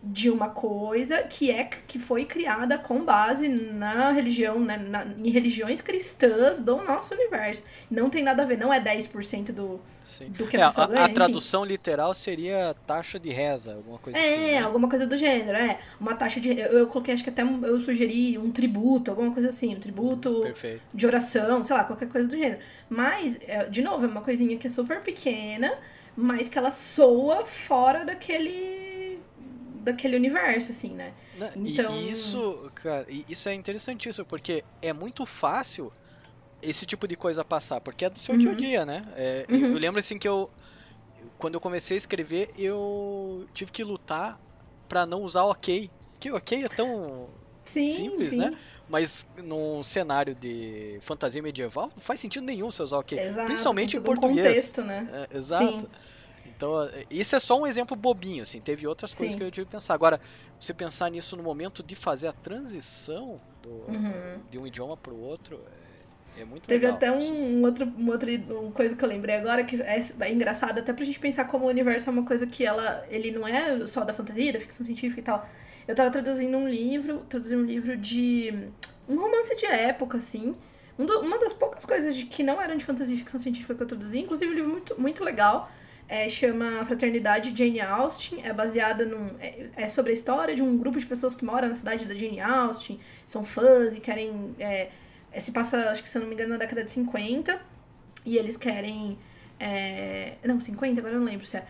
de 0.03 0.31
uma 0.31 0.51
coisa 0.51 1.25
que 1.25 1.51
é 1.51 1.65
que 1.65 1.99
foi 1.99 2.25
criada 2.25 2.79
com 2.79 3.05
base 3.05 3.49
na 3.49 4.13
religião, 4.13 4.61
né, 4.61 4.77
na, 4.77 5.05
em 5.05 5.29
religiões 5.31 5.81
cristãs 5.81 6.61
do 6.61 6.77
nosso 6.85 7.15
universo. 7.15 7.65
Não 7.91 8.09
tem 8.09 8.23
nada 8.23 8.43
a 8.43 8.47
ver, 8.47 8.57
não 8.57 8.73
é 8.73 8.81
10% 8.81 9.51
do, 9.53 9.81
Sim. 10.05 10.29
do 10.29 10.47
que 10.47 10.57
a 10.57 10.61
é, 10.61 10.67
pessoa 10.67 10.85
a, 10.85 10.89
ganha. 10.89 11.05
A 11.05 11.09
tradução 11.09 11.65
literal 11.65 12.15
seria 12.15 12.75
taxa 12.87 13.19
de 13.19 13.31
reza, 13.31 13.75
alguma 13.75 13.99
coisa 13.99 14.19
é, 14.19 14.23
assim. 14.23 14.45
É, 14.45 14.53
né? 14.53 14.59
alguma 14.61 14.89
coisa 14.89 15.05
do 15.05 15.17
gênero, 15.17 15.59
é. 15.59 15.81
Uma 16.01 16.15
taxa 16.15 16.39
de. 16.41 16.57
Eu, 16.57 16.79
eu, 16.79 16.87
coloquei, 16.87 17.13
acho 17.13 17.25
que 17.25 17.31
até 17.31 17.43
eu 17.43 17.81
sugeri 17.81 18.39
um 18.39 18.53
tributo, 18.53 19.11
alguma 19.11 19.33
coisa 19.33 19.49
assim, 19.49 19.75
um 19.75 19.81
tributo 19.81 20.43
Perfeito. 20.43 20.83
de 20.95 21.07
oração, 21.07 21.65
sei 21.65 21.77
lá, 21.77 21.83
qualquer 21.83 22.09
coisa 22.09 22.29
do 22.29 22.37
gênero. 22.37 22.61
Mas, 22.89 23.37
é, 23.43 23.65
de 23.65 23.83
novo, 23.83 24.05
é 24.05 24.09
uma 24.09 24.23
coisinha 24.23 24.57
que 24.57 24.69
é 24.69 24.71
super 24.71 25.01
pequena, 25.01 25.77
mas 26.17 26.49
que 26.49 26.57
ela 26.57 26.71
soa 26.71 27.45
fora 27.45 28.05
daquele 28.05 28.98
daquele 29.91 30.17
universo, 30.17 30.71
assim, 30.71 30.91
né? 30.95 31.13
Então... 31.57 31.95
E 31.97 32.11
isso, 32.11 32.71
cara, 32.75 33.07
isso 33.29 33.49
é 33.49 33.55
interessantíssimo, 33.55 34.27
porque 34.27 34.65
é 34.81 34.93
muito 34.93 35.25
fácil 35.27 35.93
esse 36.63 36.85
tipo 36.87 37.07
de 37.07 37.17
coisa 37.17 37.45
passar, 37.45 37.81
porque 37.81 38.05
é 38.05 38.11
do 38.11 38.19
seu 38.19 38.35
uhum. 38.35 38.41
dia 38.41 38.51
a 38.51 38.55
dia, 38.55 38.87
né? 38.87 39.03
É, 39.17 39.47
uhum. 39.51 39.73
Eu 39.73 39.79
lembro 39.79 40.01
assim 40.01 40.19
que 40.19 40.29
eu. 40.29 40.51
Quando 41.39 41.55
eu 41.55 41.61
comecei 41.61 41.97
a 41.97 41.99
escrever, 41.99 42.51
eu 42.59 43.47
tive 43.55 43.71
que 43.71 43.85
lutar 43.85 44.41
para 44.89 45.07
não 45.07 45.23
usar 45.23 45.45
ok. 45.45 45.91
Que 46.19 46.33
o 46.33 46.37
ok 46.37 46.65
é 46.65 46.69
tão 46.69 47.29
sim, 47.65 47.93
simples, 47.93 48.31
sim. 48.31 48.39
né? 48.39 48.57
Mas 48.89 49.29
num 49.37 49.83
cenário 49.83 50.35
de 50.35 50.99
fantasia 51.01 51.43
medieval, 51.43 51.91
não 51.95 52.01
faz 52.01 52.19
sentido 52.19 52.45
nenhum 52.45 52.71
você 52.71 52.83
usar 52.83 52.99
ok. 52.99 53.19
Exato, 53.19 53.47
Principalmente 53.47 53.97
em 53.97 54.01
português. 54.01 54.39
Um 54.39 54.43
contexto, 54.43 54.83
né? 54.83 55.09
É, 55.31 55.37
exato. 55.37 55.81
Sim. 55.81 55.87
Então, 56.59 56.91
isso 57.09 57.37
é 57.37 57.41
só 57.41 57.57
um 57.61 57.65
exemplo 57.65 57.97
bobinho, 57.97 58.43
assim. 58.43 58.61
Teve 58.61 58.85
outras 58.85 59.15
coisas 59.15 59.33
Sim. 59.33 59.39
que 59.39 59.45
eu 59.45 59.51
tive 59.51 59.67
que 59.67 59.73
pensar. 59.73 59.95
Agora, 59.95 60.21
você 60.59 60.75
pensar 60.75 61.09
nisso 61.09 61.37
no 61.37 61.43
momento 61.43 61.85
de 61.85 61.95
fazer 61.95 62.27
a 62.27 62.33
transição 62.33 63.41
do, 63.63 63.69
uhum. 63.69 64.41
de 64.51 64.59
um 64.59 64.67
idioma 64.67 64.97
para 64.97 65.15
o 65.15 65.21
outro, 65.21 65.61
é, 66.37 66.43
é 66.43 66.45
muito 66.45 66.67
Teve 66.67 66.85
legal. 66.87 66.97
até 66.97 67.13
um, 67.13 67.61
um 67.61 67.65
outro, 67.65 67.85
uma 67.85 68.11
outra 68.11 68.29
coisa 68.75 68.97
que 68.97 69.05
eu 69.05 69.09
lembrei 69.09 69.37
agora 69.37 69.63
que 69.63 69.81
é, 69.81 70.05
é 70.19 70.33
engraçado 70.33 70.81
até 70.81 70.93
pra 70.93 71.05
gente 71.05 71.21
pensar 71.21 71.45
como 71.45 71.65
o 71.65 71.69
universo 71.69 72.11
é 72.11 72.13
uma 72.13 72.25
coisa 72.25 72.45
que 72.45 72.67
ela, 72.67 73.07
ele 73.09 73.31
não 73.31 73.47
é 73.47 73.87
só 73.87 74.03
da 74.03 74.13
fantasia, 74.13 74.53
da 74.53 74.59
ficção 74.59 74.85
científica 74.85 75.21
e 75.21 75.25
tal. 75.25 75.49
Eu 75.87 75.95
tava 75.95 76.11
traduzindo 76.11 76.57
um 76.57 76.69
livro, 76.69 77.21
traduzindo 77.29 77.63
um 77.63 77.67
livro 77.67 77.97
de 77.97 78.69
um 79.09 79.17
romance 79.17 79.55
de 79.55 79.65
época, 79.65 80.19
assim. 80.19 80.57
Um 80.99 81.07
do, 81.07 81.21
uma 81.21 81.39
das 81.39 81.53
poucas 81.53 81.85
coisas 81.85 82.17
de, 82.17 82.27
que 82.27 82.43
não 82.43 82.61
eram 82.61 82.77
de 82.77 82.85
fantasia 82.85 83.15
e 83.15 83.19
ficção 83.19 83.39
científica 83.39 83.77
que 83.77 83.83
eu 83.85 83.87
traduzi, 83.87 84.19
inclusive 84.19 84.51
um 84.51 84.55
livro 84.55 84.71
muito, 84.71 85.01
muito 85.01 85.23
legal 85.23 85.71
é, 86.09 86.27
chama 86.29 86.85
Fraternidade 86.87 87.55
Jane 87.55 87.81
Austen, 87.81 88.41
é 88.43 88.53
baseada 88.53 89.05
num. 89.05 89.37
É, 89.39 89.69
é, 89.77 89.89
sobre 89.89 90.11
a 90.11 90.15
história 90.15 90.55
de 90.55 90.63
um 90.63 90.79
grupo 90.79 90.99
de 90.99 91.05
pessoas 91.05 91.35
que 91.35 91.45
moram 91.45 91.69
na 91.69 91.75
cidade 91.75 92.07
da 92.07 92.15
Jane 92.15 92.41
Austen, 92.41 92.99
são 93.27 93.45
fãs 93.45 93.95
e 93.95 94.01
querem. 94.01 94.55
É, 94.59 94.89
é 95.31 95.41
se 95.41 95.53
passa, 95.53 95.91
acho 95.91 96.03
que 96.03 96.09
se 96.09 96.17
eu 96.17 96.23
não 96.23 96.29
me 96.29 96.35
engano, 96.35 96.51
na 96.51 96.57
década 96.57 96.83
de 96.83 96.91
50, 96.91 97.61
e 98.25 98.39
eles 98.39 98.57
querem. 98.57 99.19
É, 99.61 100.37
não, 100.43 100.59
50, 100.59 100.99
agora 100.99 101.15
eu 101.15 101.21
não 101.21 101.27
lembro 101.27 101.45
se 101.45 101.59
é. 101.59 101.67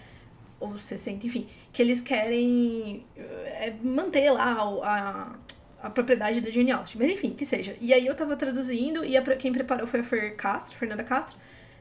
Ou 0.61 0.79
60, 0.79 1.27
enfim. 1.27 1.49
Que 1.73 1.83
eles 1.83 2.01
querem 2.01 3.05
é, 3.17 3.73
manter 3.83 4.31
lá 4.31 4.57
a, 4.85 5.87
a 5.87 5.91
propriedade 5.91 6.41
da 6.41 6.51
Jane 6.51 6.71
Austen. 6.71 7.01
Mas 7.01 7.11
enfim, 7.11 7.31
que 7.31 7.45
seja. 7.45 7.77
E 7.81 7.93
aí 7.93 8.07
eu 8.07 8.15
tava 8.15 8.37
traduzindo, 8.37 9.05
e 9.05 9.17
a, 9.17 9.23
quem 9.37 9.53
preparou 9.53 9.87
foi 9.87 10.01
a 10.01 10.05
Fer 10.05 10.37
Castro, 10.37 10.77
Fernanda 10.77 11.03
Castro. 11.03 11.37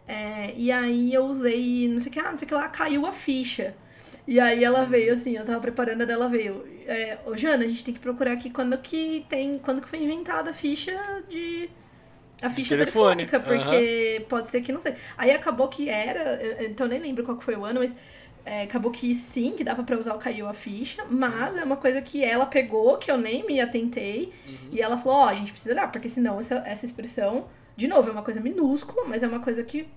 É, 0.07 0.53
e 0.55 0.71
aí 0.71 1.13
eu 1.13 1.25
usei, 1.25 1.87
não 1.89 1.99
sei 1.99 2.09
o 2.09 2.13
que, 2.13 2.19
ah, 2.19 2.31
não 2.31 2.37
sei 2.37 2.45
o 2.45 2.49
que 2.49 2.53
lá, 2.55 2.69
caiu 2.69 3.05
a 3.05 3.11
ficha. 3.11 3.75
E 4.25 4.39
aí 4.39 4.63
ela 4.63 4.83
veio 4.85 5.13
assim, 5.13 5.35
eu 5.35 5.45
tava 5.45 5.59
preparando, 5.59 6.05
dela 6.05 6.27
veio. 6.27 6.65
É, 6.85 7.17
Ô, 7.25 7.35
Jana, 7.35 7.65
a 7.65 7.67
gente 7.67 7.83
tem 7.83 7.93
que 7.93 7.99
procurar 7.99 8.33
aqui 8.33 8.49
quando 8.49 8.77
que 8.77 9.25
tem. 9.29 9.57
Quando 9.59 9.81
que 9.81 9.87
foi 9.87 10.03
inventada 10.03 10.51
a 10.51 10.53
ficha 10.53 10.99
de. 11.29 11.69
A 12.41 12.49
ficha 12.49 12.77
telefônica, 12.77 13.39
porque 13.39 14.17
uhum. 14.19 14.25
pode 14.27 14.49
ser 14.49 14.61
que 14.61 14.71
não 14.71 14.79
sei. 14.79 14.93
Aí 15.17 15.31
acabou 15.31 15.67
que 15.69 15.89
era, 15.89 16.39
então 16.65 16.87
nem 16.87 16.99
lembro 16.99 17.23
qual 17.23 17.39
foi 17.41 17.55
o 17.55 17.65
ano, 17.65 17.79
mas 17.79 17.95
é, 18.45 18.61
acabou 18.61 18.91
que 18.91 19.15
sim, 19.15 19.53
que 19.53 19.63
dava 19.63 19.83
para 19.83 19.97
usar 19.97 20.13
o 20.13 20.19
caiu 20.19 20.47
a 20.47 20.53
ficha, 20.53 21.03
mas 21.09 21.57
é 21.57 21.63
uma 21.63 21.77
coisa 21.77 21.99
que 21.99 22.23
ela 22.23 22.45
pegou, 22.45 22.95
que 22.97 23.09
eu 23.09 23.17
nem 23.17 23.45
me 23.45 23.59
atentei, 23.59 24.31
uhum. 24.47 24.69
e 24.71 24.81
ela 24.81 24.97
falou, 24.97 25.17
ó, 25.17 25.25
oh, 25.25 25.29
a 25.29 25.33
gente 25.33 25.51
precisa 25.51 25.73
olhar, 25.73 25.91
porque 25.91 26.07
senão 26.07 26.39
essa, 26.39 26.63
essa 26.65 26.85
expressão 26.85 27.47
de 27.77 27.87
novo, 27.87 28.09
é 28.09 28.11
uma 28.11 28.23
coisa 28.23 28.41
minúscula, 28.41 29.05
mas 29.07 29.21
é 29.21 29.27
uma 29.27 29.39
coisa 29.39 29.63
que 29.63 29.87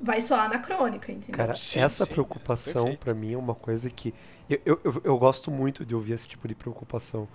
vai 0.00 0.20
soar 0.20 0.44
anacrônica, 0.44 1.10
entendeu? 1.10 1.34
Cara, 1.34 1.56
sim, 1.56 1.80
essa 1.80 2.04
sim. 2.04 2.12
preocupação 2.12 2.94
para 2.94 3.14
mim 3.14 3.32
é 3.32 3.38
uma 3.38 3.54
coisa 3.54 3.90
que 3.90 4.14
eu, 4.48 4.60
eu, 4.64 4.80
eu, 4.84 5.02
eu, 5.04 5.18
gosto 5.18 5.50
muito 5.50 5.84
de 5.84 5.94
ouvir 5.94 6.12
esse 6.12 6.28
tipo 6.28 6.46
de 6.46 6.54
preocupação. 6.54 7.26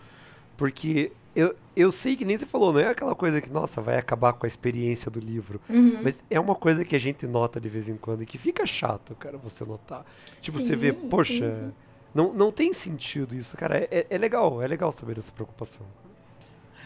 Porque 0.56 1.12
eu, 1.36 1.56
eu 1.76 1.92
sei 1.92 2.16
que 2.16 2.24
nem 2.24 2.38
você 2.38 2.46
falou, 2.46 2.72
não 2.72 2.80
é 2.80 2.90
aquela 2.90 3.16
coisa 3.16 3.42
que, 3.42 3.50
nossa, 3.50 3.82
vai 3.82 3.98
acabar 3.98 4.34
com 4.34 4.46
a 4.46 4.48
experiência 4.48 5.10
do 5.10 5.20
livro. 5.20 5.60
Uhum. 5.68 6.02
Mas 6.04 6.24
é 6.30 6.40
uma 6.40 6.56
coisa 6.56 6.86
que 6.86 6.96
a 6.96 7.00
gente 7.00 7.26
nota 7.26 7.60
de 7.60 7.68
vez 7.68 7.90
em 7.90 7.98
quando 7.98 8.22
e 8.22 8.26
que 8.26 8.38
fica 8.38 8.66
chato, 8.66 9.16
cara, 9.16 9.38
você 9.38 9.66
notar. 9.66 10.06
Tipo, 10.40 10.60
sim, 10.60 10.68
você 10.68 10.76
vê, 10.76 10.94
poxa, 10.94 11.74
Não, 12.14 12.32
não 12.32 12.52
tem 12.52 12.72
sentido 12.72 13.36
isso, 13.36 13.58
cara. 13.58 13.78
É, 13.78 13.88
é, 13.90 14.08
é 14.12 14.18
legal, 14.18 14.62
é 14.62 14.68
legal 14.68 14.92
saber 14.92 15.16
dessa 15.16 15.32
preocupação. 15.32 15.86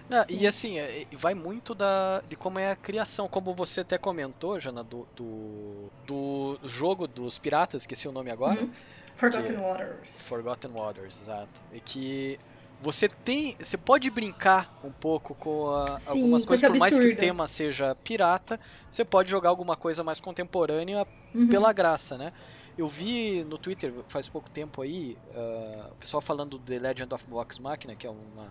Não, 0.09 0.25
e 0.29 0.47
assim, 0.47 0.79
é, 0.79 1.05
vai 1.11 1.33
muito 1.33 1.75
da, 1.75 2.21
de 2.27 2.35
como 2.35 2.59
é 2.59 2.71
a 2.71 2.75
criação, 2.75 3.27
como 3.27 3.53
você 3.53 3.81
até 3.81 3.97
comentou, 3.97 4.59
Jana, 4.59 4.83
do, 4.83 5.07
do, 5.15 5.89
do 6.05 6.59
jogo 6.63 7.07
dos 7.07 7.37
piratas, 7.37 7.81
esqueci 7.81 8.07
o 8.07 8.11
nome 8.11 8.31
agora. 8.31 8.61
Uhum. 8.61 8.71
Forgotten 9.15 9.55
que, 9.55 9.61
Waters. 9.61 10.21
Forgotten 10.27 10.71
Waters, 10.71 11.21
exato. 11.21 11.63
E 11.73 11.79
que 11.79 12.39
você 12.79 13.07
tem. 13.07 13.55
Você 13.59 13.77
pode 13.77 14.09
brincar 14.11 14.79
um 14.83 14.91
pouco 14.91 15.33
com 15.35 15.71
a, 15.71 15.99
Sim, 15.99 16.09
algumas 16.09 16.45
coisas, 16.45 16.69
por 16.69 16.77
mais 16.77 16.99
que 16.99 17.07
o 17.07 17.17
tema 17.17 17.47
seja 17.47 17.95
pirata, 17.95 18.59
você 18.89 19.03
pode 19.03 19.29
jogar 19.29 19.49
alguma 19.49 19.75
coisa 19.75 20.03
mais 20.03 20.21
contemporânea 20.21 21.05
uhum. 21.33 21.47
pela 21.47 21.73
graça, 21.73 22.17
né? 22.17 22.31
Eu 22.77 22.87
vi 22.87 23.43
no 23.43 23.57
Twitter 23.57 23.91
faz 24.07 24.29
pouco 24.29 24.49
tempo 24.51 24.83
aí, 24.83 25.17
uh, 25.35 25.91
o 25.91 25.95
pessoal 25.95 26.21
falando 26.21 26.51
do 26.51 26.59
The 26.59 26.77
Legend 26.77 27.11
of 27.15 27.25
Vox 27.27 27.57
Machina, 27.57 27.95
que 27.95 28.05
é 28.05 28.09
uma 28.09 28.47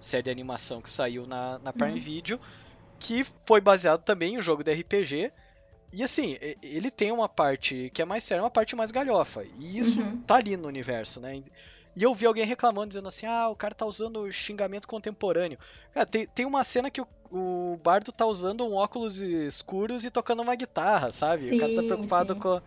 série 0.00 0.24
de 0.24 0.30
animação 0.30 0.80
que 0.80 0.90
saiu 0.90 1.26
na, 1.26 1.58
na 1.58 1.72
Prime 1.72 1.94
uhum. 1.94 2.00
Video, 2.00 2.38
que 2.98 3.24
foi 3.24 3.60
baseado 3.60 4.02
também 4.02 4.34
em 4.34 4.38
um 4.38 4.42
jogo 4.42 4.62
de 4.62 4.72
RPG. 4.72 5.30
E 5.92 6.02
assim, 6.02 6.36
ele 6.62 6.90
tem 6.90 7.10
uma 7.12 7.28
parte 7.28 7.90
que 7.94 8.02
é 8.02 8.04
mais 8.04 8.22
séria, 8.24 8.42
uma 8.42 8.50
parte 8.50 8.76
mais 8.76 8.90
galhofa. 8.90 9.44
E 9.58 9.78
isso 9.78 10.02
uhum. 10.02 10.20
tá 10.22 10.36
ali 10.36 10.56
no 10.56 10.68
universo, 10.68 11.20
né? 11.20 11.42
E 11.98 12.02
eu 12.02 12.14
vi 12.14 12.26
alguém 12.26 12.44
reclamando, 12.44 12.88
dizendo 12.88 13.08
assim: 13.08 13.26
ah, 13.26 13.48
o 13.48 13.56
cara 13.56 13.74
tá 13.74 13.84
usando 13.84 14.30
xingamento 14.30 14.86
contemporâneo. 14.86 15.58
Cara, 15.92 16.06
tem, 16.06 16.26
tem 16.26 16.46
uma 16.46 16.62
cena 16.62 16.90
que 16.90 17.00
o, 17.00 17.08
o 17.30 17.76
Bardo 17.82 18.12
tá 18.12 18.24
usando 18.24 18.64
um 18.64 18.74
óculos 18.74 19.20
escuros 19.20 20.04
e 20.04 20.10
tocando 20.10 20.42
uma 20.42 20.54
guitarra, 20.54 21.10
sabe? 21.10 21.48
Sim, 21.48 21.56
o 21.56 21.60
cara 21.60 21.74
tá 21.74 21.82
preocupado 21.82 22.36
com 22.36 22.52
a, 22.52 22.62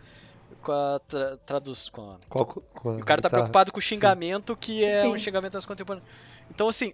com 0.61 0.71
a 0.73 0.99
tra, 1.07 1.37
tradução. 1.45 2.17
Com, 2.27 2.45
com 2.45 2.89
a 2.89 2.93
o 2.97 3.05
cara 3.05 3.21
tá 3.21 3.29
preocupado 3.29 3.71
com 3.71 3.79
o 3.79 3.81
xingamento, 3.81 4.51
Sim. 4.51 4.59
que 4.59 4.83
é 4.83 5.03
Sim. 5.03 5.07
um 5.09 5.17
xingamento 5.17 5.53
mais 5.53 5.65
contemporâneo. 5.65 6.05
Então, 6.49 6.67
assim, 6.67 6.93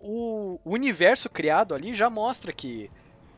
o, 0.00 0.58
universo 0.64 1.28
criado 1.28 1.74
ali 1.74 1.94
já 1.94 2.08
mostra 2.08 2.52
que 2.52 2.90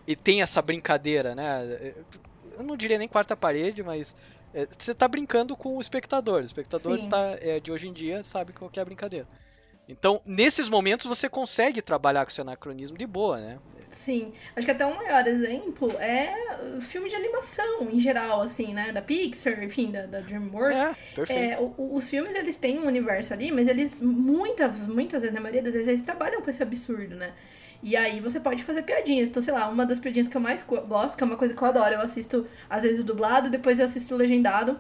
e 0.06 0.16
tem 0.16 0.42
essa 0.42 0.60
brincadeira, 0.60 1.34
né? 1.34 1.94
Eu 2.56 2.64
não 2.64 2.76
diria 2.76 2.98
nem 2.98 3.06
quarta 3.06 3.36
parede, 3.36 3.82
mas 3.82 4.16
é, 4.52 4.66
você 4.66 4.92
está 4.92 5.06
brincando 5.06 5.56
com 5.56 5.76
o 5.76 5.80
espectador. 5.80 6.40
O 6.40 6.44
espectador 6.44 6.98
tá, 7.08 7.36
é, 7.40 7.60
de 7.60 7.70
hoje 7.70 7.88
em 7.88 7.92
dia 7.92 8.22
sabe 8.22 8.52
qual 8.52 8.70
é 8.74 8.80
a 8.80 8.84
brincadeira. 8.84 9.26
Então, 9.90 10.20
nesses 10.24 10.68
momentos, 10.68 11.04
você 11.04 11.28
consegue 11.28 11.82
trabalhar 11.82 12.24
com 12.24 12.30
seu 12.30 12.42
anacronismo 12.42 12.96
de 12.96 13.06
boa, 13.06 13.38
né? 13.38 13.58
Sim. 13.90 14.32
Acho 14.54 14.64
que 14.64 14.70
até 14.70 14.86
um 14.86 14.94
maior 14.94 15.26
exemplo 15.26 15.90
é 15.98 16.32
filme 16.80 17.08
de 17.08 17.16
animação, 17.16 17.88
em 17.90 17.98
geral, 17.98 18.40
assim, 18.40 18.72
né? 18.72 18.92
Da 18.92 19.02
Pixar, 19.02 19.62
enfim, 19.64 19.90
da, 19.90 20.06
da 20.06 20.20
DreamWorks. 20.20 20.80
É, 20.80 20.94
perfeito. 21.14 21.54
É, 21.54 21.58
o, 21.58 21.96
os 21.96 22.08
filmes, 22.08 22.36
eles 22.36 22.54
têm 22.54 22.78
um 22.78 22.86
universo 22.86 23.32
ali, 23.32 23.50
mas 23.50 23.66
eles, 23.66 24.00
muitas, 24.00 24.86
muitas 24.86 25.22
vezes, 25.22 25.34
na 25.34 25.40
maioria 25.40 25.62
das 25.62 25.74
vezes, 25.74 25.88
eles 25.88 26.02
trabalham 26.02 26.40
com 26.40 26.48
esse 26.48 26.62
absurdo, 26.62 27.16
né? 27.16 27.32
E 27.82 27.96
aí 27.96 28.20
você 28.20 28.38
pode 28.38 28.62
fazer 28.62 28.82
piadinhas. 28.82 29.28
Então, 29.28 29.42
sei 29.42 29.52
lá, 29.52 29.68
uma 29.68 29.84
das 29.84 29.98
piadinhas 29.98 30.28
que 30.28 30.36
eu 30.36 30.40
mais 30.40 30.62
gosto, 30.62 31.16
que 31.16 31.24
é 31.24 31.26
uma 31.26 31.36
coisa 31.36 31.52
que 31.52 31.60
eu 31.60 31.66
adoro, 31.66 31.94
eu 31.94 32.00
assisto, 32.00 32.46
às 32.68 32.84
vezes, 32.84 33.04
dublado, 33.04 33.50
depois 33.50 33.80
eu 33.80 33.86
assisto 33.86 34.14
legendado, 34.14 34.78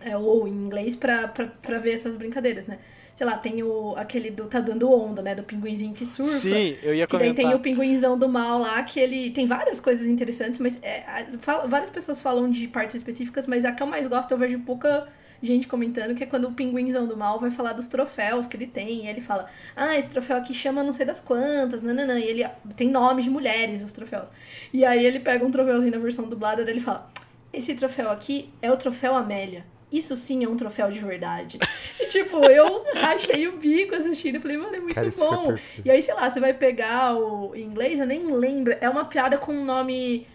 é, 0.00 0.16
ou 0.16 0.48
em 0.48 0.52
inglês, 0.52 0.96
pra, 0.96 1.28
pra, 1.28 1.48
pra 1.48 1.78
ver 1.78 1.92
essas 1.92 2.16
brincadeiras, 2.16 2.66
né? 2.66 2.78
Sei 3.18 3.26
lá, 3.26 3.36
tem 3.36 3.64
o, 3.64 3.94
aquele 3.96 4.30
do 4.30 4.46
Tá 4.46 4.60
Dando 4.60 4.88
Onda, 4.88 5.20
né? 5.20 5.34
Do 5.34 5.42
pinguinzinho 5.42 5.92
que 5.92 6.06
surfa. 6.06 6.38
Sim, 6.38 6.76
eu 6.84 6.94
ia 6.94 7.04
comentar. 7.04 7.34
Que 7.34 7.34
daí 7.34 7.34
tem 7.34 7.52
o 7.52 7.58
pinguinzão 7.58 8.16
do 8.16 8.28
mal 8.28 8.60
lá, 8.60 8.80
que 8.84 9.00
ele 9.00 9.32
tem 9.32 9.44
várias 9.44 9.80
coisas 9.80 10.06
interessantes, 10.06 10.60
mas 10.60 10.78
é, 10.80 11.26
fala, 11.36 11.66
várias 11.66 11.90
pessoas 11.90 12.22
falam 12.22 12.48
de 12.48 12.68
partes 12.68 12.94
específicas, 12.94 13.44
mas 13.48 13.64
a 13.64 13.72
que 13.72 13.82
eu 13.82 13.88
mais 13.88 14.06
gosto 14.06 14.30
eu 14.30 14.38
vejo 14.38 14.60
pouca 14.60 15.08
gente 15.42 15.66
comentando, 15.66 16.14
que 16.14 16.22
é 16.22 16.28
quando 16.28 16.46
o 16.46 16.52
pinguinzão 16.52 17.08
do 17.08 17.16
mal 17.16 17.40
vai 17.40 17.50
falar 17.50 17.72
dos 17.72 17.88
troféus 17.88 18.46
que 18.46 18.56
ele 18.56 18.68
tem. 18.68 19.06
E 19.06 19.08
ele 19.08 19.20
fala, 19.20 19.46
ah, 19.74 19.98
esse 19.98 20.10
troféu 20.10 20.36
aqui 20.36 20.54
chama 20.54 20.84
não 20.84 20.92
sei 20.92 21.04
das 21.04 21.20
quantas, 21.20 21.82
nananã. 21.82 22.20
E 22.20 22.24
ele 22.24 22.46
tem 22.76 22.88
nomes 22.88 23.24
de 23.24 23.30
mulheres 23.32 23.82
os 23.82 23.90
troféus. 23.90 24.30
E 24.72 24.84
aí 24.84 25.04
ele 25.04 25.18
pega 25.18 25.44
um 25.44 25.50
troféuzinho 25.50 25.90
na 25.90 25.98
versão 25.98 26.28
dublada 26.28 26.64
dele 26.64 26.78
e 26.78 26.82
fala, 26.82 27.10
esse 27.52 27.74
troféu 27.74 28.12
aqui 28.12 28.48
é 28.62 28.70
o 28.70 28.76
troféu 28.76 29.16
Amélia. 29.16 29.64
Isso 29.90 30.14
sim 30.16 30.44
é 30.44 30.48
um 30.48 30.56
troféu 30.56 30.90
de 30.90 31.00
verdade. 31.00 31.58
E, 31.98 32.06
tipo, 32.06 32.44
eu 32.44 32.84
rachei 32.94 33.48
o 33.48 33.56
bico 33.56 33.94
assistindo 33.94 34.36
e 34.36 34.40
falei, 34.40 34.56
mano, 34.56 34.74
é 34.74 34.80
muito 34.80 34.94
Cara, 34.94 35.10
bom. 35.16 35.46
perfeito. 35.48 35.86
E 35.86 35.90
aí, 35.90 36.02
sei 36.02 36.14
lá, 36.14 36.30
você 36.30 36.38
vai 36.38 36.52
pegar 36.52 37.16
o 37.16 37.54
em 37.54 37.62
inglês, 37.62 37.98
eu 37.98 38.06
nem 38.06 38.24
lembro. 38.32 38.76
É 38.80 38.88
uma 38.88 39.06
piada 39.06 39.38
com 39.38 39.52
um 39.52 39.64
nome. 39.64 40.26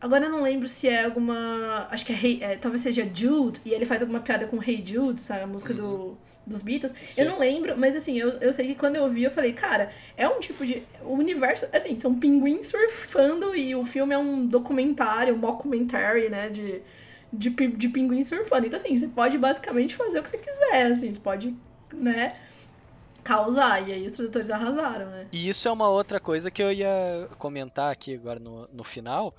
Agora 0.00 0.24
eu 0.24 0.30
não 0.30 0.42
lembro 0.42 0.66
se 0.66 0.88
é 0.88 1.04
alguma. 1.04 1.86
Acho 1.90 2.06
que 2.06 2.12
é, 2.12 2.16
hey, 2.22 2.38
é 2.42 2.56
talvez 2.56 2.82
seja 2.82 3.08
Jude, 3.12 3.60
e 3.64 3.72
ele 3.72 3.84
faz 3.84 4.00
alguma 4.00 4.20
piada 4.20 4.46
com 4.46 4.62
Hey 4.62 4.82
Jude, 4.84 5.20
sabe? 5.20 5.42
A 5.42 5.46
música 5.46 5.74
do, 5.74 6.16
dos 6.46 6.62
Beatles. 6.62 6.94
Sim. 7.06 7.22
Eu 7.22 7.30
não 7.30 7.38
lembro, 7.38 7.76
mas 7.76 7.94
assim, 7.94 8.18
eu, 8.18 8.30
eu 8.40 8.52
sei 8.52 8.68
que 8.68 8.74
quando 8.74 8.96
eu 8.96 9.10
vi, 9.10 9.24
eu 9.24 9.30
falei, 9.30 9.52
cara, 9.52 9.90
é 10.16 10.28
um 10.28 10.40
tipo 10.40 10.64
de. 10.64 10.82
O 11.02 11.14
universo. 11.14 11.66
Assim, 11.72 11.98
são 11.98 12.14
pinguins 12.14 12.68
surfando 12.68 13.54
e 13.54 13.74
o 13.74 13.84
filme 13.84 14.14
é 14.14 14.18
um 14.18 14.46
documentário, 14.46 15.34
um 15.34 15.38
mockumentary, 15.38 16.28
né? 16.28 16.48
De, 16.48 16.80
de, 17.36 17.50
de 17.50 17.88
pinguim 17.88 18.24
surfando. 18.24 18.66
Então, 18.66 18.78
assim, 18.78 18.96
você 18.96 19.08
pode 19.08 19.38
basicamente 19.38 19.94
fazer 19.94 20.20
o 20.20 20.22
que 20.22 20.30
você 20.30 20.38
quiser, 20.38 20.86
assim, 20.92 21.12
você 21.12 21.20
pode, 21.20 21.54
né? 21.92 22.36
Causar. 23.22 23.86
E 23.88 23.92
aí 23.92 24.06
os 24.06 24.12
tradutores 24.12 24.50
arrasaram, 24.50 25.06
né? 25.06 25.26
E 25.32 25.48
isso 25.48 25.68
é 25.68 25.72
uma 25.72 25.88
outra 25.88 26.20
coisa 26.20 26.50
que 26.50 26.62
eu 26.62 26.72
ia 26.72 27.28
comentar 27.38 27.92
aqui 27.92 28.14
agora 28.14 28.38
no, 28.38 28.68
no 28.72 28.84
final, 28.84 29.34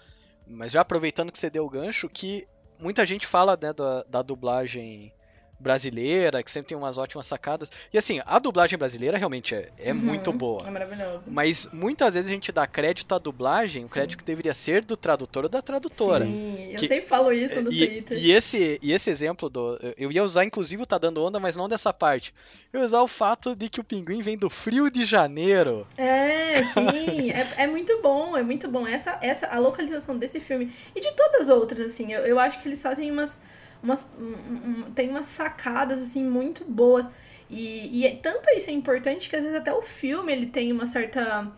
mas 0.46 0.72
já 0.72 0.82
aproveitando 0.82 1.32
que 1.32 1.38
você 1.38 1.50
deu 1.50 1.66
o 1.66 1.70
gancho, 1.70 2.10
que 2.10 2.48
muita 2.80 3.06
gente 3.06 3.26
fala 3.26 3.58
né, 3.62 3.74
da, 3.74 4.04
da 4.04 4.22
dublagem 4.22 5.12
brasileira, 5.60 6.42
que 6.44 6.52
sempre 6.52 6.70
tem 6.70 6.78
umas 6.78 6.98
ótimas 6.98 7.26
sacadas. 7.26 7.72
E 7.94 7.98
assim, 7.98 8.20
a 8.26 8.40
dublagem 8.40 8.78
brasileira 8.78 9.18
realmente 9.18 9.56
é, 9.56 9.70
é 9.78 9.92
Uhum. 9.92 9.98
muito 10.00 10.32
boa. 10.34 10.68
É 10.68 10.72
maravilhoso. 10.72 11.24
Mas 11.28 11.70
muitas 11.74 12.14
vezes 12.14 12.30
a 12.30 12.34
gente 12.34 12.52
dá 12.52 12.66
crédito 12.68 13.14
à 13.14 13.18
dublagem, 13.18 13.84
o 13.84 13.88
Sim. 13.88 13.94
crédito 13.94 14.18
que 14.20 14.24
deveria 14.24 14.54
ser 14.54 14.84
do 14.86 14.96
tradutor 14.98 15.44
ou 15.44 15.50
da 15.50 15.62
tradutora. 15.62 16.26
Sim, 16.26 16.72
eu 16.72 16.78
Que- 16.78 16.88
sempre 16.88 17.08
falo 17.08 17.32
isso 17.32 17.62
no 17.62 17.72
E, 17.72 17.86
Twitter. 17.88 18.18
e 18.18 18.32
esse, 18.32 18.80
e 18.82 18.92
esse 18.92 19.10
exemplo 19.10 19.50
do. 19.50 19.78
Eu 19.98 20.12
ia 20.12 20.24
usar, 20.24 20.46
inclusive, 20.46 20.82
o 20.84 20.86
Tá 20.86 20.98
Dando 20.98 21.24
Onda, 21.24 21.40
mas 21.40 21.56
não 21.56 21.68
dessa 21.68 21.94
parte. 21.94 22.34
Eu 22.72 22.80
ia 22.80 22.86
usar 22.86 23.02
o 23.02 23.08
fato 23.08 23.56
de 23.56 23.70
que 23.70 23.80
o 23.80 23.84
pinguim 23.84 24.22
vem 24.22 24.38
do 24.38 24.50
frio 24.50 24.90
de 24.90 25.06
janeiro. 25.06 25.88
É, 25.98 26.64
sim, 26.74 27.32
é, 27.32 27.64
é 27.64 27.68
muito 27.68 28.00
bom, 28.02 28.36
é 28.38 28.44
muito 28.44 28.68
bom. 28.68 28.88
Essa, 28.88 29.18
essa, 29.22 29.48
a 29.48 29.60
localização 29.60 30.18
desse 30.18 30.40
filme 30.40 30.72
e 30.96 31.00
de 31.02 31.12
todas 31.14 31.42
as 31.42 31.50
outras, 31.50 31.80
assim, 31.82 32.12
eu, 32.14 32.22
eu 32.26 32.40
acho 32.40 32.60
que 32.62 32.68
eles 32.68 32.82
fazem 32.82 33.12
umas, 33.12 33.40
umas, 33.88 34.08
um- 34.20 34.82
um- 34.88 34.92
tem 34.92 35.10
umas 35.10 35.28
sacadas, 35.28 36.02
assim, 36.02 36.24
muito 36.26 36.64
boas. 36.66 37.10
E, 37.50 38.00
e 38.02 38.06
é- 38.06 38.16
tanto 38.16 38.50
isso 38.52 38.70
é 38.70 38.74
importante 38.74 39.30
que 39.30 39.36
às 39.36 39.42
vezes 39.42 39.58
até 39.58 39.74
o 39.74 39.82
filme 39.82 40.32
ele 40.34 40.48
tem 40.48 40.72
uma 40.72 40.86
certa, 40.86 41.50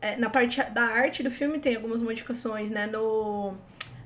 é, 0.00 0.16
na 0.16 0.28
parte 0.28 0.62
da 0.62 0.82
arte 0.84 1.22
do 1.22 1.30
filme 1.30 1.58
tem 1.58 1.74
algumas 1.76 2.02
modificações, 2.02 2.70
né, 2.70 2.86
no 2.86 3.54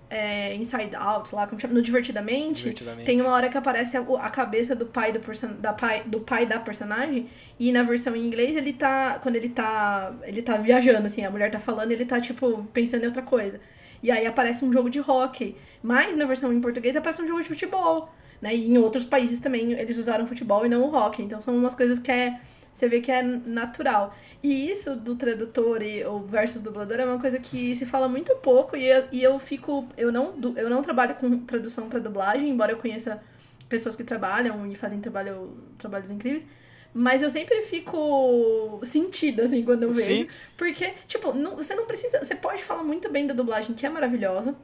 é, 0.08 0.54
Inside 0.56 0.94
Out, 0.94 1.34
lá, 1.34 1.46
como 1.46 1.58
chama, 1.58 1.72
no 1.72 1.80
Divertidamente, 1.80 2.64
Divertidamente. 2.64 3.06
tem 3.06 3.18
uma 3.22 3.30
hora 3.30 3.48
que 3.48 3.56
aparece 3.56 3.96
a, 3.96 4.00
a 4.00 4.28
cabeça 4.30 4.76
do 4.76 4.84
pai 4.84 5.10
do, 5.10 5.18
person, 5.20 5.54
da 5.58 5.72
pai, 5.72 6.02
do 6.04 6.20
pai 6.20 6.44
da 6.44 6.60
personagem, 6.60 7.28
e 7.58 7.72
na 7.72 7.82
versão 7.82 8.14
em 8.14 8.26
inglês 8.26 8.54
ele 8.54 8.74
tá. 8.74 9.18
Quando 9.22 9.36
ele 9.36 9.48
tá. 9.48 10.12
Ele 10.24 10.42
tá 10.42 10.58
viajando, 10.58 11.06
assim, 11.06 11.24
a 11.24 11.30
mulher 11.30 11.50
tá 11.50 11.58
falando, 11.58 11.92
ele 11.92 12.04
tá, 12.04 12.20
tipo, 12.20 12.62
pensando 12.74 13.04
em 13.04 13.06
outra 13.06 13.22
coisa. 13.22 13.58
E 14.02 14.10
aí 14.10 14.26
aparece 14.26 14.64
um 14.64 14.72
jogo 14.72 14.90
de 14.90 15.00
hockey. 15.00 15.56
Mas 15.82 16.16
na 16.16 16.24
versão 16.24 16.52
em 16.52 16.60
português 16.60 16.96
aparece 16.96 17.22
um 17.22 17.26
jogo 17.26 17.40
de 17.40 17.48
futebol. 17.48 18.12
Né? 18.40 18.54
E 18.54 18.70
em 18.70 18.78
outros 18.78 19.04
países 19.04 19.38
também 19.38 19.72
eles 19.72 19.96
usaram 19.96 20.26
futebol 20.26 20.66
e 20.66 20.68
não 20.68 20.82
o 20.82 20.94
hockey. 20.94 21.22
Então 21.22 21.40
são 21.40 21.56
umas 21.56 21.74
coisas 21.74 21.98
que 21.98 22.10
é. 22.10 22.40
Você 22.72 22.88
vê 22.88 23.00
que 23.02 23.12
é 23.12 23.22
natural. 23.22 24.14
E 24.42 24.70
isso 24.70 24.96
do 24.96 25.14
tradutor 25.14 25.82
e, 25.82 26.02
ou 26.04 26.20
versus 26.20 26.62
dublador 26.62 26.98
é 26.98 27.04
uma 27.04 27.20
coisa 27.20 27.38
que 27.38 27.76
se 27.76 27.84
fala 27.84 28.08
muito 28.08 28.34
pouco 28.36 28.74
e 28.74 28.86
eu, 28.86 29.04
e 29.12 29.22
eu 29.22 29.38
fico. 29.38 29.86
Eu 29.96 30.10
não, 30.10 30.34
eu 30.56 30.70
não 30.70 30.80
trabalho 30.80 31.14
com 31.16 31.38
tradução 31.40 31.88
para 31.90 31.98
dublagem, 31.98 32.48
embora 32.48 32.72
eu 32.72 32.78
conheça 32.78 33.22
pessoas 33.68 33.94
que 33.94 34.02
trabalham 34.02 34.66
e 34.66 34.74
fazem 34.74 35.00
trabalho, 35.00 35.52
trabalhos 35.76 36.10
incríveis. 36.10 36.46
Mas 36.94 37.22
eu 37.22 37.30
sempre 37.30 37.62
fico 37.62 38.80
sentida, 38.84 39.44
assim, 39.44 39.62
quando 39.64 39.84
eu 39.84 39.90
vejo. 39.90 40.02
Sim. 40.02 40.28
Porque, 40.56 40.92
tipo, 41.06 41.32
não- 41.32 41.56
você 41.56 41.74
não 41.74 41.86
precisa. 41.86 42.22
Você 42.22 42.34
pode 42.34 42.62
falar 42.62 42.82
muito 42.82 43.10
bem 43.10 43.26
da 43.26 43.32
dublagem, 43.34 43.74
que 43.74 43.86
é 43.86 43.88
maravilhosa. 43.88 44.54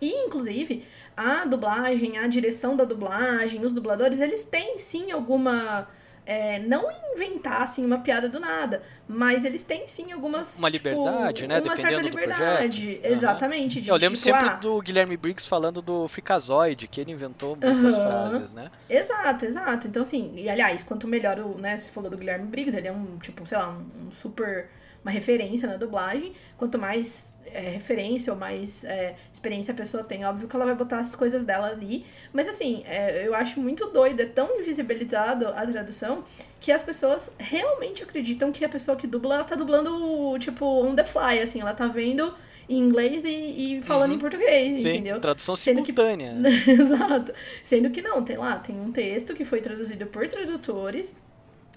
E, 0.00 0.26
inclusive, 0.26 0.84
a 1.16 1.44
dublagem, 1.44 2.18
a 2.18 2.26
direção 2.26 2.76
da 2.76 2.84
dublagem, 2.84 3.64
os 3.64 3.72
dubladores, 3.72 4.20
eles 4.20 4.44
têm 4.44 4.78
sim 4.78 5.10
alguma. 5.10 5.88
É, 6.26 6.58
não 6.58 6.90
inventar 7.14 7.62
assim 7.62 7.86
uma 7.86 7.98
piada 7.98 8.28
do 8.28 8.40
nada, 8.40 8.82
mas 9.08 9.44
eles 9.44 9.62
têm 9.62 9.86
sim 9.86 10.12
algumas 10.12 10.58
Uma 10.58 10.70
tipo, 10.70 10.88
liberdade, 10.88 11.46
né, 11.46 11.60
Uma 11.60 11.76
certa 11.76 12.00
dependendo 12.00 12.08
do 12.10 12.18
liberdade, 12.20 13.00
exatamente. 13.04 13.80
de, 13.80 13.88
Eu 13.88 13.94
lembro 13.96 14.16
tipo, 14.18 14.24
sempre 14.24 14.48
ah, 14.48 14.56
do 14.56 14.80
Guilherme 14.82 15.16
Briggs 15.16 15.48
falando 15.48 15.80
do 15.80 16.08
Freakazoid, 16.08 16.88
que 16.88 17.00
ele 17.00 17.12
inventou 17.12 17.56
muitas 17.56 17.96
Aham. 17.96 18.02
frases, 18.02 18.54
né? 18.54 18.70
Exato, 18.88 19.44
exato. 19.44 19.86
Então, 19.86 20.02
assim, 20.02 20.34
e 20.36 20.48
aliás, 20.48 20.82
quanto 20.82 21.06
melhor 21.06 21.38
o, 21.38 21.56
né, 21.58 21.78
você 21.78 21.90
falou 21.90 22.10
do 22.10 22.16
Guilherme 22.18 22.46
Briggs, 22.46 22.76
ele 22.76 22.88
é 22.88 22.92
um, 22.92 23.18
tipo, 23.18 23.46
sei 23.46 23.56
lá, 23.58 23.68
um, 23.70 24.08
um 24.08 24.10
super, 24.12 24.68
uma 25.06 25.12
referência 25.12 25.68
na 25.68 25.76
dublagem. 25.76 26.32
Quanto 26.58 26.76
mais 26.78 27.32
é, 27.46 27.60
referência 27.70 28.32
ou 28.32 28.38
mais 28.38 28.82
é, 28.84 29.14
experiência 29.32 29.72
a 29.72 29.76
pessoa 29.76 30.02
tem, 30.02 30.24
óbvio 30.24 30.48
que 30.48 30.56
ela 30.56 30.64
vai 30.64 30.74
botar 30.74 30.98
as 30.98 31.14
coisas 31.14 31.44
dela 31.44 31.68
ali. 31.68 32.04
Mas, 32.32 32.48
assim, 32.48 32.82
é, 32.86 33.24
eu 33.26 33.32
acho 33.34 33.60
muito 33.60 33.86
doido, 33.86 34.20
é 34.20 34.26
tão 34.26 34.58
invisibilizado 34.58 35.46
a 35.46 35.64
tradução, 35.64 36.24
que 36.58 36.72
as 36.72 36.82
pessoas 36.82 37.32
realmente 37.38 38.02
acreditam 38.02 38.50
que 38.50 38.64
a 38.64 38.68
pessoa 38.68 38.96
que 38.96 39.06
dubla, 39.06 39.36
ela 39.36 39.44
tá 39.44 39.54
dublando, 39.54 40.36
tipo, 40.40 40.64
on 40.66 40.96
the 40.96 41.04
fly, 41.04 41.38
assim, 41.40 41.60
ela 41.60 41.72
tá 41.72 41.86
vendo 41.86 42.34
em 42.68 42.78
inglês 42.80 43.24
e, 43.24 43.76
e 43.78 43.82
falando 43.82 44.10
Uhum. 44.10 44.16
em 44.16 44.20
português, 44.20 44.78
Sim, 44.78 44.94
entendeu? 44.94 45.20
tradução 45.20 45.54
Sendo 45.54 45.82
que- 45.84 45.94
simultânea. 45.94 46.32
Exato. 46.66 47.32
Sendo 47.62 47.90
que 47.90 48.02
não, 48.02 48.24
tem 48.24 48.36
lá, 48.36 48.56
tem 48.58 48.80
um 48.80 48.90
texto 48.90 49.34
que 49.34 49.44
foi 49.44 49.60
traduzido 49.60 50.04
por 50.06 50.26
tradutores, 50.26 51.14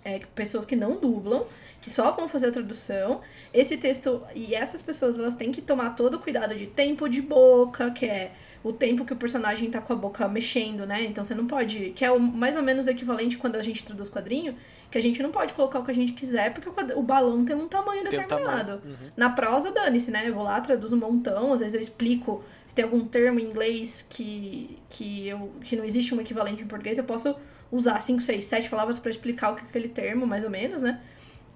é, 0.04 0.20
pessoas 0.34 0.66
que 0.66 0.76
não 0.76 0.96
dublam, 1.00 1.46
que 1.82 1.90
só 1.90 2.12
vão 2.12 2.28
fazer 2.28 2.48
a 2.48 2.52
tradução. 2.52 3.22
Esse 3.54 3.78
texto, 3.78 4.22
e 4.36 4.54
essas 4.54 4.82
pessoas, 4.82 5.20
elas 5.20 5.36
têm 5.36 5.52
que 5.52 5.62
tomar 5.62 5.92
todo 5.92 6.16
o 6.16 6.20
cuidado 6.20 6.56
de 6.56 6.68
tempo 6.68 7.08
de 7.08 7.22
boca, 7.22 7.92
que 7.92 8.06
é 8.06 8.32
o 8.64 8.74
tempo 8.74 9.06
que 9.06 9.14
o 9.14 9.16
personagem 9.16 9.70
tá 9.72 9.80
com 9.80 9.94
a 9.94 9.96
boca 9.96 10.28
mexendo, 10.28 10.86
né? 10.86 11.04
Então 11.06 11.24
você 11.24 11.34
não 11.34 11.48
pode. 11.48 11.92
Que 11.92 12.04
é 12.04 12.12
o, 12.12 12.20
mais 12.20 12.56
ou 12.56 12.62
menos 12.62 12.88
o 12.88 12.90
equivalente 12.90 13.38
quando 13.38 13.56
a 13.56 13.62
gente 13.62 13.84
traduz 13.86 14.10
quadrinho, 14.10 14.56
que 14.92 14.98
a 14.98 15.02
gente 15.02 15.24
não 15.24 15.32
pode 15.32 15.54
colocar 15.54 15.80
o 15.80 15.86
que 15.86 15.92
a 15.92 15.96
gente 15.96 16.12
quiser, 16.12 16.54
porque 16.54 16.68
o, 16.68 17.00
o 17.00 17.02
balão 17.04 17.46
tem 17.46 17.56
um 17.56 17.68
tamanho 17.68 18.04
Tem 18.10 18.20
um 18.20 18.22
determinado. 18.24 18.80
tamanho. 18.80 18.82
Uhum. 18.86 19.12
Na 19.16 19.30
prosa, 19.30 19.72
dane-se, 19.72 20.12
né? 20.12 20.28
Eu 20.28 20.34
vou 20.34 20.44
lá, 20.44 20.60
traduzo 20.60 20.96
um 20.96 21.00
montão, 21.00 21.54
às 21.54 21.62
vezes 21.62 21.76
eu 21.76 21.82
explico 21.82 22.44
se 22.66 22.76
tem 22.76 22.84
algum 22.84 23.06
termo 23.06 23.40
em 23.40 23.46
inglês 23.46 24.06
que, 24.08 24.78
que, 24.90 25.28
eu, 25.28 25.52
que 25.62 25.76
não 25.76 25.84
existe 25.86 26.14
um 26.14 26.22
equivalente 26.22 26.62
em 26.62 26.68
português, 26.68 26.98
eu 26.98 27.04
posso 27.04 27.36
usar 27.72 28.00
5, 28.00 28.20
6, 28.22 28.46
7 28.46 28.70
palavras 28.70 29.00
pra 29.00 29.10
explicar 29.10 29.52
o 29.52 29.56
que 29.56 29.62
é 29.62 29.66
aquele 29.66 29.90
termo, 29.90 30.28
mais 30.28 30.44
ou 30.44 30.50
menos, 30.50 30.82
né? 30.82 31.00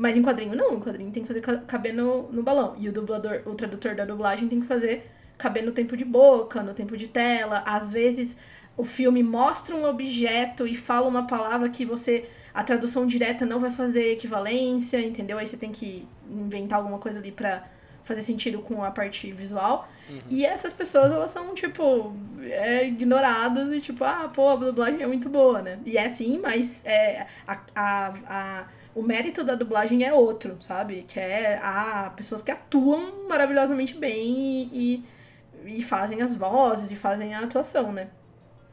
Mas 0.03 0.17
em 0.17 0.21
quadrinho 0.27 0.55
não, 0.61 0.69
em 0.73 0.79
quadrinho 0.85 1.11
tem 1.11 1.23
que 1.23 1.27
fazer 1.27 1.39
ca- 1.47 1.61
caber 1.73 1.93
no, 1.93 2.29
no 2.31 2.43
balão. 2.43 2.75
E 2.77 2.89
o 2.89 2.91
dublador, 2.91 3.41
o 3.45 3.53
tradutor 3.55 3.95
da 3.95 4.03
dublagem 4.05 4.49
tem 4.49 4.59
que 4.59 4.67
fazer 4.67 5.09
caber 5.37 5.63
no 5.63 5.71
tempo 5.71 5.95
de 5.95 6.03
boca, 6.05 6.61
no 6.61 6.73
tempo 6.73 6.97
de 6.97 7.07
tela. 7.07 7.63
Às 7.65 7.91
vezes 7.93 8.35
o 8.75 8.83
filme 8.83 9.23
mostra 9.23 9.73
um 9.75 9.85
objeto 9.85 10.67
e 10.67 10.75
fala 10.75 11.07
uma 11.07 11.25
palavra 11.25 11.69
que 11.69 11.85
você. 11.85 12.25
A 12.53 12.63
tradução 12.63 13.07
direta 13.07 13.45
não 13.45 13.59
vai 13.59 13.71
fazer 13.71 14.11
equivalência, 14.11 14.99
entendeu? 14.99 15.37
Aí 15.37 15.47
você 15.47 15.55
tem 15.57 15.71
que 15.71 16.05
inventar 16.29 16.79
alguma 16.79 16.99
coisa 16.99 17.19
ali 17.21 17.31
pra 17.31 17.63
fazer 18.03 18.21
sentido 18.21 18.59
com 18.59 18.83
a 18.83 18.91
parte 18.91 19.31
visual. 19.31 19.87
E 20.29 20.45
essas 20.45 20.73
pessoas, 20.73 21.13
elas 21.13 21.31
são, 21.31 21.55
tipo, 21.55 22.13
é, 22.41 22.85
ignoradas 22.87 23.71
e, 23.71 23.79
tipo, 23.79 24.03
ah, 24.03 24.29
pô, 24.35 24.49
a 24.49 24.55
dublagem 24.57 25.01
é 25.01 25.07
muito 25.07 25.29
boa, 25.29 25.61
né? 25.61 25.79
E 25.85 25.97
é 25.97 26.09
sim, 26.09 26.39
mas 26.43 26.85
é, 26.85 27.25
a, 27.47 27.57
a, 27.73 28.13
a- 28.27 28.65
o 28.95 29.01
mérito 29.01 29.43
da 29.43 29.55
dublagem 29.55 30.03
é 30.03 30.13
outro, 30.13 30.57
sabe? 30.61 31.03
Que 31.07 31.19
é 31.19 31.57
a 31.57 32.11
pessoas 32.15 32.41
que 32.41 32.51
atuam 32.51 33.27
maravilhosamente 33.27 33.95
bem 33.95 34.69
e, 34.71 35.05
e, 35.65 35.77
e 35.77 35.83
fazem 35.83 36.21
as 36.21 36.35
vozes 36.35 36.91
e 36.91 36.95
fazem 36.95 37.33
a 37.33 37.39
atuação, 37.39 37.91
né? 37.91 38.09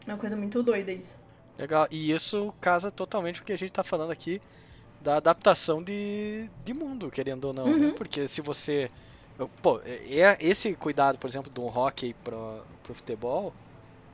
É 0.07 0.13
uma 0.13 0.19
coisa 0.19 0.37
muito 0.37 0.63
doida 0.63 0.93
isso. 0.93 1.19
Legal. 1.59 1.87
E 1.91 2.11
isso 2.11 2.55
casa 2.61 2.91
totalmente 2.91 3.41
com 3.41 3.45
o 3.45 3.47
que 3.47 3.53
a 3.53 3.59
gente 3.59 3.73
tá 3.73 3.83
falando 3.83 4.11
aqui 4.11 4.41
da 5.01 5.17
adaptação 5.17 5.83
de, 5.83 6.49
de 6.65 6.75
mundo, 6.75 7.11
querendo 7.11 7.47
ou 7.47 7.55
não, 7.55 7.67
né? 7.67 7.87
Uhum. 7.87 7.95
Porque 7.95 8.27
se 8.29 8.41
você. 8.41 8.89
Pô, 9.63 9.81
é, 9.85 10.37
esse 10.39 10.75
cuidado, 10.75 11.19
por 11.19 11.27
exemplo, 11.29 11.51
um 11.65 11.69
hockey 11.69 12.15
pro, 12.23 12.63
pro 12.83 12.93
futebol 12.95 13.55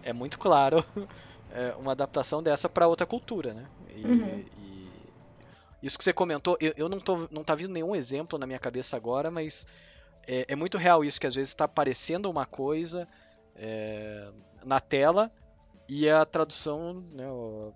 é 0.05 0.13
muito 0.13 0.39
claro 0.39 0.85
é, 1.53 1.75
uma 1.79 1.93
adaptação 1.93 2.41
dessa 2.41 2.69
para 2.69 2.87
outra 2.87 3.05
cultura, 3.07 3.53
né? 3.53 3.65
E, 3.97 4.07
Uhum. 4.07 4.45
e 4.59 4.76
isso 5.83 5.97
que 5.99 6.05
você 6.05 6.13
comentou, 6.13 6.57
eu, 6.61 6.73
eu 6.77 6.89
não, 6.89 6.99
tô, 7.01 7.29
não 7.31 7.45
tá 7.45 7.55
vindo 7.55 7.73
nenhum 7.73 7.95
exemplo 7.95 8.39
na 8.39 8.47
minha 8.47 8.59
cabeça 8.59 8.97
agora, 8.97 9.31
mas 9.31 9.67
é, 10.27 10.47
é 10.49 10.57
muito 10.57 10.79
real 10.79 11.05
isso, 11.05 11.21
que 11.21 11.27
às 11.27 11.35
vezes 11.35 11.51
está 11.51 11.65
aparecendo 11.65 12.31
uma 12.31 12.47
coisa 12.47 13.07
é, 13.55 14.29
na 14.65 14.81
tela 14.81 15.31
e 15.89 16.09
a 16.09 16.25
tradução, 16.25 16.95
né, 17.13 17.29
o- 17.29 17.73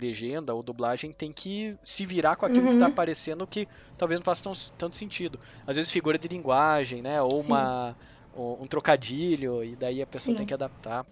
legenda 0.00 0.54
ou 0.54 0.62
dublagem 0.62 1.10
tem 1.12 1.32
que 1.32 1.76
se 1.82 2.06
virar 2.06 2.36
com 2.36 2.46
aquilo 2.46 2.68
que 2.68 2.74
Uhum. 2.74 2.78
tá 2.78 2.86
aparecendo 2.86 3.44
que 3.48 3.66
talvez 3.96 4.20
não 4.20 4.24
faça 4.24 4.44
tão- 4.44 4.52
tanto 4.78 4.94
sentido. 4.94 5.40
Às 5.66 5.74
vezes 5.74 5.90
figura 5.90 6.16
de 6.16 6.28
linguagem, 6.28 7.02
né, 7.02 7.20
ou 7.20 7.40
Sim. 7.40 7.46
uma 7.48 7.96
um 8.34 8.62
um 8.62 8.66
trocadilho 8.68 9.64
e 9.64 9.74
daí 9.74 10.00
a 10.00 10.06
pessoa 10.06 10.32
Sim. 10.32 10.36
tem 10.38 10.46
que 10.46 10.54
adaptar. 10.54 11.04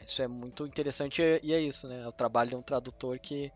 Isso 0.00 0.22
é 0.22 0.28
muito 0.28 0.64
interessante 0.64 1.20
e 1.42 1.52
é 1.52 1.60
isso, 1.60 1.88
né? 1.88 2.02
É 2.04 2.06
o 2.06 2.12
trabalho 2.12 2.50
de 2.50 2.56
um 2.56 2.62
tradutor 2.62 3.18
que 3.18 3.50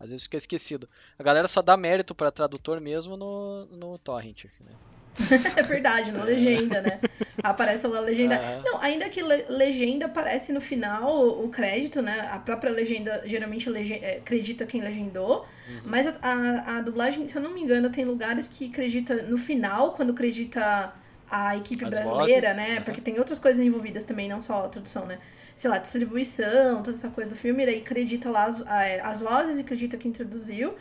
às 0.00 0.10
vezes 0.10 0.24
fica 0.24 0.38
esquecido. 0.38 0.88
A 1.18 1.22
galera 1.22 1.46
só 1.46 1.60
dá 1.60 1.76
mérito 1.76 2.14
para 2.14 2.30
tradutor 2.30 2.80
mesmo 2.80 3.16
no, 3.16 3.66
no 3.66 3.98
Torrent, 3.98 4.46
né? 4.60 4.72
é 5.56 5.62
verdade, 5.62 6.12
na 6.12 6.24
legenda, 6.24 6.80
né? 6.80 7.00
Aparece 7.42 7.86
lá 7.86 7.98
a 7.98 8.00
legenda. 8.00 8.40
Uhum. 8.40 8.62
Não, 8.62 8.80
ainda 8.80 9.08
que 9.08 9.20
le 9.20 9.44
legenda 9.48 10.06
aparece 10.06 10.52
no 10.52 10.60
final 10.60 11.14
o, 11.14 11.44
o, 11.44 11.48
crédito, 11.48 12.00
né? 12.00 12.28
A 12.30 12.38
própria 12.38 12.70
legenda 12.70 13.22
geralmente 13.26 13.68
lege 13.68 13.94
é, 13.94 14.18
acredita 14.18 14.64
quem 14.64 14.80
legendou. 14.80 15.44
Uhum. 15.68 15.80
Mas 15.84 16.06
a, 16.06 16.16
a, 16.22 16.76
a, 16.78 16.80
dublagem, 16.80 17.26
se 17.26 17.36
eu 17.36 17.42
não 17.42 17.52
me 17.52 17.60
engano, 17.60 17.90
tem 17.90 18.04
lugares 18.04 18.48
que 18.48 18.68
acredita 18.68 19.22
no 19.22 19.36
final, 19.36 19.92
quando 19.92 20.12
acredita 20.12 20.92
a 21.30 21.56
equipe 21.56 21.84
As 21.84 21.90
brasileira, 21.90 22.48
vozes, 22.48 22.56
né? 22.56 22.78
Uhum. 22.78 22.84
Porque 22.84 23.00
tem 23.00 23.18
outras 23.18 23.38
coisas 23.38 23.64
envolvidas 23.64 24.04
também, 24.04 24.28
não 24.28 24.40
só 24.40 24.64
a 24.64 24.68
tradução, 24.68 25.04
né? 25.06 25.18
Sei 25.60 25.68
lá, 25.68 25.76
distribuição, 25.76 26.82
toda 26.82 26.96
essa 26.96 27.10
coisa 27.10 27.34
do 27.34 27.36
filme, 27.36 27.66
daí 27.66 27.80
acredita 27.80 28.30
lá 28.30 28.46
as, 28.46 28.64
as 29.02 29.20
vozes 29.20 29.58
e 29.58 29.60
acredita 29.60 29.98
quem 29.98 30.10
traduziu. 30.10 30.72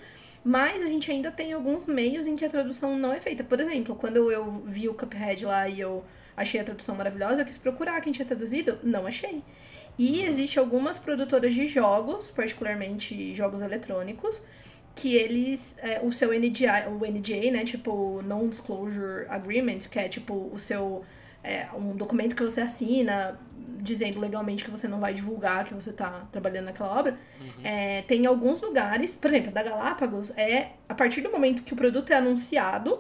Mas 0.42 0.82
a 0.82 0.86
gente 0.86 1.12
ainda 1.12 1.30
tem 1.30 1.52
alguns 1.52 1.86
meios 1.86 2.26
em 2.26 2.34
que 2.34 2.46
a 2.46 2.50
tradução 2.50 2.98
não 2.98 3.12
é 3.12 3.20
feita. 3.20 3.44
Por 3.44 3.60
exemplo, 3.60 3.94
quando 3.94 4.32
eu 4.32 4.64
vi 4.66 4.88
o 4.88 4.94
Cuphead 4.94 5.46
lá 5.46 5.68
e 5.68 5.82
eu 5.82 6.06
achei 6.38 6.62
a 6.62 6.64
tradução 6.64 6.96
maravilhosa, 6.96 7.42
eu 7.42 7.46
quis 7.46 7.58
procurar 7.58 8.00
quem 8.00 8.14
tinha 8.14 8.26
traduzido, 8.26 8.80
não 8.82 9.06
achei. 9.06 9.44
E 9.98 10.22
existe 10.24 10.58
algumas 10.58 10.98
produtoras 10.98 11.54
de 11.54 11.68
jogos, 11.68 12.32
particularmente 12.32 13.36
jogos 13.36 13.62
eletrônicos, 13.62 14.42
que 14.96 15.14
eles, 15.14 15.76
é, 15.80 16.00
o 16.02 16.14
seu 16.14 16.30
NDA, 16.30 16.88
o 16.88 17.06
NDA, 17.06 17.52
né, 17.52 17.66
tipo 17.66 18.22
Non-Disclosure 18.22 19.26
Agreement, 19.28 19.80
que 19.92 20.00
é 20.00 20.08
tipo 20.08 20.50
o 20.54 20.58
seu 20.58 21.04
é, 21.44 21.68
um 21.74 21.96
documento 21.96 22.36
que 22.36 22.44
você 22.44 22.62
assina 22.62 23.40
dizendo 23.78 24.20
legalmente 24.20 24.64
que 24.64 24.72
você 24.72 24.88
não 24.88 25.00
vai 25.00 25.14
divulgar 25.14 25.66
que 25.66 25.74
você 25.74 25.90
está 25.90 26.28
trabalhando 26.32 26.66
naquela 26.66 26.98
obra. 26.98 27.18
Uhum. 27.40 27.64
É, 27.64 28.02
tem 28.04 28.26
alguns 28.26 28.62
lugares, 28.62 29.16
por 29.16 29.30
exemplo, 29.30 29.52
da 29.52 29.64
Galápagos, 29.64 30.32
é 30.38 30.72
a 30.88 30.94
partir 30.94 31.22
do 31.22 31.32
momento 31.32 31.64
que 31.64 31.74
o 31.74 31.76
produto 31.76 32.12
é 32.12 32.16
anunciado, 32.16 33.00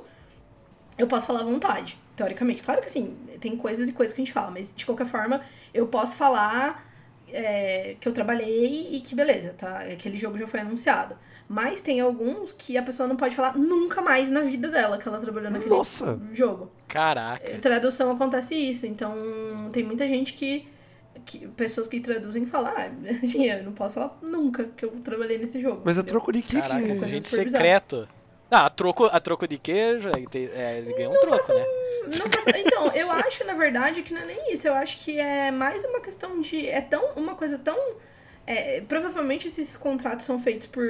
eu 0.97 1.07
posso 1.07 1.27
falar 1.27 1.41
à 1.41 1.43
vontade, 1.43 1.97
teoricamente. 2.15 2.61
Claro 2.61 2.81
que 2.81 2.87
assim, 2.87 3.15
tem 3.39 3.55
coisas 3.55 3.89
e 3.89 3.93
coisas 3.93 4.13
que 4.13 4.21
a 4.21 4.25
gente 4.25 4.33
fala, 4.33 4.51
mas 4.51 4.73
de 4.75 4.85
qualquer 4.85 5.07
forma, 5.07 5.41
eu 5.73 5.87
posso 5.87 6.17
falar 6.17 6.85
é, 7.31 7.95
que 7.99 8.07
eu 8.07 8.13
trabalhei 8.13 8.89
e 8.91 9.01
que 9.01 9.15
beleza, 9.15 9.53
tá? 9.57 9.79
Aquele 9.81 10.17
jogo 10.17 10.37
já 10.37 10.47
foi 10.47 10.59
anunciado. 10.59 11.17
Mas 11.49 11.81
tem 11.81 11.99
alguns 11.99 12.53
que 12.53 12.77
a 12.77 12.83
pessoa 12.83 13.09
não 13.09 13.15
pode 13.15 13.35
falar 13.35 13.57
nunca 13.57 14.03
mais 14.03 14.29
na 14.29 14.41
vida 14.41 14.67
dela 14.67 14.99
que 14.99 15.07
ela 15.07 15.17
trabalhou 15.17 15.49
naquele 15.49 15.71
Nossa. 15.71 16.21
jogo. 16.31 16.71
Caraca. 16.87 17.57
Tradução 17.57 18.11
acontece 18.11 18.53
isso. 18.53 18.85
Então, 18.85 19.15
tem 19.73 19.83
muita 19.83 20.07
gente 20.07 20.33
que. 20.33 20.67
que 21.25 21.47
pessoas 21.47 21.87
que 21.87 21.99
traduzem 22.01 22.45
falam, 22.45 22.71
ah, 22.77 22.91
eu 23.35 23.63
não 23.63 23.71
posso 23.71 23.95
falar 23.95 24.15
nunca 24.21 24.65
que 24.77 24.85
eu 24.85 24.91
trabalhei 25.03 25.39
nesse 25.39 25.59
jogo. 25.59 25.81
Mas 25.83 25.97
é 25.97 26.03
troco 26.03 26.31
de 26.31 26.43
que? 26.43 26.61
Caraca, 26.61 26.81
que... 26.81 27.09
gente 27.09 27.27
secreto. 27.27 28.07
Ah, 28.51 28.67
a 28.67 28.69
troco, 28.69 29.05
a 29.05 29.19
troco 29.19 29.47
de 29.47 29.57
queijo, 29.57 30.09
é, 30.09 30.77
ele 30.77 30.93
ganha 30.93 31.09
um 31.09 31.13
não 31.13 31.21
troco, 31.21 31.53
né? 31.53 31.65
Faço, 32.11 32.49
então, 32.57 32.87
eu 32.93 33.11
acho, 33.11 33.43
na 33.45 33.53
verdade, 33.53 34.03
que 34.03 34.13
não 34.13 34.21
é 34.21 34.25
nem 34.25 34.53
isso. 34.53 34.67
Eu 34.67 34.75
acho 34.75 34.97
que 34.99 35.19
é 35.19 35.49
mais 35.49 35.83
uma 35.83 35.99
questão 35.99 36.41
de. 36.41 36.67
É 36.67 36.81
tão 36.81 37.13
uma 37.15 37.33
coisa 37.33 37.57
tão 37.57 37.75
é, 38.49 38.81
provavelmente 38.81 39.45
esses 39.45 39.77
contratos 39.77 40.25
são 40.25 40.39
feitos 40.39 40.65
por, 40.65 40.83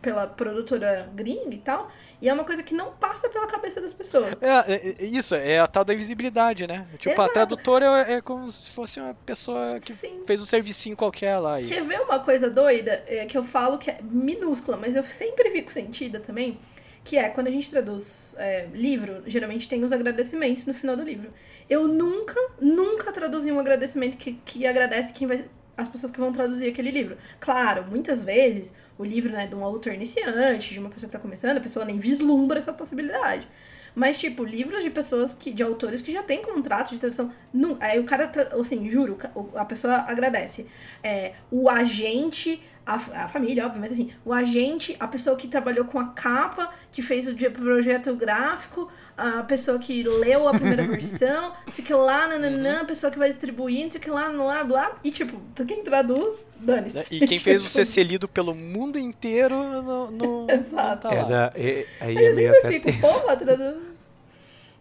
pela 0.00 0.26
produtora 0.26 1.10
gringa 1.14 1.54
e 1.54 1.58
tal, 1.58 1.92
e 2.22 2.28
é 2.28 2.32
uma 2.32 2.42
coisa 2.42 2.62
que 2.62 2.72
não 2.72 2.92
passa 2.92 3.28
pela 3.28 3.46
cabeça 3.46 3.82
das 3.82 3.92
pessoas. 3.92 4.34
É, 4.40 4.72
é, 4.72 4.94
é 4.98 5.04
isso, 5.04 5.34
é 5.34 5.58
a 5.58 5.66
tal 5.66 5.84
da 5.84 5.92
invisibilidade, 5.92 6.66
né? 6.66 6.88
Tipo, 6.96 7.10
Exato. 7.10 7.30
a 7.30 7.34
tradutora 7.34 7.84
é, 7.84 8.14
é, 8.14 8.20
como 8.22 8.50
se 8.50 8.70
fosse 8.70 8.98
uma 8.98 9.12
pessoa 9.12 9.78
que 9.78 9.92
Sim. 9.92 10.22
fez 10.26 10.40
um 10.40 10.46
servicinho 10.46 10.96
qualquer 10.96 11.36
lá. 11.36 11.60
E... 11.60 11.68
Quer 11.68 11.84
ver 11.84 12.00
uma 12.00 12.18
coisa 12.18 12.48
doida? 12.48 13.04
É, 13.06 13.26
que 13.26 13.36
eu 13.36 13.44
falo 13.44 13.76
que 13.76 13.90
é 13.90 13.98
minúscula, 14.00 14.78
mas 14.78 14.96
eu 14.96 15.04
sempre 15.04 15.50
fico 15.50 15.70
sentida 15.70 16.18
também, 16.18 16.58
que 17.04 17.18
é 17.18 17.28
quando 17.28 17.48
a 17.48 17.50
gente 17.50 17.70
traduz 17.70 18.34
livro, 18.72 19.22
geralmente 19.26 19.68
tem 19.68 19.84
os 19.84 19.92
agradecimentos 19.92 20.64
no 20.64 20.72
final 20.72 20.96
do 20.96 21.02
livro. 21.02 21.30
Eu 21.68 21.86
nunca, 21.86 22.40
nunca 22.58 23.12
traduzi 23.12 23.52
um 23.52 23.60
agradecimento 23.60 24.16
que, 24.16 24.32
que 24.44 24.66
agradece 24.66 25.12
quem 25.12 25.26
vai 25.26 25.44
as 25.76 25.88
pessoas 25.88 26.10
que 26.10 26.18
vão 26.18 26.32
traduzir 26.32 26.68
aquele 26.68 26.90
livro. 26.90 27.16
Claro, 27.38 27.84
muitas 27.90 28.24
vezes 28.24 28.72
o 28.98 29.04
livro 29.04 29.32
né, 29.32 29.46
de 29.46 29.54
um 29.54 29.64
autor 29.64 29.92
iniciante, 29.92 30.72
de 30.72 30.80
uma 30.80 30.88
pessoa 30.88 31.08
que 31.08 31.16
está 31.16 31.18
começando, 31.18 31.58
a 31.58 31.60
pessoa 31.60 31.84
nem 31.84 31.98
vislumbra 31.98 32.58
essa 32.58 32.72
possibilidade. 32.72 33.46
Mas, 33.94 34.18
tipo, 34.18 34.44
livros 34.44 34.84
de 34.84 34.90
pessoas 34.90 35.32
que. 35.32 35.50
de 35.50 35.62
autores 35.62 36.02
que 36.02 36.12
já 36.12 36.22
têm 36.22 36.42
contrato 36.42 36.90
de 36.90 36.98
tradução. 36.98 37.32
Não, 37.50 37.78
aí 37.80 37.98
o 37.98 38.04
cara, 38.04 38.30
assim, 38.60 38.86
juro, 38.90 39.16
a 39.54 39.64
pessoa 39.64 39.94
agradece. 40.06 40.66
É, 41.02 41.32
o 41.50 41.70
agente 41.70 42.62
a, 42.86 42.94
a, 42.94 43.28
família, 43.28 43.66
óbvio, 43.66 43.80
mas 43.80 43.90
assim, 43.90 44.12
o 44.24 44.32
agente, 44.32 44.96
a 45.00 45.08
pessoa 45.08 45.34
que 45.34 45.48
trabalhou 45.48 45.84
com 45.84 45.98
a 45.98 46.06
capa, 46.10 46.72
que 46.92 47.02
fez 47.02 47.26
o 47.26 47.34
projeto 47.50 48.14
gráfico, 48.14 48.88
a 49.16 49.42
pessoa 49.42 49.76
que 49.76 50.04
leu 50.04 50.48
a 50.48 50.52
primeira 50.52 50.86
versão, 50.86 51.52
sei 51.72 51.84
que 51.84 51.92
lá, 51.92 52.28
nananã, 52.28 52.82
a 52.82 52.84
pessoa 52.84 53.10
que 53.10 53.18
vai 53.18 53.28
distribuir, 53.28 53.82
não 53.82 53.90
sei 53.90 54.00
que 54.00 54.08
lá, 54.08 54.30
blá, 54.30 54.62
blá, 54.62 55.00
e 55.02 55.10
tipo, 55.10 55.36
quem 55.66 55.82
traduz, 55.82 56.46
dane-se. 56.60 57.12
E 57.12 57.26
quem 57.26 57.38
fez 57.38 57.64
o 57.64 57.68
ser 57.84 58.04
lido 58.04 58.28
pelo 58.28 58.54
mundo 58.54 58.98
inteiro 59.00 59.56
no... 59.82 60.10
no... 60.12 60.46
Exato. 60.48 61.08
Tá 61.08 61.14
é, 61.14 61.24
da, 61.24 61.52
e, 61.56 61.86
aí, 62.00 62.16
aí 62.18 62.24
é 62.24 62.28
eu 62.28 62.54
sempre 62.54 62.92
fico, 62.92 63.00
porra, 63.00 63.36
traduz... 63.36 63.76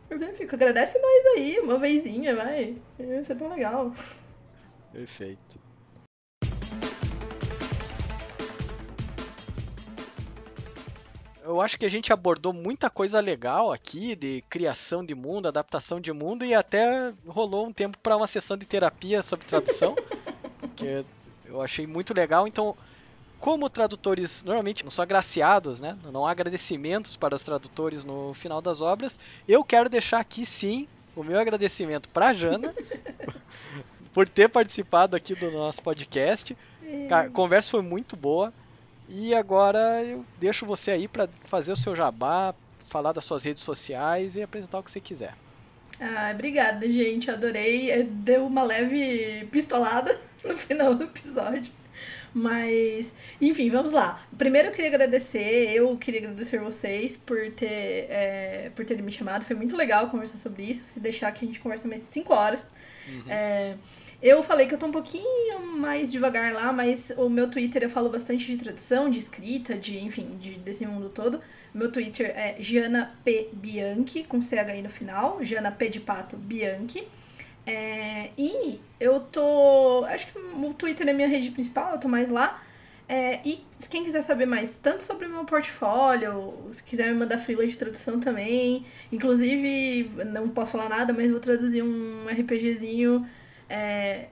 Eu 0.08 0.20
sempre 0.20 0.36
fico, 0.36 0.54
agradece 0.54 1.00
nós 1.00 1.26
aí, 1.36 1.60
uma 1.60 1.80
vezinha, 1.80 2.36
vai, 2.36 2.76
isso 3.20 3.32
é 3.32 3.36
tão 3.36 3.50
legal. 3.50 3.92
Perfeito. 4.94 5.65
Eu 11.46 11.62
acho 11.62 11.78
que 11.78 11.86
a 11.86 11.90
gente 11.90 12.12
abordou 12.12 12.52
muita 12.52 12.90
coisa 12.90 13.20
legal 13.20 13.72
aqui 13.72 14.16
de 14.16 14.44
criação 14.50 15.06
de 15.06 15.14
mundo, 15.14 15.48
adaptação 15.48 16.02
de 16.02 16.12
mundo 16.12 16.44
e 16.44 16.54
até 16.54 17.14
rolou 17.28 17.68
um 17.68 17.74
tempo 17.74 17.98
para 18.00 18.18
uma 18.18 18.26
sessão 18.26 18.58
de 18.58 18.66
terapia 18.66 19.22
sobre 19.22 19.46
tradução, 19.46 19.96
que 20.76 21.06
eu 21.46 21.62
achei 21.62 21.86
muito 21.86 22.14
legal. 22.16 22.48
Então, 22.48 22.76
como 23.40 23.70
tradutores 23.70 24.44
normalmente 24.44 24.84
não 24.84 24.90
são 24.90 25.04
agraciados, 25.04 25.80
né? 25.80 25.96
Não 26.12 26.26
há 26.26 26.32
agradecimentos 26.32 27.16
para 27.16 27.36
os 27.36 27.44
tradutores 27.44 28.04
no 28.04 28.34
final 28.34 28.60
das 28.60 28.82
obras, 28.82 29.20
eu 29.48 29.64
quero 29.64 29.88
deixar 29.88 30.20
aqui 30.20 30.46
sim 30.46 30.88
o 31.16 31.24
meu 31.24 31.40
agradecimento 31.40 32.10
para 32.10 32.34
Jana 32.34 32.74
por 34.12 34.28
ter 34.28 34.50
participado 34.50 35.16
aqui 35.16 35.36
do 35.36 35.52
nosso 35.52 35.82
podcast. 35.84 36.58
A 37.12 37.30
conversa 37.30 37.70
foi 37.70 37.82
muito 37.82 38.16
boa. 38.16 38.52
E 39.08 39.34
agora 39.34 40.04
eu 40.04 40.26
deixo 40.40 40.66
você 40.66 40.92
aí 40.92 41.08
para 41.08 41.28
fazer 41.44 41.72
o 41.72 41.76
seu 41.76 41.96
jabá, 41.96 42.54
falar 42.80 43.14
das 43.14 43.26
suas 43.26 43.44
redes 43.44 43.64
sociais 43.64 44.36
e 44.36 44.44
apresentar 44.44 44.80
o 44.80 44.84
que 44.84 44.92
você 44.92 45.00
quiser. 45.00 45.34
Ah, 46.00 46.32
obrigada, 46.34 46.90
gente. 46.90 47.30
Adorei. 47.30 47.92
É, 47.92 48.04
deu 48.04 48.46
uma 48.46 48.64
leve 48.64 49.48
pistolada 49.52 50.20
no 50.44 50.58
final 50.58 50.96
do 50.96 51.06
episódio. 51.06 51.72
Mas, 52.34 53.14
enfim, 53.40 53.70
vamos 53.70 53.94
lá. 53.94 54.22
Primeiro 54.38 54.68
eu 54.68 54.72
queria 54.74 54.90
agradecer, 54.90 55.72
eu 55.74 55.96
queria 55.96 56.20
agradecer 56.20 56.60
vocês 56.60 57.16
por, 57.16 57.50
ter, 57.52 58.08
é, 58.10 58.72
por 58.76 58.84
terem 58.84 59.04
me 59.04 59.12
chamado. 59.12 59.46
Foi 59.46 59.56
muito 59.56 59.76
legal 59.78 60.10
conversar 60.10 60.38
sobre 60.38 60.64
isso. 60.64 60.84
Se 60.84 61.00
deixar 61.00 61.32
que 61.32 61.46
a 61.46 61.48
gente 61.48 61.62
conversa 61.62 61.88
mais 61.88 62.02
5 62.02 62.34
horas. 62.34 62.70
Uhum. 63.08 63.24
É, 63.30 63.76
eu 64.26 64.42
falei 64.42 64.66
que 64.66 64.74
eu 64.74 64.78
tô 64.80 64.88
um 64.88 64.92
pouquinho 64.92 65.60
mais 65.78 66.12
devagar 66.12 66.52
lá, 66.52 66.74
mas 66.74 67.14
o 67.16 67.30
meu 67.30 67.48
Twitter 67.48 67.84
eu 67.84 67.90
falo 67.92 68.10
bastante 68.10 68.48
de 68.48 68.58
tradução, 68.58 69.08
de 69.08 69.20
escrita, 69.20 69.78
de, 69.78 70.00
enfim, 70.00 70.36
de, 70.40 70.56
desse 70.56 70.84
mundo 70.84 71.10
todo. 71.10 71.40
Meu 71.72 71.92
Twitter 71.92 72.34
é 72.36 72.56
Jana 72.60 73.16
P. 73.24 73.50
Bianchi, 73.54 74.24
com 74.24 74.42
CHI 74.42 74.82
no 74.82 74.90
final, 74.90 75.44
Jana 75.44 75.72
P 75.72 75.90
de 75.90 76.00
Pato 76.00 76.36
Bianchi. 76.38 77.08
É, 77.68 78.32
e 78.36 78.80
eu 79.00 79.20
tô. 79.20 80.04
Acho 80.06 80.26
que 80.32 80.40
o 80.40 80.74
Twitter 80.74 81.08
é 81.08 81.14
minha 81.14 81.28
rede 81.28 81.52
principal, 81.52 81.92
eu 81.92 82.00
tô 82.00 82.08
mais 82.08 82.32
lá. 82.32 82.64
É, 83.08 83.40
e 83.46 83.64
quem 83.92 84.04
quiser 84.04 84.22
saber 84.24 84.48
mais, 84.48 84.74
tanto 84.74 85.04
sobre 85.04 85.28
o 85.28 85.30
meu 85.30 85.46
portfólio, 85.46 86.56
se 86.72 86.82
quiser 86.82 87.10
me 87.10 87.20
mandar 87.20 87.38
freela 87.38 87.68
de 87.68 87.78
tradução 87.78 88.20
também. 88.20 88.86
Inclusive, 89.12 90.10
não 90.26 90.50
posso 90.50 90.72
falar 90.72 90.90
nada, 90.90 91.14
mas 91.14 91.30
vou 91.30 91.40
traduzir 91.40 91.84
um 91.84 92.26
RPGzinho 92.28 93.24
é, 93.70 94.28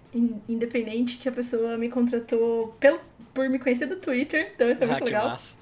independente 0.48 1.18
que 1.18 1.28
a 1.28 1.32
pessoa 1.32 1.78
me 1.78 1.90
contratou 1.90 2.76
pelo, 2.80 3.00
por 3.34 3.50
me 3.50 3.60
conhecer 3.60 3.86
do 3.86 3.96
Twitter, 3.96 4.52
então 4.56 4.70
isso 4.70 4.84
é 4.84 4.88
muito 4.88 5.04
ah, 5.04 5.06
legal. 5.06 5.30
Massa. 5.30 5.58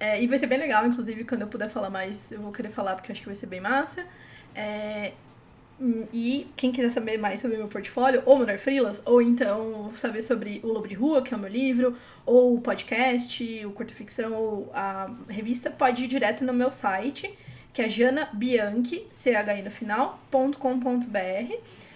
É, 0.00 0.20
e 0.20 0.26
vai 0.26 0.38
ser 0.38 0.46
bem 0.46 0.58
legal, 0.58 0.84
inclusive, 0.86 1.24
quando 1.24 1.42
eu 1.42 1.46
puder 1.46 1.68
falar 1.68 1.88
mais, 1.88 2.32
eu 2.32 2.40
vou 2.40 2.50
querer 2.50 2.70
falar 2.70 2.96
porque 2.96 3.10
eu 3.10 3.12
acho 3.12 3.20
que 3.20 3.26
vai 3.26 3.36
ser 3.36 3.46
bem 3.46 3.60
massa. 3.60 4.04
É, 4.54 5.12
e 6.12 6.50
quem 6.56 6.70
quiser 6.70 6.90
saber 6.90 7.18
mais 7.18 7.40
sobre 7.40 7.56
meu 7.56 7.68
portfólio, 7.68 8.22
ou 8.24 8.38
mandar 8.38 8.58
freelas, 8.58 9.02
ou 9.04 9.20
então 9.20 9.92
saber 9.96 10.22
sobre 10.22 10.60
o 10.62 10.68
Lobo 10.68 10.86
de 10.86 10.94
Rua, 10.94 11.22
que 11.22 11.34
é 11.34 11.36
o 11.36 11.40
meu 11.40 11.50
livro, 11.50 11.96
ou 12.24 12.56
o 12.56 12.60
podcast, 12.60 13.64
o 13.64 13.72
Curta 13.72 13.94
Ficção, 13.94 14.32
ou 14.32 14.70
a 14.74 15.10
revista, 15.28 15.70
pode 15.70 16.04
ir 16.04 16.08
direto 16.08 16.44
no 16.44 16.52
meu 16.52 16.70
site, 16.70 17.32
que 17.72 17.82
é 17.82 17.88
janabianchi, 17.88 19.06
C-H-I 19.10 19.62
no 19.62 19.70
final, 19.70 20.20
.com.br. 20.30 21.54